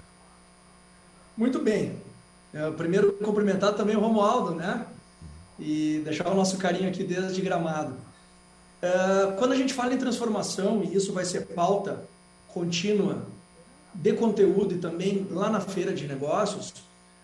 Muito 1.37 1.59
bem. 1.59 1.95
É, 2.53 2.69
primeiro, 2.71 3.13
cumprimentar 3.13 3.73
também 3.73 3.95
o 3.95 3.99
Romualdo, 3.99 4.55
né? 4.55 4.85
E 5.59 6.01
deixar 6.03 6.27
o 6.27 6.35
nosso 6.35 6.57
carinho 6.57 6.89
aqui 6.89 7.03
desde 7.03 7.41
Gramado. 7.41 7.95
É, 8.81 9.35
quando 9.37 9.53
a 9.53 9.55
gente 9.55 9.73
fala 9.73 9.93
em 9.93 9.97
transformação, 9.97 10.83
e 10.83 10.95
isso 10.95 11.13
vai 11.13 11.25
ser 11.25 11.47
pauta 11.47 12.03
contínua 12.47 13.25
de 13.93 14.13
conteúdo 14.13 14.75
e 14.75 14.77
também 14.77 15.27
lá 15.31 15.49
na 15.49 15.59
feira 15.59 15.93
de 15.93 16.07
negócios, 16.07 16.73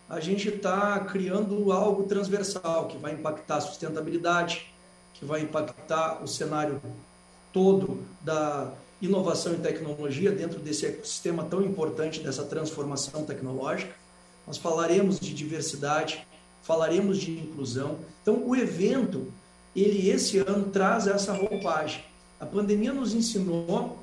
a 0.09 0.19
gente 0.19 0.49
está 0.49 0.99
criando 0.99 1.71
algo 1.71 2.03
transversal 2.03 2.87
que 2.87 2.97
vai 2.97 3.13
impactar 3.13 3.57
a 3.57 3.61
sustentabilidade, 3.61 4.73
que 5.13 5.25
vai 5.25 5.41
impactar 5.41 6.21
o 6.23 6.27
cenário 6.27 6.81
todo 7.53 8.03
da 8.21 8.71
inovação 9.01 9.53
e 9.53 9.57
tecnologia 9.57 10.31
dentro 10.31 10.59
desse 10.59 10.85
ecossistema 10.85 11.43
tão 11.43 11.61
importante 11.61 12.19
dessa 12.19 12.43
transformação 12.43 13.23
tecnológica. 13.23 13.93
Nós 14.45 14.57
falaremos 14.57 15.19
de 15.19 15.33
diversidade, 15.33 16.25
falaremos 16.61 17.17
de 17.17 17.31
inclusão. 17.31 17.99
Então, 18.21 18.47
o 18.47 18.55
evento 18.55 19.31
ele 19.75 20.09
esse 20.09 20.39
ano 20.39 20.69
traz 20.69 21.07
essa 21.07 21.33
roupagem. 21.33 22.03
A 22.39 22.45
pandemia 22.45 22.93
nos 22.93 23.13
ensinou 23.13 23.99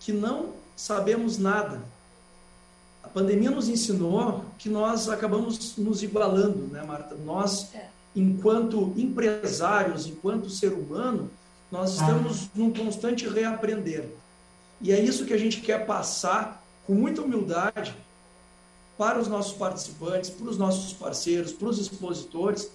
que 0.00 0.12
não 0.12 0.50
sabemos 0.76 1.38
nada. 1.38 1.82
A 3.02 3.08
pandemia 3.08 3.50
nos 3.50 3.68
ensinou 3.68 4.44
que 4.58 4.68
nós 4.68 5.08
acabamos 5.08 5.76
nos 5.76 6.02
igualando, 6.02 6.66
né, 6.72 6.82
Marta? 6.82 7.14
Nós, 7.14 7.74
é. 7.74 7.88
enquanto 8.14 8.92
empresários, 8.96 10.06
enquanto 10.06 10.50
ser 10.50 10.72
humano, 10.72 11.30
nós 11.70 11.94
estamos 11.94 12.48
num 12.54 12.72
constante 12.72 13.28
reaprender. 13.28 14.08
E 14.80 14.92
é 14.92 15.00
isso 15.00 15.24
que 15.24 15.32
a 15.32 15.38
gente 15.38 15.60
quer 15.60 15.86
passar 15.86 16.62
com 16.86 16.94
muita 16.94 17.22
humildade 17.22 17.96
para 18.96 19.18
os 19.18 19.28
nossos 19.28 19.52
participantes, 19.54 20.30
para 20.30 20.48
os 20.48 20.56
nossos 20.56 20.92
parceiros, 20.92 21.52
para 21.52 21.68
os 21.68 21.78
expositores, 21.78 22.70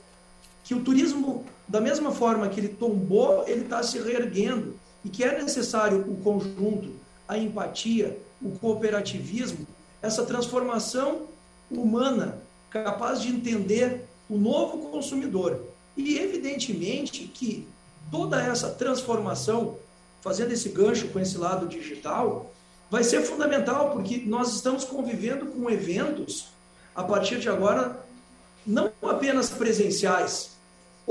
que 0.72 0.76
o 0.76 0.82
turismo, 0.82 1.44
da 1.68 1.82
mesma 1.82 2.14
forma 2.14 2.48
que 2.48 2.58
ele 2.58 2.70
tombou, 2.70 3.44
ele 3.46 3.64
está 3.64 3.84
se 3.84 4.00
reerguendo 4.00 4.80
e 5.04 5.10
que 5.10 5.22
é 5.22 5.38
necessário 5.38 6.00
o 6.00 6.16
conjunto, 6.24 6.94
a 7.28 7.38
empatia, 7.38 8.18
o 8.42 8.52
cooperativismo, 8.52 9.68
essa 10.02 10.26
transformação 10.26 11.24
humana 11.70 12.38
capaz 12.70 13.22
de 13.22 13.28
entender 13.28 14.06
o 14.30 14.38
novo 14.38 14.90
consumidor. 14.90 15.62
E 15.98 16.18
evidentemente 16.18 17.26
que 17.26 17.68
toda 18.10 18.42
essa 18.42 18.70
transformação, 18.70 19.76
fazendo 20.22 20.54
esse 20.54 20.70
gancho 20.70 21.10
com 21.10 21.20
esse 21.20 21.38
lado 21.38 21.68
digital, 21.68 22.50
vai 22.90 23.04
ser 23.04 23.24
fundamental 23.24 23.92
porque 23.92 24.24
nós 24.26 24.56
estamos 24.56 24.86
convivendo 24.86 25.48
com 25.48 25.70
eventos 25.70 26.46
a 26.96 27.04
partir 27.04 27.40
de 27.40 27.50
agora 27.50 28.06
não 28.66 28.90
apenas 29.04 29.50
presenciais, 29.50 30.51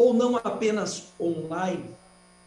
ou 0.00 0.14
não 0.14 0.36
apenas 0.36 1.08
online. 1.20 1.84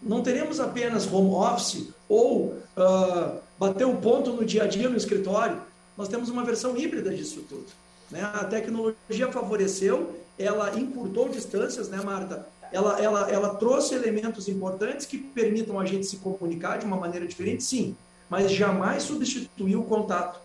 Não 0.02 0.24
teremos 0.24 0.60
apenas 0.60 1.06
home 1.12 1.36
office 1.36 1.90
ou 2.10 2.58
uh, 2.76 3.40
bater 3.60 3.86
o 3.86 3.96
ponto 3.98 4.34
no 4.34 4.44
dia 4.44 4.64
a 4.64 4.68
dia 4.68 4.90
no 4.90 4.98
escritório. 4.98 5.62
Nós 5.96 6.08
temos 6.08 6.30
uma 6.30 6.44
versão 6.44 6.76
híbrida 6.76 7.14
disso 7.14 7.46
tudo. 7.48 7.68
Né? 8.10 8.22
A 8.24 8.44
tecnologia 8.44 9.32
favoreceu, 9.32 10.20
ela 10.38 10.78
encurtou 10.78 11.30
distâncias, 11.30 11.90
né, 11.90 12.02
Marta? 12.04 12.48
Ela, 12.72 13.00
ela, 13.00 13.30
ela 13.30 13.50
trouxe 13.56 13.94
elementos 13.94 14.50
importantes 14.50 15.06
que 15.06 15.20
permitam 15.20 15.80
a 15.80 15.86
gente 15.86 16.08
se 16.08 16.18
comunicar 16.18 16.80
de 16.80 16.86
uma 16.86 16.98
maneira 16.98 17.28
diferente, 17.28 17.64
sim, 17.64 17.96
mas 18.28 18.52
jamais 18.52 19.04
substituiu 19.04 19.82
o 19.82 19.86
contato. 19.86 20.42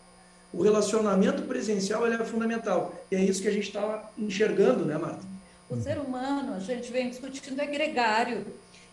O 0.52 0.62
relacionamento 0.62 1.42
presencial 1.42 2.06
é 2.06 2.22
fundamental. 2.24 2.94
E 3.10 3.16
é 3.16 3.24
isso 3.24 3.40
que 3.40 3.48
a 3.48 3.52
gente 3.52 3.68
está 3.68 4.10
enxergando, 4.18 4.84
né, 4.84 4.98
Marta? 4.98 5.37
O 5.70 5.76
ser 5.76 5.98
humano, 5.98 6.54
a 6.54 6.60
gente 6.60 6.90
vem 6.90 7.10
discutindo, 7.10 7.60
é 7.60 7.66
gregário. 7.66 8.46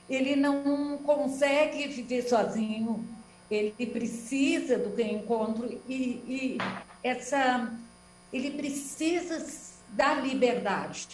Ele 0.09 0.35
não 0.35 0.97
consegue 0.97 1.87
viver 1.87 2.23
sozinho. 2.23 3.07
Ele 3.49 3.85
precisa 3.87 4.77
do 4.77 4.95
reencontro 4.95 5.81
e, 5.87 5.95
e 6.27 6.57
essa, 7.03 7.71
ele 8.33 8.51
precisa 8.51 9.45
da 9.89 10.15
liberdade. 10.15 11.07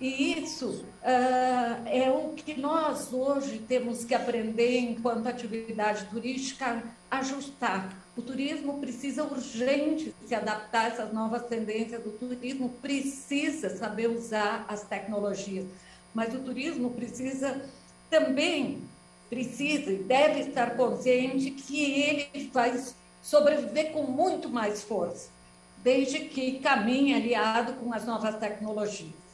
E 0.00 0.40
isso 0.40 0.84
uh, 1.02 1.88
é 1.88 2.08
o 2.08 2.32
que 2.34 2.58
nós 2.58 3.12
hoje 3.12 3.58
temos 3.58 4.04
que 4.04 4.14
aprender 4.14 4.78
enquanto 4.78 5.26
atividade 5.26 6.04
turística, 6.04 6.84
ajustar. 7.10 7.96
O 8.16 8.22
turismo 8.22 8.78
precisa 8.78 9.24
urgente 9.24 10.14
se 10.24 10.34
adaptar 10.36 10.84
a 10.84 10.88
essas 10.88 11.12
novas 11.12 11.46
tendências, 11.46 12.04
o 12.06 12.10
turismo 12.10 12.68
precisa 12.80 13.70
saber 13.76 14.08
usar 14.08 14.64
as 14.68 14.82
tecnologias, 14.82 15.66
mas 16.14 16.32
o 16.32 16.38
turismo 16.38 16.90
precisa 16.90 17.60
também 18.08 18.82
precisa 19.28 19.92
e 19.92 19.96
deve 19.96 20.40
estar 20.40 20.76
consciente 20.76 21.50
que 21.50 22.00
ele 22.00 22.50
vai 22.52 22.82
sobreviver 23.22 23.92
com 23.92 24.04
muito 24.04 24.48
mais 24.48 24.82
força, 24.82 25.28
desde 25.82 26.20
que 26.20 26.60
caminhe 26.60 27.14
aliado 27.14 27.74
com 27.74 27.92
as 27.92 28.06
novas 28.06 28.38
tecnologias. 28.38 29.27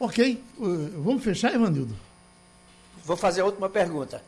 Ok. 0.00 0.42
Uh, 0.58 1.02
vamos 1.02 1.22
fechar, 1.22 1.54
Evanildo? 1.54 1.94
Vou 3.04 3.18
fazer 3.18 3.42
a 3.42 3.44
última 3.44 3.68
pergunta. 3.68 4.24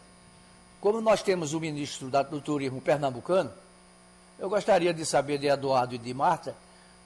Como 0.83 1.01
nós 1.01 1.23
temos 1.23 1.55
o 1.55 1.61
ministro 1.61 2.11
do 2.11 2.41
Turismo 2.43 2.81
pernambucano, 2.81 3.51
eu 4.39 4.51
gostaria 4.51 4.93
de 4.93 5.07
saber 5.07 5.39
de 5.39 5.47
Eduardo 5.47 5.95
e 5.95 5.99
de 5.99 6.13
Marta 6.13 6.55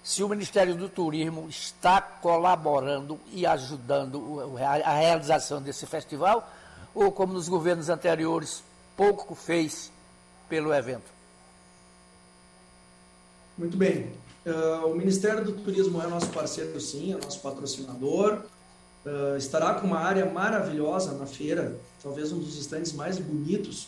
se 0.03 0.23
o 0.23 0.29
Ministério 0.29 0.75
do 0.75 0.89
Turismo 0.89 1.49
está 1.49 2.01
colaborando 2.01 3.21
e 3.33 3.45
ajudando 3.45 4.57
a 4.57 4.95
realização 4.95 5.61
desse 5.61 5.85
festival, 5.85 6.49
ou 6.95 7.13
como 7.13 7.33
nos 7.33 7.49
governos 7.49 7.89
anteriores, 7.89 8.63
pouco 8.97 9.35
fez 9.35 9.93
pelo 10.49 10.73
evento. 10.73 11.11
Muito 13.59 13.77
bem. 13.77 14.13
Uh, 14.47 14.87
o 14.87 14.95
Ministério 14.95 15.45
do 15.45 15.53
Turismo 15.53 16.01
é 16.01 16.07
nosso 16.07 16.29
parceiro, 16.29 16.81
sim, 16.81 17.13
é 17.13 17.17
nosso 17.17 17.41
patrocinador. 17.41 18.43
Uh, 19.07 19.37
estará 19.37 19.75
com 19.75 19.87
uma 19.87 20.01
área 20.01 20.27
maravilhosa 20.27 21.13
na 21.13 21.27
feira, 21.27 21.79
talvez 22.03 22.33
um 22.33 22.41
dos 22.41 22.59
estandes 22.59 22.93
mais 22.93 23.21
bonitos 23.21 23.87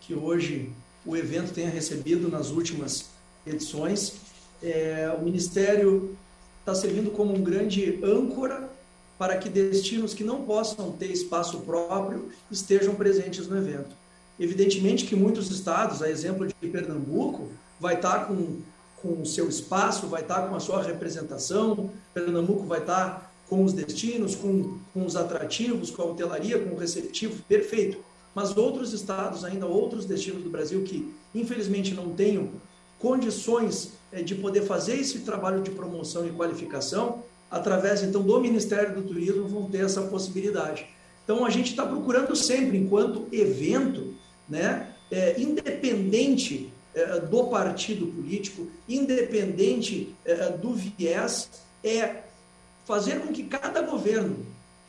que 0.00 0.14
hoje 0.14 0.72
o 1.04 1.14
evento 1.14 1.52
tenha 1.52 1.68
recebido 1.68 2.30
nas 2.30 2.48
últimas 2.48 3.10
edições. 3.46 4.14
É, 4.62 5.14
o 5.20 5.22
Ministério 5.22 6.16
está 6.60 6.74
servindo 6.74 7.10
como 7.10 7.34
um 7.34 7.42
grande 7.42 8.00
âncora 8.02 8.70
para 9.18 9.36
que 9.36 9.50
destinos 9.50 10.14
que 10.14 10.24
não 10.24 10.46
possam 10.46 10.92
ter 10.92 11.10
espaço 11.10 11.60
próprio 11.60 12.30
estejam 12.50 12.94
presentes 12.94 13.46
no 13.46 13.58
evento. 13.58 13.94
Evidentemente 14.40 15.04
que 15.04 15.14
muitos 15.14 15.50
estados, 15.50 16.02
a 16.02 16.08
exemplo 16.08 16.46
de 16.46 16.54
Pernambuco, 16.54 17.48
vai 17.78 17.96
estar 17.96 18.20
tá 18.20 18.24
com, 18.24 18.60
com 19.00 19.20
o 19.20 19.26
seu 19.26 19.46
espaço, 19.46 20.06
vai 20.06 20.22
estar 20.22 20.40
tá 20.40 20.48
com 20.48 20.56
a 20.56 20.60
sua 20.60 20.82
representação, 20.82 21.90
Pernambuco 22.14 22.64
vai 22.64 22.80
estar 22.80 23.20
tá 23.20 23.30
com 23.48 23.64
os 23.64 23.72
destinos, 23.72 24.34
com, 24.34 24.78
com 24.92 25.04
os 25.04 25.16
atrativos, 25.16 25.90
com 25.90 26.02
a 26.02 26.06
hotelaria, 26.06 26.58
com 26.58 26.74
o 26.74 26.78
receptivo, 26.78 27.42
perfeito. 27.48 27.98
Mas 28.34 28.56
outros 28.56 28.92
estados, 28.92 29.44
ainda 29.44 29.66
outros 29.66 30.04
destinos 30.06 30.42
do 30.42 30.50
Brasil 30.50 30.82
que 30.82 31.12
infelizmente 31.34 31.94
não 31.94 32.10
tenham 32.10 32.50
condições 32.98 33.92
eh, 34.10 34.22
de 34.22 34.34
poder 34.34 34.62
fazer 34.62 34.94
esse 34.94 35.20
trabalho 35.20 35.62
de 35.62 35.70
promoção 35.70 36.26
e 36.26 36.30
qualificação, 36.30 37.22
através 37.50 38.02
então 38.02 38.22
do 38.22 38.40
Ministério 38.40 38.94
do 38.94 39.02
Turismo 39.02 39.46
vão 39.46 39.70
ter 39.70 39.84
essa 39.84 40.02
possibilidade. 40.02 40.86
Então 41.22 41.44
a 41.44 41.50
gente 41.50 41.70
está 41.70 41.86
procurando 41.86 42.34
sempre, 42.34 42.76
enquanto 42.76 43.28
evento, 43.32 44.14
né, 44.48 44.94
é, 45.10 45.40
independente 45.40 46.72
é, 46.94 47.20
do 47.20 47.44
partido 47.44 48.06
político, 48.06 48.68
independente 48.88 50.14
é, 50.24 50.50
do 50.50 50.74
viés, 50.74 51.50
é 51.82 52.23
fazer 52.84 53.20
com 53.20 53.32
que 53.32 53.44
cada 53.44 53.82
governo 53.82 54.36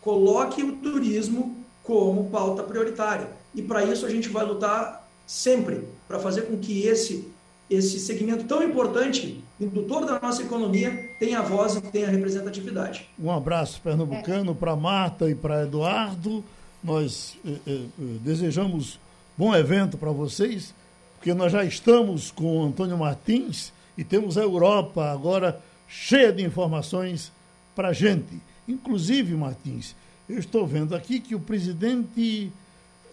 coloque 0.01 0.63
o 0.63 0.75
turismo 0.77 1.55
como 1.83 2.29
pauta 2.29 2.63
prioritária. 2.63 3.29
E 3.53 3.61
para 3.61 3.83
isso 3.83 4.05
a 4.05 4.09
gente 4.09 4.29
vai 4.29 4.45
lutar 4.45 5.07
sempre 5.25 5.87
para 6.07 6.19
fazer 6.19 6.43
com 6.43 6.57
que 6.57 6.83
esse 6.83 7.33
esse 7.69 7.99
segmento 7.99 8.43
tão 8.43 8.61
importante, 8.61 9.43
indutor 9.59 10.05
da 10.05 10.19
nossa 10.19 10.43
economia, 10.43 11.09
tenha 11.19 11.41
voz 11.41 11.75
e 11.75 11.81
tenha 11.81 12.07
representatividade. 12.07 13.09
Um 13.17 13.31
abraço 13.31 13.81
pernambucano 13.81 14.51
é. 14.51 14.53
para 14.53 14.75
Marta 14.75 15.29
e 15.29 15.35
para 15.35 15.63
Eduardo. 15.63 16.43
Nós 16.83 17.35
eh, 17.43 17.55
eh, 17.65 17.71
eh, 17.99 18.03
desejamos 18.21 18.99
bom 19.35 19.55
evento 19.55 19.97
para 19.97 20.11
vocês, 20.11 20.75
porque 21.15 21.33
nós 21.33 21.51
já 21.51 21.63
estamos 21.63 22.29
com 22.29 22.59
o 22.59 22.65
Antônio 22.65 22.97
Martins 22.97 23.73
e 23.97 24.03
temos 24.03 24.37
a 24.37 24.43
Europa 24.43 25.11
agora 25.11 25.59
cheia 25.87 26.31
de 26.31 26.43
informações 26.43 27.31
para 27.75 27.89
a 27.89 27.93
gente. 27.93 28.41
Inclusive, 28.67 29.35
Martins, 29.35 29.95
eu 30.27 30.39
estou 30.39 30.65
vendo 30.65 30.95
aqui 30.95 31.19
que 31.19 31.35
o 31.35 31.39
presidente 31.39 32.51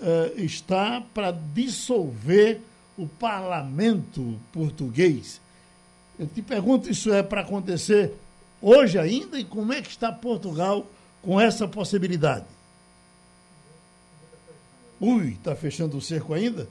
uh, 0.01 0.41
está 0.41 1.01
para 1.01 1.31
dissolver 1.31 2.61
o 2.97 3.07
parlamento 3.07 4.39
português. 4.53 5.41
Eu 6.19 6.27
te 6.27 6.41
pergunto, 6.41 6.91
isso 6.91 7.13
é 7.13 7.23
para 7.23 7.41
acontecer 7.41 8.15
hoje 8.61 8.99
ainda? 8.99 9.39
E 9.39 9.45
como 9.45 9.73
é 9.73 9.83
que 9.83 9.89
está 9.91 10.13
Portugal 10.13 10.87
com 11.21 11.41
essa 11.41 11.67
possibilidade? 11.67 12.47
Ui, 15.01 15.31
está 15.31 15.57
fechando 15.57 15.97
o 15.97 16.01
cerco 16.01 16.33
ainda? 16.33 16.69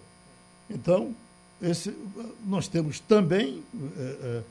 Então, 0.70 1.14
esse, 1.62 1.94
nós 2.46 2.68
temos 2.68 3.00
também 3.00 3.62
é, 3.98 4.42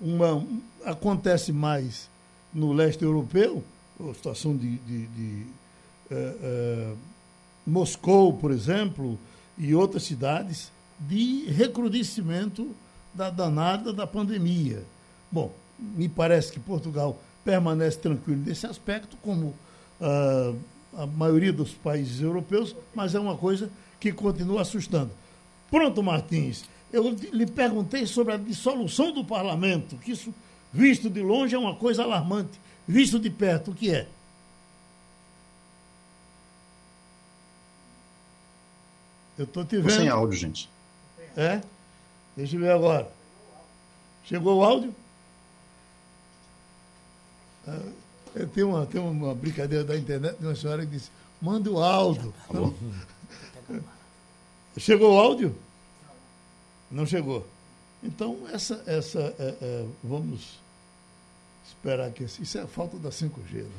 uma. 0.00 0.44
Acontece 0.84 1.52
mais 1.52 2.08
no 2.52 2.72
leste 2.72 3.04
europeu, 3.04 3.62
a 4.00 4.14
situação 4.14 4.56
de, 4.56 4.76
de, 4.78 5.06
de 5.06 5.46
é, 6.10 6.36
é, 6.42 6.94
Moscou, 7.66 8.32
por 8.34 8.50
exemplo, 8.50 9.18
e 9.56 9.74
outras 9.74 10.02
cidades, 10.02 10.70
de 10.98 11.46
recrudescimento 11.46 12.74
da 13.14 13.30
danada 13.30 13.92
da 13.92 14.06
pandemia. 14.06 14.84
Bom, 15.30 15.52
me 15.78 16.08
parece 16.08 16.52
que 16.52 16.60
Portugal 16.60 17.18
permanece 17.44 17.98
tranquilo 17.98 18.42
nesse 18.44 18.66
aspecto, 18.66 19.16
como 19.22 19.54
uh, 20.00 20.56
a 20.96 21.06
maioria 21.06 21.52
dos 21.52 21.72
países 21.72 22.20
europeus, 22.20 22.74
mas 22.94 23.14
é 23.14 23.20
uma 23.20 23.36
coisa 23.36 23.70
que 23.98 24.12
continua 24.12 24.62
assustando. 24.62 25.10
Pronto, 25.70 26.02
Martins, 26.02 26.64
eu 26.92 27.16
lhe 27.32 27.46
perguntei 27.46 28.06
sobre 28.06 28.34
a 28.34 28.36
dissolução 28.36 29.12
do 29.12 29.24
parlamento, 29.24 29.96
que 29.96 30.12
isso, 30.12 30.32
visto 30.72 31.10
de 31.10 31.20
longe, 31.20 31.54
é 31.54 31.58
uma 31.58 31.76
coisa 31.76 32.02
alarmante. 32.02 32.60
Visto 32.86 33.18
de 33.18 33.30
perto, 33.30 33.70
o 33.70 33.74
que 33.74 33.94
é? 33.94 34.08
Eu 39.38 39.44
estou 39.44 39.64
te 39.64 39.76
vendo. 39.76 39.90
sem 39.90 40.08
áudio, 40.08 40.38
gente. 40.38 40.68
É? 41.36 41.60
Deixa 42.36 42.56
eu 42.56 42.60
ver 42.60 42.70
agora. 42.70 43.10
Chegou 44.24 44.58
o 44.58 44.64
áudio? 44.64 44.94
Ah, 47.66 47.80
tem, 48.54 48.64
uma, 48.64 48.86
tem 48.86 49.00
uma 49.00 49.34
brincadeira 49.34 49.84
da 49.84 49.96
internet 49.96 50.38
de 50.38 50.46
uma 50.46 50.54
senhora 50.54 50.84
que 50.84 50.92
disse: 50.92 51.10
manda 51.40 51.70
o 51.70 51.82
áudio. 51.82 52.34
Não. 52.52 52.74
Chegou 54.78 55.14
o 55.14 55.18
áudio? 55.18 55.54
Não 56.90 57.04
chegou. 57.04 57.46
Então, 58.02 58.38
essa, 58.50 58.82
essa 58.86 59.34
é, 59.38 59.56
é, 59.60 59.86
vamos 60.02 60.61
esperar 61.66 62.10
que 62.10 62.24
isso 62.24 62.58
é 62.58 62.62
a 62.62 62.66
falta 62.66 62.98
da 62.98 63.10
5G. 63.10 63.62
Né? 63.62 63.70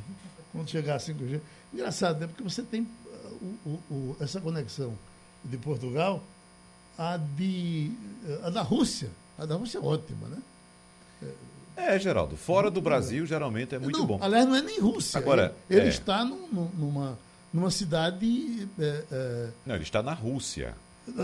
Quando 0.51 0.69
chegar 0.69 0.95
a 0.95 0.99
5G. 0.99 1.41
Engraçado, 1.73 2.19
né? 2.19 2.27
Porque 2.27 2.43
você 2.43 2.61
tem 2.61 2.81
uh, 2.83 3.49
o, 3.65 3.69
o, 3.89 4.17
essa 4.19 4.39
conexão 4.39 4.97
de 5.43 5.57
Portugal, 5.57 6.23
a, 6.97 7.17
de, 7.17 7.91
a 8.43 8.49
da 8.49 8.61
Rússia. 8.61 9.09
A 9.37 9.45
da 9.45 9.55
Rússia 9.55 9.79
é 9.79 9.81
ótima, 9.81 10.27
né? 10.27 10.41
É, 11.75 11.97
Geraldo, 11.97 12.37
fora 12.37 12.69
do 12.69 12.79
Brasil 12.81 13.25
geralmente 13.25 13.73
é 13.73 13.79
muito 13.79 13.97
não, 13.97 14.05
bom. 14.05 14.19
Aliás, 14.21 14.45
não 14.45 14.55
é 14.55 14.61
nem 14.61 14.79
Rússia. 14.79 15.17
Agora, 15.17 15.55
ele, 15.69 15.79
ele 15.79 15.87
é... 15.87 15.89
está 15.89 16.23
num, 16.23 16.69
numa, 16.77 17.17
numa 17.51 17.71
cidade. 17.71 18.67
É, 18.77 19.03
é... 19.11 19.49
Não, 19.65 19.75
ele 19.75 19.83
está 19.83 20.03
na 20.03 20.13
Rússia. 20.13 20.75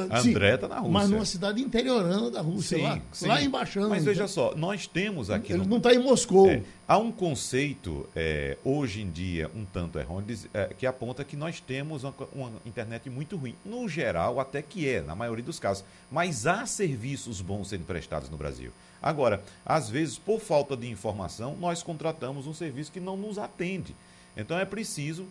Ah, 0.09 0.19
André 0.19 0.55
está 0.55 0.67
na 0.67 0.79
Rússia. 0.79 0.91
Mas 0.91 1.09
numa 1.09 1.25
cidade 1.25 1.61
interiorana 1.61 2.29
da 2.29 2.41
Rússia, 2.41 2.77
sim, 2.77 2.83
lá, 2.83 3.01
sim. 3.13 3.27
lá. 3.27 3.87
Mas 3.87 4.03
veja 4.03 4.27
só, 4.27 4.53
nós 4.55 4.87
temos 4.87 5.29
aqui. 5.29 5.53
Ele 5.53 5.63
no... 5.63 5.69
não 5.69 5.77
está 5.77 5.93
em 5.93 5.99
Moscou. 5.99 6.49
É, 6.49 6.63
há 6.85 6.97
um 6.97 7.11
conceito, 7.11 8.07
é, 8.13 8.57
hoje 8.63 9.01
em 9.01 9.09
dia, 9.09 9.49
um 9.55 9.63
tanto 9.63 9.97
errôneo, 9.97 10.37
é, 10.53 10.73
que 10.77 10.85
aponta 10.85 11.23
que 11.23 11.37
nós 11.37 11.61
temos 11.61 12.03
uma, 12.03 12.13
uma, 12.33 12.51
internet 12.65 13.09
muito 13.09 13.37
ruim. 13.37 13.55
No 13.63 13.87
geral, 13.87 14.39
até 14.39 14.61
que 14.61 14.87
é, 14.87 15.01
na 15.01 15.15
maioria 15.15 15.43
dos 15.43 15.59
casos. 15.59 15.85
Mas 16.11 16.45
há 16.45 16.65
serviços 16.65 17.39
bons 17.39 17.69
sendo 17.69 17.85
prestados 17.85 18.29
no 18.29 18.37
Brasil. 18.37 18.71
Agora, 19.01 19.41
às 19.65 19.89
vezes, 19.89 20.17
por 20.17 20.41
falta 20.41 20.75
de 20.75 20.89
informação, 20.89 21.55
nós 21.57 21.81
contratamos 21.81 22.47
um 22.47 22.53
serviço 22.53 22.91
que 22.91 22.99
não 22.99 23.15
nos 23.15 23.37
atende. 23.37 23.95
Então 24.35 24.59
é 24.59 24.65
preciso 24.65 25.25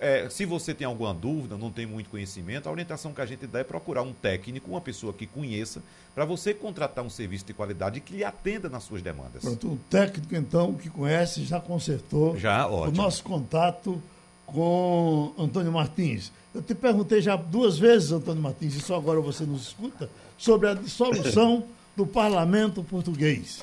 é, 0.00 0.28
se 0.28 0.44
você 0.44 0.74
tem 0.74 0.86
alguma 0.86 1.14
dúvida, 1.14 1.56
não 1.56 1.70
tem 1.70 1.86
muito 1.86 2.10
conhecimento, 2.10 2.68
a 2.68 2.72
orientação 2.72 3.12
que 3.12 3.20
a 3.20 3.26
gente 3.26 3.46
dá 3.46 3.60
é 3.60 3.64
procurar 3.64 4.02
um 4.02 4.12
técnico, 4.12 4.70
uma 4.70 4.80
pessoa 4.80 5.12
que 5.12 5.26
conheça, 5.26 5.82
para 6.14 6.24
você 6.24 6.52
contratar 6.52 7.04
um 7.04 7.10
serviço 7.10 7.44
de 7.44 7.52
qualidade 7.52 8.00
que 8.00 8.14
lhe 8.14 8.24
atenda 8.24 8.68
nas 8.68 8.82
suas 8.84 9.02
demandas. 9.02 9.42
Pronto, 9.42 9.68
o 9.68 9.76
técnico, 9.88 10.34
então, 10.34 10.74
que 10.74 10.90
conhece, 10.90 11.44
já 11.44 11.60
consertou 11.60 12.36
já, 12.36 12.66
o 12.66 12.90
nosso 12.90 13.22
contato 13.22 14.02
com 14.44 15.32
Antônio 15.38 15.72
Martins. 15.72 16.32
Eu 16.54 16.62
te 16.62 16.74
perguntei 16.74 17.20
já 17.20 17.36
duas 17.36 17.78
vezes, 17.78 18.12
Antônio 18.12 18.42
Martins, 18.42 18.74
e 18.74 18.80
só 18.80 18.96
agora 18.96 19.20
você 19.20 19.44
nos 19.44 19.68
escuta, 19.68 20.10
sobre 20.38 20.68
a 20.68 20.74
dissolução 20.74 21.64
do 21.96 22.06
parlamento 22.06 22.82
português. 22.82 23.62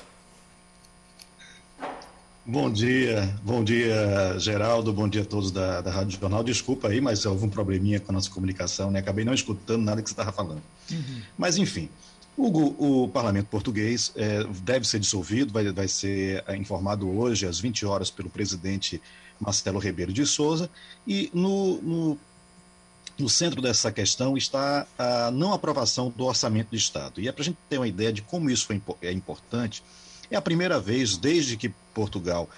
Bom 2.46 2.70
dia, 2.70 3.34
bom 3.42 3.64
dia, 3.64 4.38
Geraldo, 4.38 4.92
bom 4.92 5.08
dia 5.08 5.22
a 5.22 5.24
todos 5.24 5.50
da, 5.50 5.80
da 5.80 5.90
Rádio 5.90 6.20
Jornal. 6.20 6.44
Desculpa 6.44 6.88
aí, 6.88 7.00
mas 7.00 7.24
houve 7.24 7.46
um 7.46 7.48
probleminha 7.48 7.98
com 7.98 8.12
a 8.12 8.14
nossa 8.14 8.28
comunicação, 8.28 8.90
né? 8.90 8.98
Acabei 8.98 9.24
não 9.24 9.32
escutando 9.32 9.82
nada 9.82 10.02
que 10.02 10.10
você 10.10 10.12
estava 10.12 10.30
falando. 10.30 10.60
Uhum. 10.90 11.22
Mas, 11.38 11.56
enfim, 11.56 11.88
o, 12.36 13.04
o 13.04 13.08
parlamento 13.08 13.46
português 13.46 14.12
é, 14.14 14.44
deve 14.62 14.86
ser 14.86 14.98
dissolvido, 14.98 15.54
vai, 15.54 15.72
vai 15.72 15.88
ser 15.88 16.44
é, 16.46 16.54
informado 16.54 17.08
hoje 17.08 17.46
às 17.46 17.58
20 17.58 17.86
horas 17.86 18.10
pelo 18.10 18.28
presidente 18.28 19.00
Marcelo 19.40 19.78
Ribeiro 19.78 20.12
de 20.12 20.26
Souza, 20.26 20.68
e 21.06 21.30
no, 21.32 21.80
no, 21.80 22.18
no 23.18 23.28
centro 23.30 23.62
dessa 23.62 23.90
questão 23.90 24.36
está 24.36 24.86
a 24.98 25.30
não 25.30 25.54
aprovação 25.54 26.12
do 26.14 26.26
orçamento 26.26 26.68
do 26.68 26.76
Estado. 26.76 27.22
E 27.22 27.26
é 27.26 27.32
para 27.32 27.40
a 27.40 27.44
gente 27.46 27.56
ter 27.70 27.78
uma 27.78 27.88
ideia 27.88 28.12
de 28.12 28.20
como 28.20 28.50
isso 28.50 28.66
foi, 28.66 28.82
é 29.00 29.12
importante, 29.12 29.82
é 30.30 30.36
a 30.36 30.42
primeira 30.42 30.78
vez 30.78 31.16
desde 31.16 31.56
que 31.56 31.72
Portugal 31.94 32.50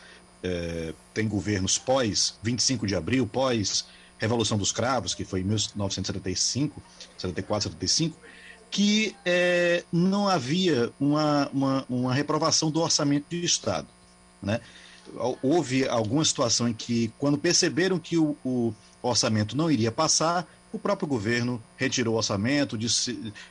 é, 0.43 0.95
tem 1.15 1.29
governos 1.29 1.79
pós 1.79 2.39
25 2.43 2.87
de 2.87 2.95
abril, 2.95 3.27
pós 3.27 3.87
Revolução 4.19 4.57
dos 4.57 4.73
Cravos, 4.73 5.15
que 5.15 5.25
foi 5.25 5.41
em 5.41 5.45
1975, 5.45 6.83
74, 7.19 7.71
75, 7.71 8.19
que 8.71 9.15
é, 9.25 9.85
não 9.93 10.29
havia 10.29 10.91
uma, 10.99 11.49
uma, 11.53 11.87
uma, 11.89 12.15
reprovação 12.15 12.71
do 12.71 12.81
orçamento 12.81 13.27
de 13.29 13.45
Estado. 13.45 13.87
Né? 14.43 14.61
Houve 15.43 15.87
alguma 15.89 16.25
situação 16.25 16.69
em 16.69 16.73
que, 16.73 17.13
quando 17.19 17.39
perceberam 17.39 17.99
que 17.99 18.17
o, 18.17 18.37
o 18.45 18.75
orçamento 19.03 19.57
não 19.57 19.71
iria 19.71 19.93
passar, 19.93 20.47
o 20.73 20.79
próprio 20.79 21.07
governo 21.07 21.63
retirou 21.77 22.15
o 22.15 22.17
orçamento 22.17 22.79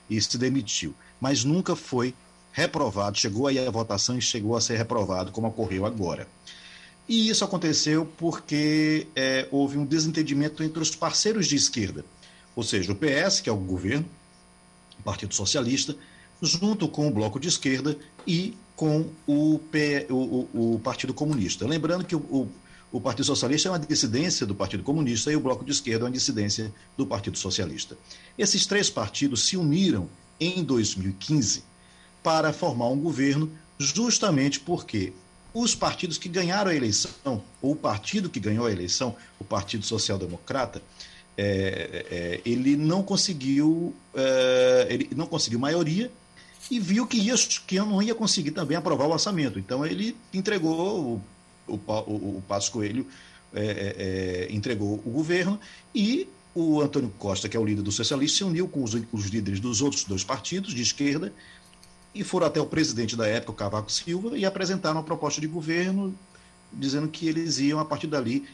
e 0.09 0.21
se 0.21 0.37
demitiu. 0.37 0.93
Mas 1.19 1.43
nunca 1.43 1.75
foi 1.75 2.13
reprovado, 2.55 3.17
chegou 3.17 3.47
aí 3.47 3.59
a 3.59 3.69
votação 3.69 4.17
e 4.17 4.21
chegou 4.21 4.55
a 4.55 4.61
ser 4.61 4.77
reprovado, 4.77 5.29
como 5.29 5.47
ocorreu 5.47 5.85
agora. 5.85 6.25
E 7.07 7.29
isso 7.29 7.43
aconteceu 7.43 8.09
porque 8.17 9.07
é, 9.13 9.45
houve 9.51 9.77
um 9.77 9.85
desentendimento 9.85 10.63
entre 10.63 10.81
os 10.81 10.95
parceiros 10.95 11.47
de 11.47 11.57
esquerda, 11.57 12.05
ou 12.55 12.63
seja, 12.63 12.93
o 12.93 12.95
PS, 12.95 13.41
que 13.41 13.49
é 13.49 13.51
o 13.51 13.57
governo, 13.57 14.05
o 14.97 15.03
Partido 15.03 15.35
Socialista, 15.35 15.97
junto 16.41 16.87
com 16.87 17.09
o 17.09 17.11
Bloco 17.11 17.41
de 17.41 17.49
Esquerda 17.49 17.97
e 18.25 18.55
com 18.73 19.05
o, 19.27 19.59
P, 19.59 20.07
o, 20.09 20.47
o, 20.53 20.75
o 20.75 20.79
Partido 20.79 21.13
Comunista. 21.13 21.67
Lembrando 21.67 22.05
que 22.05 22.15
o, 22.15 22.47
o 22.89 23.01
Partido 23.01 23.25
Socialista 23.25 23.67
é 23.67 23.71
uma 23.71 23.79
dissidência 23.79 24.45
do 24.45 24.55
Partido 24.55 24.81
Comunista 24.81 25.29
e 25.29 25.35
o 25.35 25.41
Bloco 25.41 25.65
de 25.65 25.71
Esquerda 25.71 26.05
é 26.05 26.07
uma 26.07 26.11
dissidência 26.11 26.73
do 26.95 27.05
Partido 27.05 27.37
Socialista. 27.37 27.97
Esses 28.37 28.65
três 28.65 28.89
partidos 28.89 29.45
se 29.45 29.57
uniram 29.57 30.07
em 30.39 30.63
2015 30.63 31.74
para 32.25 32.51
formar 32.51 32.87
um 32.87 32.99
governo, 32.99 33.51
justamente 33.77 34.59
porque 34.59 35.13
os 35.53 35.75
partidos 35.75 36.17
que 36.17 36.27
ganharam 36.27 36.71
a 36.71 36.75
eleição, 36.75 37.43
ou 37.61 37.73
o 37.73 37.75
partido 37.75 38.31
que 38.31 38.39
ganhou 38.39 38.65
a 38.65 38.71
eleição, 38.71 39.15
o 39.39 39.43
Partido 39.43 39.85
Social 39.85 40.17
Democrata, 40.17 40.81
é, 41.37 42.05
é, 42.09 42.41
ele 42.43 42.75
não 42.75 43.03
conseguiu 43.03 43.93
é, 44.15 44.87
ele 44.89 45.09
não 45.15 45.27
conseguiu 45.27 45.59
maioria 45.59 46.11
e 46.71 46.79
viu 46.79 47.05
que, 47.05 47.17
ia, 47.17 47.35
que 47.67 47.77
não 47.77 48.01
ia 48.01 48.15
conseguir 48.15 48.51
também 48.51 48.75
aprovar 48.75 49.05
o 49.07 49.11
orçamento. 49.11 49.59
Então 49.59 49.85
ele 49.85 50.17
entregou 50.33 51.21
o, 51.67 51.73
o, 51.73 51.75
o, 51.75 52.37
o 52.37 52.43
Passo 52.47 52.71
Coelho 52.71 53.05
é, 53.53 53.61
é, 53.61 54.47
é, 54.47 54.47
entregou 54.49 54.95
o 55.05 55.11
governo 55.11 55.59
e 55.93 56.27
o 56.55 56.81
Antônio 56.81 57.13
Costa, 57.19 57.47
que 57.47 57.55
é 57.55 57.59
o 57.59 57.65
líder 57.65 57.83
do 57.83 57.91
socialista, 57.91 58.37
se 58.37 58.43
uniu 58.43 58.67
com 58.67 58.81
os, 58.81 58.95
os 59.11 59.25
líderes 59.25 59.59
dos 59.59 59.81
outros 59.81 60.05
dois 60.05 60.23
partidos 60.23 60.73
de 60.73 60.81
esquerda 60.81 61.31
e 62.15 62.23
foram 62.23 62.47
até 62.47 62.61
o 62.61 62.65
presidente 62.65 63.15
da 63.15 63.27
época, 63.27 63.51
o 63.51 63.55
Cavaco 63.55 63.91
Silva, 63.91 64.37
e 64.37 64.45
apresentaram 64.45 64.95
uma 64.95 65.03
proposta 65.03 65.41
de 65.41 65.47
governo 65.47 66.17
dizendo 66.71 67.09
que 67.09 67.27
eles 67.27 67.59
iam, 67.59 67.77
a 67.79 67.85
partir 67.85 68.07
dali, 68.07 68.47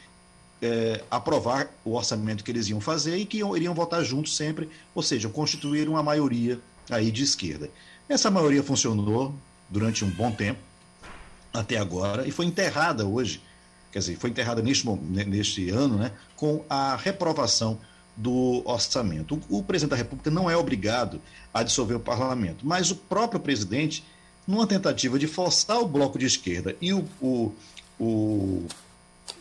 é, 0.62 1.03
aprovar 1.09 1.72
o 1.86 1.95
orçamento 1.95 2.43
que 2.43 2.51
eles 2.51 2.68
iam 2.68 2.82
fazer 2.82 3.18
e 3.18 3.26
que 3.26 3.38
iam, 3.38 3.55
iriam 3.55 3.74
votar 3.74 4.03
juntos 4.03 4.36
sempre, 4.36 4.68
ou 4.93 5.03
seja, 5.03 5.30
constituir 5.30 5.88
uma 5.88 6.01
maioria 6.01 6.59
aí 6.89 7.12
de 7.12 7.24
esquerda. 7.24 7.70
Essa 8.09 8.30
maioria 8.30 8.64
funcionou 8.64 9.34
durante 9.70 10.03
um 10.03 10.09
bom 10.09 10.32
tempo, 10.32 10.59
até 11.53 11.78
agora, 11.78 12.28
e 12.28 12.32
foi 12.32 12.45
enterrada 12.45 13.05
hoje, 13.05 13.41
quer 13.91 13.99
dizer, 13.99 14.18
foi 14.18 14.30
enterrada 14.30 14.62
neste, 14.62 14.88
neste 14.89 15.70
ano, 15.70 15.97
né, 15.97 16.12
com 16.36 16.64
a 16.70 16.95
reprovação 16.95 17.80
do 18.16 18.62
orçamento. 18.66 19.41
O, 19.49 19.59
o, 19.59 19.64
presidente 19.64 19.91
da 19.91 19.95
República 19.95 20.30
não 20.30 20.49
é 20.49 20.55
obrigado 20.55 21.22
a 21.53 21.64
dissolver 21.64 21.97
o 21.97 21.99
parlamento, 21.99 22.66
mas 22.66 22.91
o 22.91 22.95
próprio 22.95 23.39
presidente, 23.39 24.03
numa 24.47 24.68
tentativa 24.68 25.18
de 25.18 25.28
forçar 25.28 25.80
o 25.80 25.88
bloco 25.88 26.20
de 26.20 26.26
esquerda 26.26 26.76
e 26.82 26.93
o, 26.93 27.07
o, 27.22 27.53
o, 27.99 28.68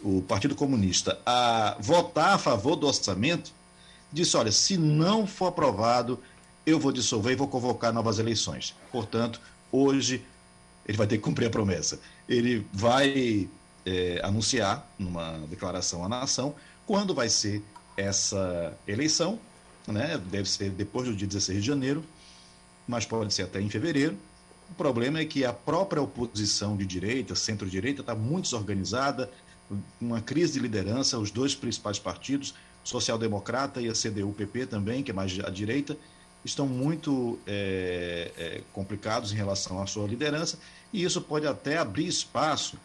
o 0.02 0.22
Partido 0.22 0.54
Comunista 0.54 1.18
a 1.26 1.76
votar 1.80 2.34
a 2.34 2.38
favor 2.38 2.76
do 2.76 2.86
orçamento, 2.86 3.52
disse: 4.12 4.36
olha, 4.36 4.52
se 4.52 4.76
não 4.76 5.26
for 5.26 5.46
aprovado, 5.46 6.18
eu 6.64 6.78
vou 6.78 6.92
dissolver 6.92 7.32
e 7.32 7.36
vou 7.36 7.48
convocar 7.48 7.92
novas 7.92 8.18
eleições. 8.18 8.74
Portanto, 8.92 9.40
hoje 9.72 10.24
ele 10.86 10.96
vai 10.96 11.06
ter 11.06 11.16
que 11.16 11.22
cumprir 11.22 11.46
a 11.46 11.50
promessa. 11.50 12.00
Ele 12.28 12.66
vai 12.72 13.48
é, 13.84 14.20
anunciar 14.22 14.88
numa 14.98 15.38
declaração 15.48 16.04
à 16.04 16.08
nação 16.08 16.54
quando 16.86 17.14
vai 17.14 17.28
ser 17.28 17.62
essa 18.00 18.76
eleição, 18.86 19.38
né? 19.86 20.20
deve 20.30 20.48
ser 20.48 20.70
depois 20.70 21.08
do 21.08 21.14
dia 21.14 21.26
16 21.26 21.60
de 21.60 21.66
janeiro, 21.66 22.04
mas 22.86 23.04
pode 23.04 23.32
ser 23.32 23.42
até 23.42 23.60
em 23.60 23.68
fevereiro. 23.68 24.16
O 24.70 24.74
problema 24.74 25.18
é 25.18 25.24
que 25.24 25.44
a 25.44 25.52
própria 25.52 26.00
oposição 26.00 26.76
de 26.76 26.86
direita, 26.86 27.34
centro-direita, 27.34 28.00
está 28.02 28.14
muito 28.14 28.44
desorganizada, 28.44 29.30
uma 30.00 30.20
crise 30.20 30.54
de 30.54 30.60
liderança, 30.60 31.18
os 31.18 31.30
dois 31.30 31.54
principais 31.54 31.98
partidos, 31.98 32.54
social-democrata 32.82 33.80
e 33.80 33.88
a 33.88 33.92
CDU-PP 33.92 34.66
também, 34.66 35.02
que 35.02 35.10
é 35.10 35.14
mais 35.14 35.38
à 35.40 35.50
direita, 35.50 35.96
estão 36.44 36.66
muito 36.66 37.38
é, 37.46 38.32
é, 38.36 38.62
complicados 38.72 39.32
em 39.32 39.36
relação 39.36 39.82
à 39.82 39.86
sua 39.86 40.06
liderança, 40.06 40.58
e 40.92 41.04
isso 41.04 41.20
pode 41.20 41.46
até 41.46 41.76
abrir 41.76 42.06
espaço 42.06 42.78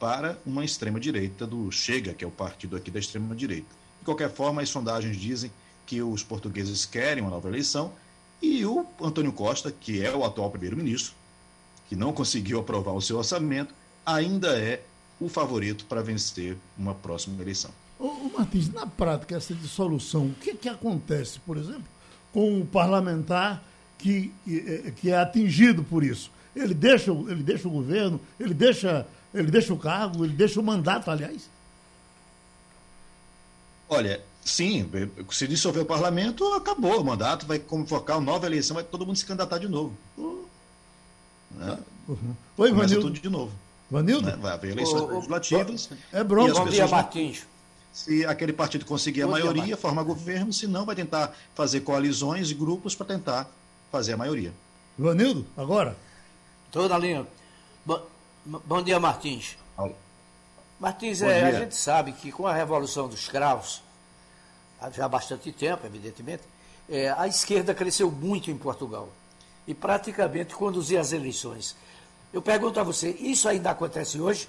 para 0.00 0.38
uma 0.44 0.64
extrema-direita 0.64 1.46
do 1.46 1.70
Chega, 1.70 2.14
que 2.14 2.24
é 2.24 2.26
o 2.26 2.30
partido 2.30 2.76
aqui 2.76 2.90
da 2.90 2.98
extrema-direita. 2.98 3.81
De 4.02 4.06
qualquer 4.06 4.32
forma, 4.32 4.60
as 4.60 4.68
sondagens 4.68 5.16
dizem 5.16 5.48
que 5.86 6.02
os 6.02 6.24
portugueses 6.24 6.84
querem 6.84 7.22
uma 7.22 7.30
nova 7.30 7.48
eleição 7.48 7.92
e 8.42 8.66
o 8.66 8.84
Antônio 9.00 9.32
Costa, 9.32 9.70
que 9.70 10.04
é 10.04 10.12
o 10.12 10.24
atual 10.24 10.50
primeiro-ministro, 10.50 11.14
que 11.88 11.94
não 11.94 12.12
conseguiu 12.12 12.58
aprovar 12.58 12.94
o 12.94 13.00
seu 13.00 13.16
orçamento, 13.16 13.72
ainda 14.04 14.58
é 14.58 14.82
o 15.20 15.28
favorito 15.28 15.84
para 15.84 16.02
vencer 16.02 16.56
uma 16.76 16.96
próxima 16.96 17.40
eleição. 17.40 17.70
Ô, 17.96 18.08
Martins, 18.36 18.72
na 18.72 18.88
prática, 18.88 19.36
essa 19.36 19.54
dissolução, 19.54 20.26
o 20.26 20.34
que, 20.34 20.54
que 20.54 20.68
acontece, 20.68 21.38
por 21.38 21.56
exemplo, 21.56 21.84
com 22.32 22.60
o 22.60 22.66
parlamentar 22.66 23.62
que, 23.98 24.32
que 24.96 25.12
é 25.12 25.16
atingido 25.16 25.84
por 25.84 26.02
isso? 26.02 26.28
Ele 26.56 26.74
deixa, 26.74 27.12
ele 27.12 27.44
deixa 27.44 27.68
o 27.68 27.70
governo, 27.70 28.20
ele 28.40 28.52
deixa, 28.52 29.06
ele 29.32 29.48
deixa 29.48 29.72
o 29.72 29.78
cargo, 29.78 30.24
ele 30.24 30.34
deixa 30.34 30.58
o 30.58 30.62
mandato, 30.64 31.08
aliás? 31.08 31.48
Olha, 33.92 34.22
sim, 34.42 34.90
se 35.30 35.46
dissolver 35.46 35.82
o 35.82 35.86
parlamento, 35.86 36.50
acabou 36.54 36.98
o 36.98 37.04
mandato, 37.04 37.44
vai 37.46 37.58
convocar 37.58 38.16
uma 38.16 38.24
nova 38.24 38.46
eleição, 38.46 38.74
vai 38.74 38.82
todo 38.82 39.04
mundo 39.04 39.16
se 39.16 39.26
candidatar 39.26 39.58
de 39.58 39.68
novo. 39.68 39.94
Uhum. 40.16 40.44
Né? 41.50 41.78
Uhum. 42.08 42.34
Oi, 42.56 42.70
Começa 42.70 42.88
Vanildo. 42.88 43.06
tudo 43.08 43.20
de 43.20 43.28
novo. 43.28 43.52
Vanildo? 43.90 44.26
Né? 44.26 44.36
Vai 44.40 44.52
haver 44.52 44.70
eleições 44.70 45.10
legislativas. 45.10 45.90
É 46.10 46.24
bronca. 46.24 46.54
Bom 46.54 46.68
dia, 46.68 46.88
Martins. 46.88 47.46
Se 47.92 48.24
aquele 48.24 48.54
partido 48.54 48.86
conseguir 48.86 49.24
a 49.24 49.26
Bom 49.26 49.32
maioria, 49.32 49.62
dia, 49.62 49.76
forma 49.76 50.02
governo, 50.02 50.50
se 50.54 50.66
não, 50.66 50.86
vai 50.86 50.96
tentar 50.96 51.36
fazer 51.54 51.80
coalizões 51.80 52.50
e 52.50 52.54
grupos 52.54 52.94
para 52.94 53.04
tentar 53.04 53.50
fazer 53.90 54.14
a 54.14 54.16
maioria. 54.16 54.54
Vanildo, 54.98 55.44
agora? 55.54 55.94
Estou 56.66 56.88
na 56.88 56.96
linha. 56.96 57.26
Bom, 57.84 58.02
bom 58.46 58.82
dia, 58.82 58.98
Martins. 58.98 59.58
Martins, 60.82 61.22
é, 61.22 61.44
a 61.44 61.60
gente 61.60 61.76
sabe 61.76 62.10
que 62.10 62.32
com 62.32 62.44
a 62.44 62.52
Revolução 62.52 63.08
dos 63.08 63.28
Cravos, 63.28 63.80
já 64.92 65.04
há 65.04 65.08
bastante 65.08 65.52
tempo, 65.52 65.86
evidentemente, 65.86 66.42
é, 66.90 67.08
a 67.16 67.28
esquerda 67.28 67.72
cresceu 67.72 68.10
muito 68.10 68.50
em 68.50 68.58
Portugal 68.58 69.08
e 69.64 69.74
praticamente 69.74 70.56
conduzia 70.56 71.00
as 71.00 71.12
eleições. 71.12 71.76
Eu 72.32 72.42
pergunto 72.42 72.80
a 72.80 72.82
você, 72.82 73.10
isso 73.10 73.48
ainda 73.48 73.70
acontece 73.70 74.20
hoje? 74.20 74.48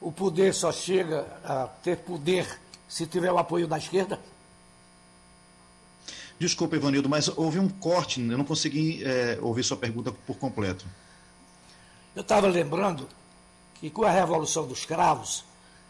O 0.00 0.12
poder 0.12 0.54
só 0.54 0.70
chega 0.70 1.26
a 1.42 1.66
ter 1.82 1.96
poder 1.96 2.46
se 2.88 3.04
tiver 3.04 3.32
o 3.32 3.38
apoio 3.38 3.66
da 3.66 3.76
esquerda? 3.76 4.20
Desculpa, 6.38 6.76
Ivanildo, 6.76 7.08
mas 7.08 7.26
houve 7.26 7.58
um 7.58 7.68
corte, 7.68 8.20
eu 8.20 8.38
não 8.38 8.44
consegui 8.44 9.02
é, 9.02 9.36
ouvir 9.42 9.64
sua 9.64 9.76
pergunta 9.76 10.12
por 10.12 10.36
completo. 10.36 10.86
Eu 12.14 12.22
estava 12.22 12.46
lembrando 12.46 13.08
que 13.84 13.90
com 13.90 14.02
a 14.02 14.10
Revolução 14.10 14.66
dos 14.66 14.86
Cravos, 14.86 15.44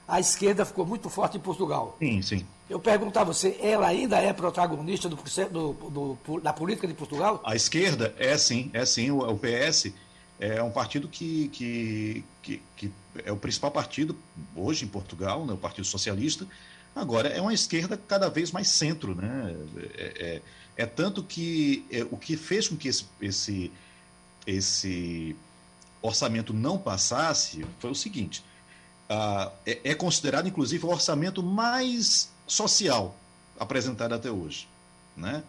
a 0.09 0.18
esquerda 0.18 0.64
ficou 0.64 0.84
muito 0.84 1.09
forte 1.09 1.36
em 1.36 1.40
Portugal. 1.40 1.97
Sim, 2.01 2.22
sim. 2.22 2.47
Eu 2.68 2.80
pergunto 2.80 3.16
a 3.20 3.22
você, 3.22 3.57
ela 3.62 3.86
ainda 3.86 4.18
é 4.18 4.32
protagonista 4.32 5.09
do, 5.09 5.16
do, 5.16 6.18
do, 6.26 6.40
da 6.40 6.53
política 6.53 6.88
de 6.88 6.95
Portugal? 6.95 7.40
A 7.45 7.55
esquerda 7.55 8.12
é 8.18 8.36
sim, 8.36 8.68
é 8.72 8.84
sim. 8.84 9.12
O, 9.12 9.20
o 9.20 9.38
PS 9.38 9.92
é 10.40 10.61
um 10.61 10.72
partido 10.72 11.07
que, 11.07 11.47
que, 11.51 12.24
que, 12.42 12.62
que 12.76 12.90
é 13.24 13.30
o 13.30 13.36
principal 13.36 13.70
partido 13.70 14.18
hoje 14.57 14.84
em 14.84 14.88
Portugal, 14.88 15.47
né, 15.47 15.53
o 15.53 15.57
Partido 15.57 15.84
Socialista. 15.84 16.49
Agora, 16.97 17.28
é 17.28 17.40
uma 17.40 17.55
esquerda 17.55 17.97
cada 17.97 18.28
vez 18.28 18.51
mais 18.51 18.66
centro. 18.66 19.14
Né? 19.14 19.55
É, 19.97 20.03
é, 20.78 20.82
é 20.82 20.86
tanto 20.86 21.22
que 21.22 21.86
é, 21.92 22.03
o 22.11 22.16
que 22.16 22.36
fez 22.36 22.66
com 22.66 22.76
que 22.76 22.88
esse, 22.88 23.07
esse, 23.20 23.70
esse 24.45 25.36
orçamento 26.09 26.52
não 26.52 26.78
passasse 26.78 27.64
foi 27.78 27.90
o 27.90 27.94
seguinte: 27.94 28.44
ah, 29.09 29.52
é, 29.66 29.80
é 29.84 29.94
considerado, 29.94 30.46
inclusive, 30.46 30.84
o 30.84 30.90
orçamento 30.90 31.42
mais 31.42 32.30
social 32.46 33.16
apresentado 33.59 34.14
até 34.14 34.30
hoje. 34.30 34.68
Né? 35.16 35.42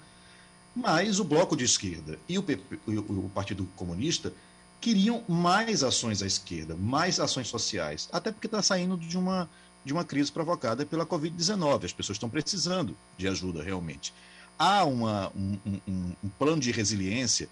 Mas 0.76 1.20
o 1.20 1.24
Bloco 1.24 1.56
de 1.56 1.64
Esquerda 1.64 2.20
e 2.28 2.38
o, 2.38 2.44
PP, 2.44 2.80
o, 2.88 3.26
o 3.26 3.32
Partido 3.34 3.66
Comunista 3.76 4.32
queriam 4.80 5.24
mais 5.28 5.84
ações 5.84 6.22
à 6.22 6.28
esquerda, 6.28 6.76
mais 6.76 7.20
ações 7.20 7.48
sociais, 7.48 8.08
até 8.12 8.32
porque 8.32 8.48
está 8.48 8.62
saindo 8.62 8.98
de 8.98 9.18
uma, 9.18 9.50
de 9.84 9.94
uma 9.94 10.04
crise 10.04 10.32
provocada 10.32 10.86
pela 10.86 11.06
Covid-19. 11.06 11.86
As 11.86 11.94
pessoas 11.94 12.18
estão 12.18 12.30
precisando 12.30 12.96
de 13.18 13.28
ajuda 13.28 13.64
realmente. 13.64 14.14
Há 14.60 14.86
uma, 14.86 15.32
um, 15.36 15.58
um, 15.88 16.16
um 16.24 16.30
plano 16.38 16.62
de 16.62 16.72
resiliência, 16.72 17.50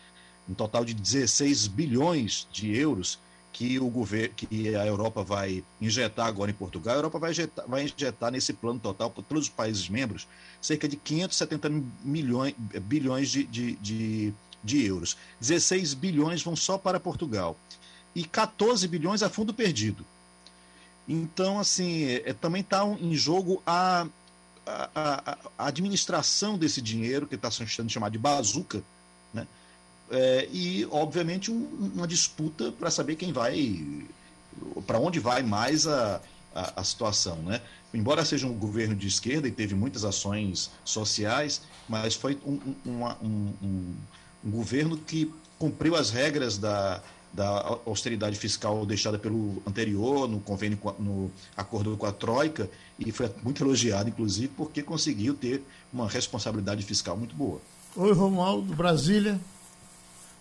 um 0.48 0.54
total 0.54 0.84
de 0.84 0.94
16 0.94 1.68
bilhões 1.68 2.48
de 2.52 2.76
euros 2.76 3.20
que 3.54 3.80
o 3.80 3.88
governo, 3.88 4.34
que 4.36 4.76
a 4.76 4.86
Europa 4.86 5.24
vai 5.24 5.64
injetar 5.80 6.26
agora 6.26 6.50
em 6.50 6.56
Portugal, 6.56 6.96
a 6.96 6.98
Europa 6.98 7.20
vai 7.20 7.32
injetar, 7.32 7.68
vai 7.68 7.84
injetar 7.84 8.32
nesse 8.32 8.52
plano 8.52 8.80
total 8.80 9.12
para 9.12 9.24
todos 9.24 9.44
os 9.44 9.50
países 9.50 9.88
membros 9.88 10.28
cerca 10.60 10.88
de 10.88 10.98
570 10.98 11.70
milhões, 12.04 12.56
bilhões 12.82 13.30
de, 13.30 13.44
de, 13.44 13.76
de, 13.76 14.34
de 14.64 14.86
euros. 14.86 15.16
16 15.40 15.94
bilhões 15.94 16.42
vão 16.42 16.56
só 16.56 16.78
para 16.78 17.00
Portugal 17.00 17.56
e 18.16 18.24
14 18.24 18.88
bilhões 18.88 19.22
a 19.22 19.30
fundo 19.30 19.54
perdido. 19.54 20.04
Então, 21.08 21.60
assim, 21.60 22.06
é, 22.06 22.30
é 22.30 22.34
também 22.34 22.62
está 22.62 22.86
em 22.86 23.14
jogo 23.14 23.62
a, 23.66 24.08
a, 24.66 25.38
a, 25.58 25.68
administração 25.68 26.58
desse 26.58 26.82
dinheiro, 26.82 27.28
que 27.28 27.36
está 27.36 27.52
sendo 27.52 27.90
chamado 27.90 28.14
de 28.14 28.18
bazuca? 28.18 28.84
É, 30.16 30.48
e, 30.52 30.88
obviamente, 30.92 31.50
um, 31.50 31.92
uma 31.96 32.08
disputa 32.08 32.72
para 32.72 32.92
saber 32.92 33.16
quem 33.16 33.34
vai, 33.34 33.84
para 34.86 35.00
onde 35.00 35.20
vai 35.20 35.42
mais 35.42 35.88
a, 35.88 36.22
a, 36.54 36.82
a, 36.82 36.84
situação. 36.84 37.38
Né? 37.38 37.60
Embora 37.92 38.24
seja 38.24 38.46
um 38.46 38.54
governo 38.54 38.96
de 38.96 39.08
esquerda 39.08 39.48
e 39.48 39.52
teve 39.52 39.74
muitas 39.74 40.06
ações 40.06 40.70
sociais, 40.86 41.64
mas 41.90 42.14
foi 42.14 42.38
um, 42.46 42.76
um, 42.86 43.06
um, 43.24 43.96
um 44.46 44.52
governo 44.52 44.96
que 44.98 45.34
cumpriu 45.58 45.96
as 45.96 46.12
regras 46.12 46.60
da, 46.60 47.02
da 47.34 47.80
austeridade 47.84 48.38
fiscal 48.38 48.86
deixada 48.86 49.18
pelo 49.18 49.64
anterior, 49.66 50.30
no 50.30 50.40
convênio, 50.40 50.78
no 51.00 51.32
acordo 51.58 51.98
com 51.98 52.06
a 52.06 52.12
Troika, 52.12 52.70
e 53.00 53.12
foi 53.12 53.32
muito 53.42 53.64
elogiado, 53.64 54.10
inclusive, 54.10 54.50
porque 54.50 54.84
conseguiu 54.84 55.34
ter 55.34 55.64
uma 55.92 56.08
responsabilidade 56.08 56.84
fiscal 56.86 57.18
muito 57.18 57.36
boa. 57.36 57.60
Oi, 57.96 58.14
Romualdo, 58.14 58.76
Brasília. 58.76 59.40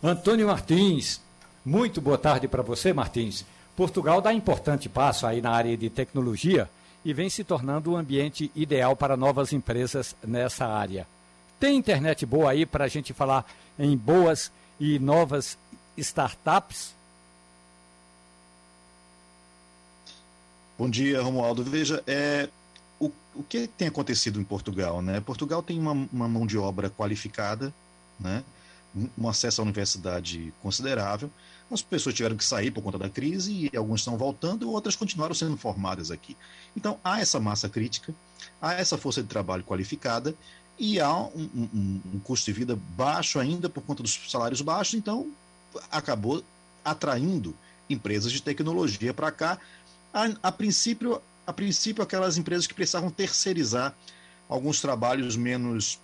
Antônio 0.04 0.48
Martins, 0.48 1.20
muito 1.64 2.00
boa 2.00 2.18
tarde 2.18 2.48
para 2.48 2.60
você, 2.60 2.92
Martins. 2.92 3.44
Portugal 3.76 4.20
dá 4.20 4.34
importante 4.34 4.88
passo 4.88 5.28
aí 5.28 5.40
na 5.40 5.52
área 5.52 5.76
de 5.76 5.88
tecnologia 5.88 6.68
e 7.04 7.12
vem 7.14 7.30
se 7.30 7.44
tornando 7.44 7.92
um 7.92 7.96
ambiente 7.96 8.50
ideal 8.52 8.96
para 8.96 9.16
novas 9.16 9.52
empresas 9.52 10.16
nessa 10.26 10.66
área. 10.66 11.06
Tem 11.60 11.76
internet 11.76 12.26
boa 12.26 12.50
aí 12.50 12.66
para 12.66 12.86
a 12.86 12.88
gente 12.88 13.12
falar 13.12 13.46
em 13.78 13.96
boas 13.96 14.50
e 14.80 14.98
novas 14.98 15.56
startups? 15.96 16.96
Bom 20.76 20.90
dia, 20.90 21.22
Romualdo. 21.22 21.62
Veja, 21.62 22.02
é, 22.08 22.48
o, 22.98 23.08
o 23.36 23.44
que 23.44 23.68
tem 23.68 23.86
acontecido 23.86 24.40
em 24.40 24.44
Portugal? 24.44 25.00
Né? 25.00 25.20
Portugal 25.20 25.62
tem 25.62 25.78
uma, 25.78 25.92
uma 26.12 26.26
mão 26.26 26.44
de 26.44 26.58
obra 26.58 26.90
qualificada, 26.90 27.72
né? 28.18 28.42
Um 29.18 29.28
acesso 29.28 29.60
à 29.60 29.64
universidade 29.64 30.52
considerável. 30.62 31.30
As 31.70 31.80
pessoas 31.80 32.14
tiveram 32.14 32.36
que 32.36 32.44
sair 32.44 32.70
por 32.70 32.82
conta 32.82 32.98
da 32.98 33.08
crise 33.08 33.70
e 33.72 33.76
algumas 33.76 34.00
estão 34.00 34.16
voltando, 34.16 34.70
outras 34.70 34.94
continuaram 34.94 35.34
sendo 35.34 35.56
formadas 35.56 36.10
aqui. 36.10 36.36
Então, 36.76 36.98
há 37.02 37.20
essa 37.20 37.40
massa 37.40 37.68
crítica, 37.68 38.14
há 38.60 38.74
essa 38.74 38.98
força 38.98 39.22
de 39.22 39.28
trabalho 39.28 39.64
qualificada 39.64 40.34
e 40.78 41.00
há 41.00 41.16
um, 41.16 41.48
um, 41.54 42.00
um 42.14 42.18
custo 42.20 42.46
de 42.46 42.52
vida 42.52 42.78
baixo 42.96 43.38
ainda 43.38 43.68
por 43.68 43.82
conta 43.82 44.02
dos 44.02 44.20
salários 44.30 44.60
baixos, 44.60 44.94
então 44.94 45.30
acabou 45.90 46.42
atraindo 46.84 47.56
empresas 47.88 48.32
de 48.32 48.42
tecnologia 48.42 49.14
para 49.14 49.30
cá. 49.30 49.58
A, 50.12 50.28
a, 50.42 50.52
princípio, 50.52 51.22
a 51.46 51.52
princípio, 51.52 52.02
aquelas 52.02 52.36
empresas 52.36 52.66
que 52.66 52.74
precisavam 52.74 53.10
terceirizar 53.10 53.94
alguns 54.48 54.80
trabalhos 54.80 55.36
menos 55.36 55.98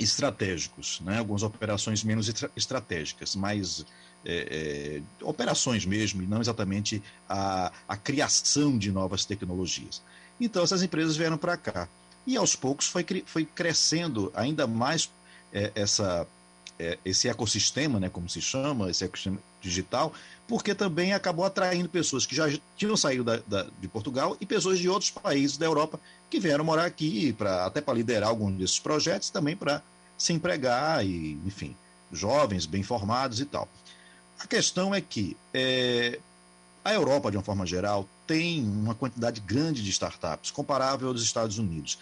estratégicos, 0.00 1.00
né? 1.00 1.18
algumas 1.18 1.42
operações 1.42 2.02
menos 2.02 2.32
estratégicas, 2.56 3.36
mais 3.36 3.84
é, 4.24 5.02
é, 5.20 5.24
operações 5.24 5.84
mesmo, 5.84 6.22
e 6.22 6.26
não 6.26 6.40
exatamente 6.40 7.02
a, 7.28 7.70
a 7.86 7.96
criação 7.96 8.78
de 8.78 8.90
novas 8.90 9.24
tecnologias. 9.24 10.02
Então, 10.40 10.64
essas 10.64 10.82
empresas 10.82 11.16
vieram 11.16 11.36
para 11.36 11.56
cá. 11.56 11.88
E 12.26 12.36
aos 12.36 12.56
poucos 12.56 12.86
foi, 12.86 13.04
foi 13.26 13.44
crescendo 13.44 14.32
ainda 14.34 14.66
mais 14.66 15.10
é, 15.52 15.70
essa, 15.74 16.26
é, 16.80 16.98
esse 17.04 17.28
ecossistema, 17.28 18.00
né, 18.00 18.08
como 18.08 18.28
se 18.28 18.40
chama, 18.40 18.90
esse 18.90 19.04
ecossistema 19.04 19.38
digital, 19.60 20.14
porque 20.48 20.74
também 20.74 21.12
acabou 21.12 21.44
atraindo 21.44 21.88
pessoas 21.90 22.24
que 22.24 22.34
já 22.34 22.46
tinham 22.74 22.96
saído 22.96 23.22
da, 23.22 23.36
da, 23.46 23.66
de 23.78 23.86
Portugal 23.86 24.34
e 24.40 24.46
pessoas 24.46 24.78
de 24.78 24.88
outros 24.88 25.10
países 25.10 25.58
da 25.58 25.66
Europa 25.66 26.00
que 26.30 26.40
vieram 26.40 26.64
morar 26.64 26.86
aqui, 26.86 27.34
pra, 27.34 27.66
até 27.66 27.82
para 27.82 27.94
liderar 27.94 28.30
alguns 28.30 28.56
desses 28.56 28.78
projetos, 28.78 29.28
também 29.28 29.54
para 29.54 29.82
se 30.16 30.32
empregar, 30.32 31.04
e, 31.04 31.38
enfim, 31.44 31.76
jovens, 32.10 32.64
bem 32.64 32.82
formados 32.82 33.40
e 33.40 33.44
tal. 33.44 33.68
A 34.38 34.46
questão 34.46 34.94
é 34.94 35.02
que 35.02 35.36
é, 35.52 36.18
a 36.82 36.94
Europa, 36.94 37.30
de 37.30 37.36
uma 37.36 37.42
forma 37.42 37.66
geral, 37.66 38.08
tem 38.26 38.62
uma 38.62 38.94
quantidade 38.94 39.40
grande 39.42 39.82
de 39.82 39.90
startups, 39.90 40.50
comparável 40.50 41.08
aos 41.08 41.22
Estados 41.22 41.58
Unidos 41.58 41.98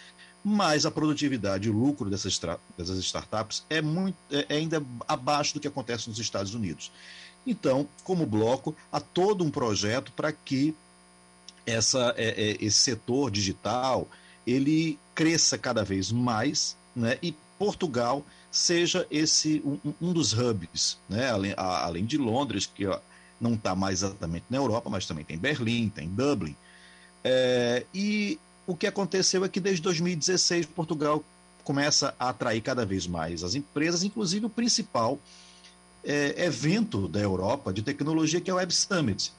mas 0.49 0.83
a 0.83 0.89
produtividade 0.89 1.67
e 1.67 1.71
o 1.71 1.77
lucro 1.77 2.09
dessas, 2.09 2.39
dessas 2.75 2.97
startups 2.97 3.63
é, 3.69 3.83
muito, 3.83 4.17
é, 4.31 4.47
é 4.49 4.55
ainda 4.55 4.83
abaixo 5.07 5.53
do 5.53 5.59
que 5.59 5.67
acontece 5.67 6.09
nos 6.09 6.17
Estados 6.17 6.55
Unidos. 6.55 6.91
Então, 7.45 7.87
como 8.03 8.25
bloco, 8.25 8.75
há 8.91 8.99
todo 8.99 9.43
um 9.43 9.51
projeto 9.51 10.11
para 10.11 10.31
que 10.31 10.75
essa, 11.67 12.15
é, 12.17 12.29
é, 12.29 12.57
esse 12.59 12.79
setor 12.79 13.29
digital 13.29 14.07
ele 14.45 14.97
cresça 15.13 15.55
cada 15.55 15.83
vez 15.83 16.11
mais 16.11 16.75
né, 16.95 17.19
e 17.21 17.35
Portugal 17.59 18.25
seja 18.51 19.05
esse 19.11 19.61
um, 19.63 19.93
um 20.01 20.11
dos 20.11 20.33
hubs, 20.33 20.97
né, 21.07 21.29
além, 21.29 21.53
a, 21.55 21.85
além 21.85 22.05
de 22.05 22.17
Londres, 22.17 22.65
que 22.65 22.87
ó, 22.87 22.99
não 23.39 23.53
está 23.53 23.75
mais 23.75 24.01
exatamente 24.01 24.45
na 24.49 24.57
Europa, 24.57 24.89
mas 24.89 25.05
também 25.05 25.23
tem 25.23 25.37
Berlim, 25.37 25.89
tem 25.89 26.09
Dublin. 26.09 26.55
É, 27.23 27.85
e 27.93 28.39
o 28.69 28.75
que 28.75 28.85
aconteceu 28.85 29.43
é 29.43 29.49
que 29.49 29.59
desde 29.59 29.81
2016 29.81 30.67
Portugal 30.67 31.23
começa 31.63 32.13
a 32.19 32.29
atrair 32.29 32.61
cada 32.61 32.85
vez 32.85 33.07
mais 33.07 33.43
as 33.43 33.55
empresas, 33.55 34.03
inclusive 34.03 34.45
o 34.45 34.49
principal 34.49 35.19
é, 36.03 36.45
evento 36.45 37.07
da 37.07 37.19
Europa 37.19 37.73
de 37.73 37.81
tecnologia, 37.81 38.39
que 38.39 38.51
é 38.51 38.53
o 38.53 38.57
Web 38.57 38.71
Summit, 38.71 39.33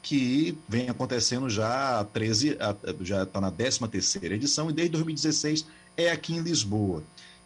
que 0.00 0.56
vem 0.68 0.88
acontecendo 0.88 1.50
já 1.50 1.98
há 1.98 2.04
13, 2.04 2.56
já 3.00 3.24
está 3.24 3.40
na 3.40 3.50
13 3.50 3.88
terceira 3.88 4.36
edição 4.36 4.70
e 4.70 4.72
desde 4.72 4.92
2016 4.92 5.66
é 5.96 6.12
aqui 6.12 6.34
em 6.34 6.40
Lisboa. 6.40 7.02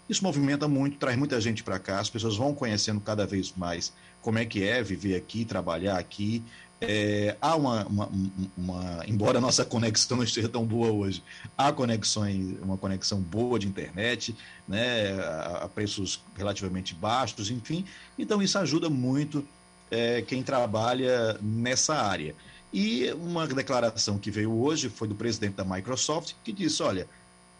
Isso 0.06 0.22
movimenta 0.22 0.68
muito, 0.68 0.98
traz 0.98 1.16
muita 1.16 1.40
gente 1.40 1.64
para 1.64 1.78
cá, 1.78 2.00
as 2.00 2.10
pessoas 2.10 2.36
vão 2.36 2.54
conhecendo 2.54 3.00
cada 3.00 3.26
vez 3.26 3.54
mais 3.56 3.94
como 4.20 4.38
é 4.38 4.44
que 4.44 4.62
é 4.62 4.82
viver 4.82 5.16
aqui, 5.16 5.46
trabalhar 5.46 5.98
aqui, 5.98 6.42
é, 6.80 7.36
há 7.40 7.56
uma, 7.56 7.84
uma, 7.86 8.10
uma, 8.56 9.04
embora 9.06 9.38
a 9.38 9.40
nossa 9.40 9.64
conexão 9.64 10.16
não 10.18 10.24
esteja 10.24 10.48
tão 10.48 10.64
boa 10.64 10.90
hoje, 10.90 11.22
há 11.56 11.72
conexões, 11.72 12.56
uma 12.62 12.76
conexão 12.76 13.20
boa 13.20 13.58
de 13.58 13.66
internet, 13.66 14.34
né, 14.66 15.12
a, 15.20 15.64
a 15.64 15.68
preços 15.68 16.20
relativamente 16.36 16.94
baixos, 16.94 17.50
enfim. 17.50 17.84
Então 18.18 18.42
isso 18.42 18.58
ajuda 18.58 18.90
muito 18.90 19.46
é, 19.90 20.22
quem 20.22 20.42
trabalha 20.42 21.38
nessa 21.40 21.94
área. 21.94 22.34
E 22.72 23.10
uma 23.12 23.46
declaração 23.46 24.18
que 24.18 24.30
veio 24.30 24.52
hoje 24.52 24.88
foi 24.88 25.06
do 25.06 25.14
presidente 25.14 25.54
da 25.54 25.64
Microsoft, 25.64 26.32
que 26.42 26.52
disse: 26.52 26.82
olha, 26.82 27.08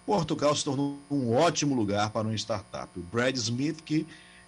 Portugal 0.04 0.54
se 0.54 0.64
tornou 0.64 0.98
um 1.10 1.32
ótimo 1.32 1.74
lugar 1.74 2.10
para 2.10 2.26
uma 2.26 2.34
startup. 2.34 2.88
O 2.98 3.02
Brad 3.02 3.36
Smith, 3.36 3.80
que 3.82 4.06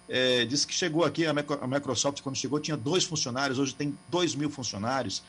é, 0.09 0.45
disse 0.45 0.65
que 0.65 0.73
chegou 0.73 1.03
aqui, 1.03 1.25
a 1.25 1.33
Microsoft, 1.33 2.21
quando 2.21 2.35
chegou, 2.35 2.59
tinha 2.59 2.77
dois 2.77 3.03
funcionários, 3.03 3.59
hoje 3.59 3.75
tem 3.75 3.97
dois 4.09 4.35
mil 4.35 4.49
funcionários. 4.49 5.21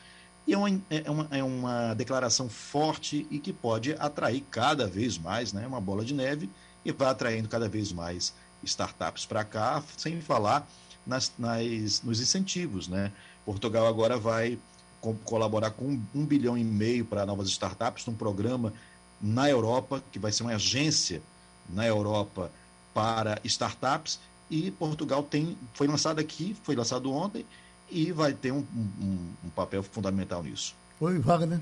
E 0.47 0.53
é 0.53 0.57
uma, 0.57 0.81
é, 0.89 1.11
uma, 1.11 1.27
é 1.31 1.43
uma 1.43 1.93
declaração 1.93 2.49
forte 2.49 3.27
e 3.29 3.39
que 3.39 3.53
pode 3.53 3.93
atrair 3.93 4.43
cada 4.49 4.87
vez 4.87 5.17
mais, 5.17 5.53
né, 5.53 5.67
uma 5.67 5.81
bola 5.81 6.03
de 6.03 6.13
neve, 6.13 6.49
e 6.83 6.91
vai 6.91 7.09
atraindo 7.09 7.49
cada 7.49 7.67
vez 7.67 7.91
mais 7.91 8.33
startups 8.63 9.25
para 9.25 9.43
cá, 9.43 9.83
sem 9.97 10.21
falar 10.21 10.67
nas, 11.05 11.31
nas, 11.37 12.01
nos 12.01 12.21
incentivos. 12.21 12.87
Né? 12.87 13.11
Portugal 13.45 13.87
agora 13.87 14.17
vai 14.17 14.57
co 15.01 15.13
colaborar 15.25 15.71
com 15.71 15.85
um, 15.85 16.01
um 16.15 16.25
bilhão 16.25 16.57
e 16.57 16.63
meio 16.63 17.05
para 17.05 17.25
novas 17.25 17.47
startups, 17.49 18.05
num 18.05 18.15
programa 18.15 18.73
na 19.21 19.49
Europa, 19.49 20.03
que 20.11 20.19
vai 20.19 20.31
ser 20.31 20.43
uma 20.43 20.53
agência 20.53 21.21
na 21.69 21.85
Europa 21.85 22.51
para 22.93 23.39
startups, 23.43 24.19
e 24.49 24.71
Portugal 24.71 25.23
tem, 25.23 25.57
foi 25.73 25.87
lançado 25.87 26.19
aqui, 26.19 26.55
foi 26.63 26.75
lançado 26.75 27.11
ontem, 27.11 27.45
e 27.89 28.11
vai 28.11 28.33
ter 28.33 28.51
um, 28.51 28.65
um, 29.01 29.17
um 29.45 29.49
papel 29.49 29.83
fundamental 29.83 30.43
nisso. 30.43 30.75
Oi, 30.99 31.19
Wagner. 31.19 31.59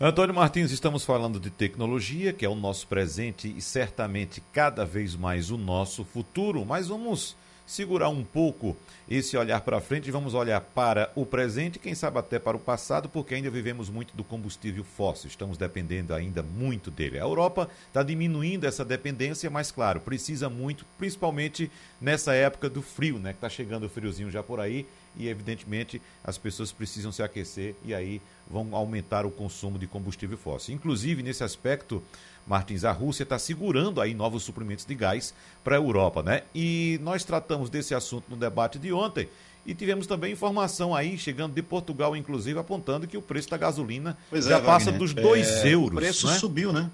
Antônio 0.00 0.34
Martins, 0.34 0.70
estamos 0.70 1.04
falando 1.04 1.38
de 1.38 1.50
tecnologia, 1.50 2.32
que 2.32 2.44
é 2.44 2.48
o 2.48 2.54
nosso 2.54 2.86
presente 2.86 3.52
e 3.54 3.60
certamente 3.60 4.42
cada 4.52 4.84
vez 4.84 5.14
mais 5.14 5.50
o 5.50 5.58
nosso 5.58 6.04
futuro, 6.04 6.64
mas 6.64 6.88
vamos 6.88 7.36
segurar 7.70 8.08
um 8.08 8.24
pouco 8.24 8.76
esse 9.08 9.36
olhar 9.36 9.60
para 9.60 9.80
frente 9.80 10.10
vamos 10.10 10.34
olhar 10.34 10.60
para 10.60 11.10
o 11.14 11.24
presente, 11.24 11.78
quem 11.78 11.94
sabe 11.94 12.18
até 12.18 12.36
para 12.36 12.56
o 12.56 12.60
passado, 12.60 13.08
porque 13.08 13.34
ainda 13.34 13.48
vivemos 13.48 13.88
muito 13.88 14.16
do 14.16 14.24
combustível 14.24 14.82
fóssil, 14.82 15.28
estamos 15.28 15.56
dependendo 15.56 16.12
ainda 16.12 16.42
muito 16.42 16.90
dele. 16.90 17.18
A 17.18 17.22
Europa 17.22 17.70
está 17.86 18.02
diminuindo 18.02 18.66
essa 18.66 18.84
dependência, 18.84 19.48
mas 19.48 19.70
claro, 19.70 20.00
precisa 20.00 20.50
muito, 20.50 20.84
principalmente 20.98 21.70
nessa 22.00 22.34
época 22.34 22.68
do 22.68 22.82
frio, 22.82 23.20
né? 23.20 23.30
Que 23.30 23.36
está 23.36 23.48
chegando 23.48 23.86
o 23.86 23.88
friozinho 23.88 24.32
já 24.32 24.42
por 24.42 24.58
aí 24.58 24.84
e 25.16 25.28
evidentemente 25.28 26.00
as 26.22 26.38
pessoas 26.38 26.72
precisam 26.72 27.12
se 27.12 27.22
aquecer 27.22 27.74
e 27.84 27.94
aí 27.94 28.20
vão 28.48 28.74
aumentar 28.74 29.26
o 29.26 29.30
consumo 29.30 29.78
de 29.78 29.86
combustível 29.86 30.36
fóssil. 30.36 30.74
Inclusive, 30.74 31.22
nesse 31.22 31.44
aspecto, 31.44 32.02
Martins, 32.46 32.84
a 32.84 32.92
Rússia 32.92 33.22
está 33.22 33.38
segurando 33.38 34.00
aí 34.00 34.14
novos 34.14 34.42
suprimentos 34.42 34.84
de 34.84 34.94
gás 34.94 35.34
para 35.62 35.76
a 35.76 35.78
Europa, 35.78 36.22
né? 36.22 36.42
E 36.54 36.98
nós 37.02 37.22
tratamos 37.24 37.70
desse 37.70 37.94
assunto 37.94 38.24
no 38.28 38.36
debate 38.36 38.78
de 38.78 38.92
ontem 38.92 39.28
e 39.64 39.74
tivemos 39.74 40.06
também 40.06 40.32
informação 40.32 40.94
aí, 40.94 41.18
chegando 41.18 41.54
de 41.54 41.62
Portugal, 41.62 42.16
inclusive, 42.16 42.58
apontando 42.58 43.06
que 43.06 43.16
o 43.16 43.22
preço 43.22 43.50
da 43.50 43.56
gasolina 43.56 44.16
pois 44.28 44.46
já 44.46 44.58
é, 44.58 44.60
passa 44.60 44.90
Wagner. 44.90 44.98
dos 44.98 45.14
2 45.14 45.48
é, 45.48 45.68
euros. 45.68 45.92
O 45.92 46.00
preço 46.00 46.26
né? 46.26 46.38
subiu, 46.38 46.72
né? 46.72 46.90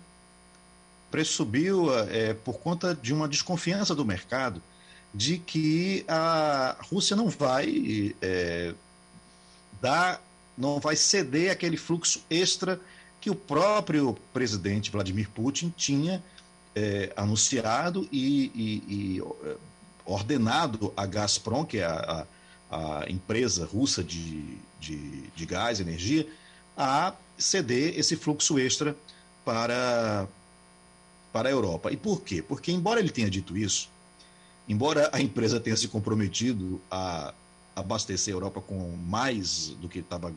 O 1.08 1.10
preço 1.10 1.32
subiu 1.32 1.86
é, 2.10 2.34
por 2.34 2.58
conta 2.58 2.94
de 2.94 3.14
uma 3.14 3.28
desconfiança 3.28 3.94
do 3.94 4.04
mercado 4.04 4.60
de 5.14 5.38
que 5.38 6.04
a 6.08 6.76
Rússia 6.90 7.16
não 7.16 7.28
vai 7.28 8.14
é, 8.20 8.74
dar, 9.80 10.22
não 10.56 10.78
vai 10.78 10.96
ceder 10.96 11.50
aquele 11.50 11.76
fluxo 11.76 12.22
extra 12.28 12.80
que 13.20 13.30
o 13.30 13.34
próprio 13.34 14.16
presidente 14.32 14.90
Vladimir 14.90 15.28
Putin 15.30 15.72
tinha 15.76 16.22
é, 16.74 17.12
anunciado 17.16 18.06
e, 18.12 18.52
e, 18.54 18.82
e, 18.88 19.22
é, 19.44 19.56
ordenado 20.04 20.92
a 20.96 21.06
Gazprom, 21.06 21.64
que 21.64 21.78
é 21.78 21.84
a, 21.84 22.26
a, 22.70 23.00
a 23.00 23.10
empresa 23.10 23.64
russa 23.66 24.04
de, 24.04 24.58
de, 24.78 25.22
de 25.34 25.46
gás, 25.46 25.80
energia, 25.80 26.26
a 26.76 27.14
ceder 27.38 27.98
esse 27.98 28.16
fluxo 28.16 28.58
extra 28.58 28.94
para, 29.44 30.28
para 31.32 31.48
a 31.48 31.52
Europa. 31.52 31.90
E 31.90 31.96
por 31.96 32.20
quê? 32.20 32.42
Porque, 32.42 32.70
embora 32.70 33.00
ele 33.00 33.10
tenha 33.10 33.30
dito 33.30 33.56
isso, 33.56 33.88
embora 34.68 35.10
a 35.12 35.20
empresa 35.20 35.60
tenha 35.60 35.76
se 35.76 35.88
comprometido 35.88 36.80
a 36.90 37.32
abastecer 37.74 38.32
a 38.32 38.36
Europa 38.36 38.60
com 38.60 38.96
mais 38.96 39.68
do 39.80 39.88
que 39.88 39.98
estava 39.98 40.32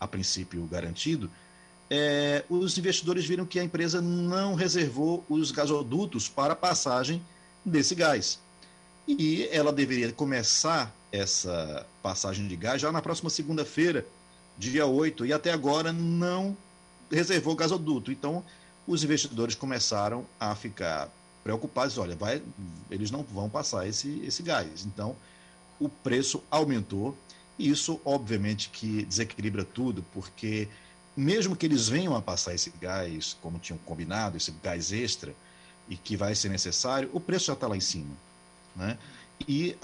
a 0.00 0.08
princípio 0.08 0.66
garantido, 0.66 1.30
é, 1.90 2.44
os 2.48 2.76
investidores 2.78 3.26
viram 3.26 3.44
que 3.44 3.60
a 3.60 3.64
empresa 3.64 4.00
não 4.00 4.54
reservou 4.54 5.24
os 5.28 5.50
gasodutos 5.50 6.28
para 6.28 6.56
passagem 6.56 7.22
desse 7.64 7.94
gás. 7.94 8.38
E 9.06 9.46
ela 9.52 9.72
deveria 9.72 10.10
começar 10.12 10.94
essa 11.12 11.86
passagem 12.02 12.48
de 12.48 12.56
gás 12.56 12.80
já 12.80 12.90
na 12.90 13.02
próxima 13.02 13.28
segunda-feira, 13.28 14.06
dia 14.56 14.86
8, 14.86 15.26
e 15.26 15.32
até 15.32 15.52
agora 15.52 15.92
não 15.92 16.56
reservou 17.10 17.54
gasoduto. 17.54 18.10
Então, 18.10 18.42
os 18.86 19.04
investidores 19.04 19.54
começaram 19.54 20.24
a 20.40 20.54
ficar 20.54 21.10
preocupados, 21.42 21.98
olha, 21.98 22.14
vai, 22.14 22.42
eles 22.90 23.10
não 23.10 23.22
vão 23.22 23.48
passar 23.48 23.86
esse, 23.86 24.22
esse 24.24 24.42
gás. 24.42 24.84
Então, 24.86 25.16
o 25.80 25.88
preço 25.88 26.42
aumentou, 26.50 27.16
e 27.58 27.68
isso, 27.68 28.00
obviamente, 28.04 28.70
que 28.70 29.04
desequilibra 29.04 29.64
tudo, 29.64 30.04
porque 30.12 30.68
mesmo 31.16 31.56
que 31.56 31.66
eles 31.66 31.88
venham 31.88 32.16
a 32.16 32.22
passar 32.22 32.54
esse 32.54 32.70
gás, 32.80 33.36
como 33.42 33.58
tinham 33.58 33.78
combinado, 33.78 34.36
esse 34.36 34.52
gás 34.62 34.92
extra, 34.92 35.34
e 35.88 35.96
que 35.96 36.16
vai 36.16 36.34
ser 36.34 36.48
necessário, 36.48 37.10
o 37.12 37.20
preço 37.20 37.46
já 37.46 37.52
está 37.52 37.66
lá 37.66 37.76
em 37.76 37.80
cima. 37.80 38.14
Né? 38.74 38.96
E, 39.46 39.76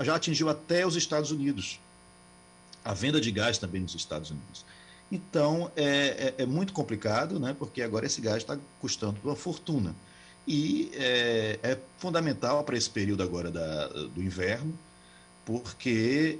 já 0.00 0.14
atingiu 0.14 0.48
até 0.48 0.86
os 0.86 0.94
Estados 0.94 1.30
Unidos. 1.30 1.80
A 2.84 2.94
venda 2.94 3.20
de 3.20 3.30
gás 3.32 3.58
também 3.58 3.80
nos 3.80 3.94
Estados 3.94 4.30
Unidos. 4.30 4.64
Então, 5.10 5.70
é, 5.74 6.34
é, 6.38 6.42
é 6.42 6.46
muito 6.46 6.72
complicado, 6.72 7.40
né? 7.40 7.54
porque 7.58 7.82
agora 7.82 8.06
esse 8.06 8.20
gás 8.20 8.38
está 8.38 8.58
custando 8.80 9.18
uma 9.24 9.34
fortuna. 9.34 9.94
E 10.46 10.90
é, 10.94 11.58
é 11.62 11.78
fundamental 11.98 12.62
para 12.62 12.76
esse 12.76 12.88
período 12.88 13.22
agora 13.22 13.50
da, 13.50 13.88
do 13.88 14.22
inverno, 14.22 14.72
porque 15.44 16.38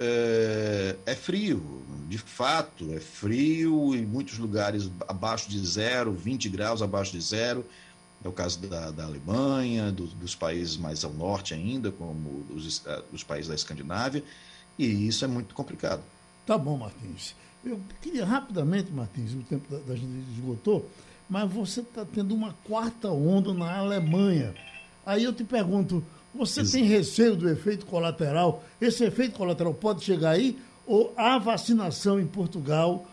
é, 0.00 0.94
é, 1.04 1.14
frio, 1.14 1.82
de 2.08 2.18
fato, 2.18 2.92
é 2.92 3.00
frio 3.00 3.94
em 3.96 4.06
muitos 4.06 4.38
lugares 4.38 4.88
abaixo 5.08 5.50
de 5.50 5.64
zero, 5.66 6.12
20 6.12 6.48
graus 6.48 6.82
abaixo 6.82 7.12
de 7.12 7.20
zero. 7.20 7.64
É 8.24 8.28
o 8.28 8.32
caso 8.32 8.60
da, 8.60 8.90
da 8.90 9.04
Alemanha, 9.04 9.90
do, 9.90 10.06
dos 10.06 10.34
países 10.34 10.76
mais 10.76 11.04
ao 11.04 11.12
norte 11.12 11.54
ainda, 11.54 11.90
como 11.90 12.44
os, 12.50 12.84
eh, 12.84 13.02
os 13.12 13.22
países 13.22 13.48
da 13.48 13.54
Escandinávia, 13.54 14.24
e 14.76 15.06
isso 15.06 15.24
é 15.24 15.28
muito 15.28 15.54
complicado. 15.54 16.02
Tá 16.44 16.58
bom, 16.58 16.76
Martins. 16.76 17.36
Eu 17.64 17.80
queria 18.02 18.24
rapidamente, 18.24 18.90
Martins, 18.90 19.34
o 19.34 19.42
tempo 19.42 19.70
da, 19.70 19.78
da 19.78 19.94
gente 19.94 20.10
esgotou, 20.32 20.88
mas 21.28 21.50
você 21.50 21.80
está 21.80 22.04
tendo 22.04 22.34
uma 22.34 22.54
quarta 22.64 23.10
onda 23.10 23.52
na 23.52 23.76
Alemanha. 23.76 24.54
Aí 25.04 25.24
eu 25.24 25.32
te 25.32 25.44
pergunto, 25.44 26.02
você 26.34 26.64
tem 26.64 26.84
receio 26.84 27.36
do 27.36 27.48
efeito 27.48 27.86
colateral? 27.86 28.64
Esse 28.80 29.04
efeito 29.04 29.36
colateral 29.36 29.74
pode 29.74 30.04
chegar 30.04 30.30
aí? 30.30 30.58
Ou 30.86 31.12
a 31.16 31.38
vacinação 31.38 32.18
em 32.18 32.26
Portugal 32.26 33.06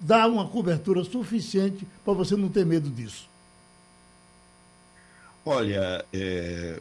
dá 0.00 0.26
uma 0.26 0.48
cobertura 0.48 1.04
suficiente 1.04 1.86
para 2.04 2.14
você 2.14 2.36
não 2.36 2.48
ter 2.48 2.64
medo 2.64 2.88
disso? 2.88 3.28
Olha, 5.44 6.04
é, 6.12 6.80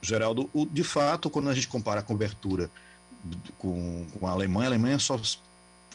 Geraldo, 0.00 0.48
o, 0.52 0.64
de 0.64 0.82
fato, 0.82 1.28
quando 1.28 1.50
a 1.50 1.54
gente 1.54 1.68
compara 1.68 2.00
a 2.00 2.02
cobertura 2.02 2.70
com, 3.58 4.06
com 4.18 4.26
a 4.26 4.30
Alemanha, 4.30 4.66
a 4.66 4.70
Alemanha 4.70 4.98
só 4.98 5.18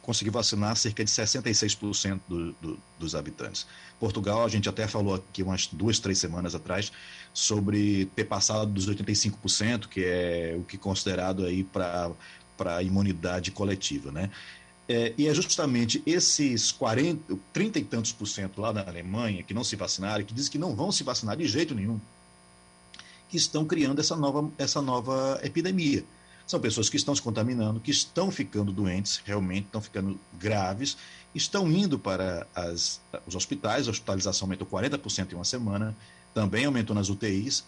conseguiu 0.07 0.31
vacinar 0.31 0.73
cerca 0.77 1.03
de 1.03 1.11
66% 1.11 2.21
do, 2.29 2.53
do, 2.53 2.79
dos 2.97 3.13
habitantes. 3.13 3.67
Portugal, 3.99 4.45
a 4.45 4.47
gente 4.47 4.69
até 4.69 4.87
falou 4.87 5.15
aqui 5.15 5.43
umas 5.43 5.67
duas, 5.67 5.99
três 5.99 6.17
semanas 6.17 6.55
atrás, 6.55 6.93
sobre 7.33 8.05
ter 8.15 8.23
passado 8.23 8.71
dos 8.71 8.89
85%, 8.89 9.89
que 9.89 10.05
é 10.05 10.55
o 10.57 10.63
que 10.63 10.77
é 10.77 10.79
considerado 10.79 11.45
aí 11.45 11.61
para 11.61 12.13
a 12.59 12.81
imunidade 12.81 13.51
coletiva, 13.51 14.09
né? 14.09 14.31
É, 14.87 15.13
e 15.17 15.27
é 15.27 15.33
justamente 15.33 16.01
esses 16.05 16.71
40, 16.71 17.37
30 17.51 17.79
e 17.79 17.83
tantos 17.83 18.13
por 18.13 18.27
cento 18.27 18.61
lá 18.61 18.71
na 18.71 18.87
Alemanha 18.87 19.43
que 19.43 19.53
não 19.53 19.65
se 19.65 19.75
vacinaram, 19.75 20.23
que 20.23 20.33
dizem 20.33 20.53
que 20.53 20.57
não 20.57 20.73
vão 20.73 20.89
se 20.89 21.03
vacinar 21.03 21.35
de 21.35 21.45
jeito 21.45 21.75
nenhum, 21.75 21.99
que 23.27 23.35
estão 23.35 23.65
criando 23.65 23.99
essa 23.99 24.15
nova, 24.15 24.49
essa 24.57 24.81
nova 24.81 25.37
epidemia. 25.43 26.05
São 26.47 26.59
pessoas 26.59 26.89
que 26.89 26.95
estão 26.95 27.13
se 27.13 27.21
contaminando, 27.21 27.79
que 27.79 27.91
estão 27.91 28.31
ficando 28.31 28.71
doentes, 28.71 29.21
realmente 29.25 29.65
estão 29.65 29.81
ficando 29.81 30.17
graves, 30.39 30.97
estão 31.35 31.69
indo 31.69 31.99
para 31.99 32.47
as, 32.55 33.01
os 33.27 33.35
hospitais, 33.35 33.87
a 33.87 33.91
hospitalização 33.91 34.45
aumentou 34.45 34.65
40% 34.65 35.33
em 35.33 35.35
uma 35.35 35.43
semana, 35.43 35.95
também 36.33 36.65
aumentou 36.65 36.95
nas 36.95 37.09
UTIs, 37.09 37.65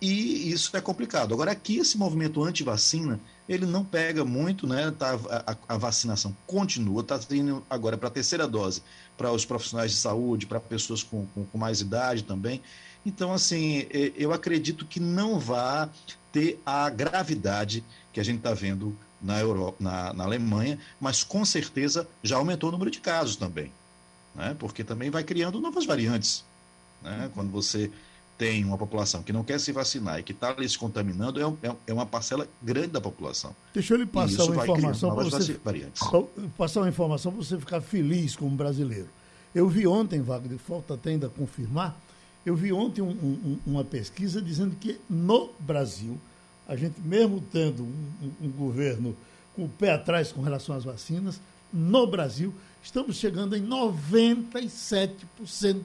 e 0.00 0.52
isso 0.52 0.76
é 0.76 0.80
complicado. 0.80 1.34
Agora, 1.34 1.50
aqui, 1.50 1.78
esse 1.78 1.98
movimento 1.98 2.42
anti-vacina, 2.44 3.18
ele 3.48 3.66
não 3.66 3.84
pega 3.84 4.24
muito, 4.24 4.64
né? 4.64 4.92
Tá, 4.92 5.18
a, 5.44 5.74
a 5.74 5.76
vacinação 5.76 6.36
continua, 6.46 7.00
está 7.00 7.18
indo 7.32 7.64
agora 7.68 7.98
para 7.98 8.06
a 8.06 8.10
terceira 8.10 8.46
dose, 8.46 8.80
para 9.16 9.32
os 9.32 9.44
profissionais 9.44 9.90
de 9.90 9.96
saúde, 9.96 10.46
para 10.46 10.60
pessoas 10.60 11.02
com, 11.02 11.26
com, 11.34 11.44
com, 11.44 11.58
mais 11.58 11.80
idade 11.80 12.22
também. 12.22 12.62
Então, 13.04 13.32
assim, 13.32 13.86
eu 14.16 14.32
acredito 14.32 14.86
que 14.86 15.00
não 15.00 15.38
vá 15.38 15.90
ter 16.38 16.60
a 16.64 16.88
gravidade 16.88 17.84
que 18.12 18.20
a 18.20 18.22
gente 18.22 18.38
está 18.38 18.54
vendo 18.54 18.96
na, 19.20 19.40
Europa, 19.40 19.76
na, 19.80 20.12
na, 20.12 20.24
Alemanha, 20.24 20.78
mas 21.00 21.24
com 21.24 21.44
certeza 21.44 22.08
já 22.22 22.36
aumentou 22.36 22.68
o 22.68 22.72
número 22.72 22.90
de 22.90 23.00
casos 23.00 23.34
também, 23.34 23.72
né? 24.36 24.54
porque 24.56 24.84
também 24.84 25.10
vai 25.10 25.24
criando 25.24 25.60
novas 25.60 25.84
variantes. 25.84 26.44
Né? 27.02 27.28
Quando 27.34 27.50
você 27.50 27.90
tem 28.36 28.64
uma 28.64 28.78
população 28.78 29.20
que 29.20 29.32
não 29.32 29.42
quer 29.42 29.58
se 29.58 29.72
vacinar 29.72 30.20
e 30.20 30.22
que 30.22 30.30
está 30.30 30.54
se 30.68 30.78
contaminando, 30.78 31.40
é, 31.40 31.68
é, 31.68 31.74
é, 31.88 31.92
uma 31.92 32.06
parcela 32.06 32.46
grande 32.62 32.88
da 32.88 33.00
população. 33.00 33.54
Deixa 33.74 33.94
eu 33.94 33.98
lhe 33.98 34.06
passar 34.06 34.44
uma 34.44 34.62
informação 34.62 35.12
para 35.12 35.24
você. 35.24 35.54
Variantes. 35.64 36.02
Passar 36.56 36.80
uma 36.82 36.88
informação 36.88 37.32
para 37.32 37.44
você 37.44 37.58
ficar 37.58 37.80
feliz 37.80 38.36
como 38.36 38.54
brasileiro. 38.54 39.08
Eu 39.52 39.68
vi 39.68 39.88
ontem, 39.88 40.22
Wagner, 40.22 40.58
falta 40.58 40.94
até 40.94 41.10
ainda 41.10 41.28
confirmar, 41.28 42.00
eu 42.46 42.54
vi 42.54 42.72
ontem 42.72 43.02
um, 43.02 43.10
um, 43.10 43.58
uma 43.66 43.82
pesquisa 43.82 44.40
dizendo 44.40 44.76
que 44.76 45.00
no 45.10 45.50
Brasil 45.58 46.18
a 46.68 46.76
gente, 46.76 47.00
mesmo 47.00 47.42
tendo 47.52 47.82
um, 47.82 48.04
um, 48.22 48.30
um 48.46 48.50
governo 48.50 49.16
com 49.56 49.64
o 49.64 49.68
pé 49.68 49.90
atrás 49.92 50.30
com 50.30 50.42
relação 50.42 50.76
às 50.76 50.84
vacinas, 50.84 51.40
no 51.72 52.06
Brasil, 52.06 52.54
estamos 52.82 53.16
chegando 53.16 53.56
em 53.56 53.66
97% 53.66 55.82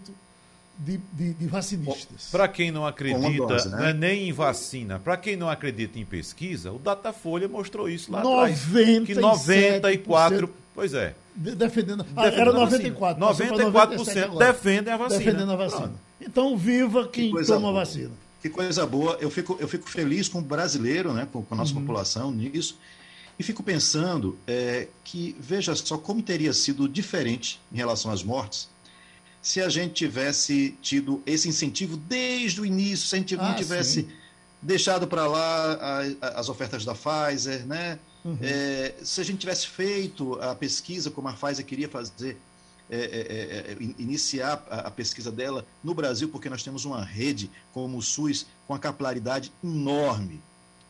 de, 0.78 1.00
de, 1.14 1.34
de 1.34 1.48
vacinistas. 1.48 2.30
Para 2.32 2.48
quem 2.48 2.72
não 2.72 2.86
acredita 2.86 3.48
dose, 3.48 3.70
né? 3.70 3.92
É 3.92 3.94
nem 3.94 4.30
em 4.30 4.34
vacina, 4.34 5.00
para 5.00 5.18
quem 5.18 5.36
não 5.36 5.50
acredita 5.50 6.00
em 6.00 6.06
pesquisa, 6.06 6.72
o 6.72 6.80
Datafolha 6.80 7.48
mostrou 7.48 7.90
isso 7.90 8.12
lá 8.12 8.24
97%, 8.24 8.24
atrás. 8.24 8.62
Que 9.06 9.16
94%. 9.16 10.50
Pois 10.76 10.94
é. 10.94 11.16
De, 11.36 11.56
defendendo. 11.56 12.06
Ah, 12.16 12.28
era 12.28 12.52
94%. 12.52 13.18
94% 13.18 14.38
defendem 14.38 14.94
a 14.94 14.98
vacina. 14.98 15.24
Defendendo 15.24 15.52
a 15.52 15.56
vacina. 15.56 15.82
Pronto. 15.82 16.00
Então, 16.20 16.58
viva 16.58 17.08
quem 17.08 17.34
que 17.34 17.46
toma 17.46 17.60
boa. 17.60 17.74
vacina. 17.74 18.12
Que 18.44 18.50
coisa 18.50 18.86
boa. 18.86 19.18
Eu 19.20 19.32
fico, 19.32 19.58
eu 19.60 19.68
fico 19.68 19.90
feliz 19.90 20.30
com 20.30 20.38
o 20.38 20.42
brasileiro, 20.42 21.14
né, 21.14 21.28
com, 21.32 21.42
com 21.42 21.56
a 21.56 21.58
nossa 21.58 21.74
uhum. 21.74 21.80
população 21.80 22.30
nisso. 22.30 22.78
E 23.40 23.42
fico 23.42 23.64
pensando 23.64 24.38
é, 24.46 24.90
que, 25.04 25.36
veja 25.40 25.74
só, 25.76 25.98
como 25.98 26.22
teria 26.22 26.54
sido 26.54 26.88
diferente 26.88 27.60
em 27.72 27.78
relação 27.78 28.12
às 28.12 28.22
mortes 28.22 28.70
se 29.44 29.62
a 29.62 29.68
gente 29.68 29.94
tivesse 29.94 30.78
tido 30.82 31.22
esse 31.26 31.50
incentivo 31.50 31.98
desde 31.98 32.62
o 32.62 32.66
início, 32.66 33.06
se 33.06 33.16
a 33.16 33.18
gente 33.20 33.36
ah, 33.36 33.44
não 33.44 33.56
tivesse 33.56 34.04
sim. 34.04 34.10
deixado 34.62 35.06
para 35.06 35.28
lá 35.28 35.74
a, 35.74 36.02
a, 36.22 36.40
as 36.40 36.48
ofertas 36.48 36.86
da 36.86 36.96
Pfizer, 36.96 37.66
né? 37.68 38.00
Uhum. 38.24 38.38
É, 38.42 38.94
se 39.04 39.20
a 39.20 39.24
gente 39.26 39.40
tivesse 39.40 39.68
feito 39.68 40.42
a 40.42 40.56
pesquisa 40.56 41.12
como 41.12 41.28
a 41.28 41.34
Pfizer 41.34 41.66
queria 41.66 41.90
fazer, 41.90 42.38
é, 42.96 43.72
é 43.72 43.78
iniciar 43.98 44.66
a, 44.70 44.80
a, 44.88 44.92
pesquisa 44.92 45.32
dela 45.32 45.66
no 45.84 45.94
Brasil, 45.94 46.30
porque 46.30 46.50
nós 46.50 46.64
temos 46.64 46.86
uma 46.86 47.04
rede 47.04 47.50
como 47.74 47.98
o 47.98 48.02
SUS 48.02 48.46
com 48.68 48.74
a 48.74 48.80
capilaridade 48.80 49.52
enorme. 49.64 50.42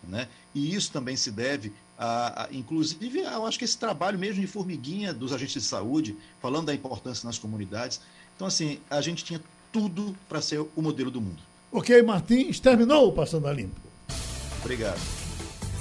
Né? 0.04 0.28
E 0.54 0.76
isso 0.76 0.92
também 0.92 1.16
se 1.16 1.32
deve 1.32 1.72
a, 1.98 2.44
a, 2.44 2.48
inclusive, 2.52 3.20
eu 3.20 3.46
acho 3.46 3.58
que 3.58 3.66
esse 3.66 3.78
trabalho 3.78 4.18
mesmo 4.18 4.42
de 4.42 4.48
formiguinha 4.48 5.14
dos 5.14 5.32
agentes 5.32 5.62
de 5.62 5.68
saúde, 5.68 6.18
falando 6.42 6.66
da 6.66 6.74
importância 6.74 7.26
nas 7.26 7.38
comunidades, 7.38 8.02
então, 8.36 8.48
assim, 8.48 8.80
a 8.90 9.00
gente 9.00 9.24
tinha 9.24 9.42
tudo 9.72 10.16
para 10.28 10.42
ser 10.42 10.60
o 10.76 10.82
modelo 10.82 11.12
do 11.12 11.22
mundo. 11.22 11.42
Ok, 11.72 12.02
Martins, 12.02 12.60
terminou 12.60 13.08
o 13.08 13.12
Passando 13.12 13.48
a 13.48 13.54
Limpo. 13.54 13.80
Obrigado. 14.62 15.23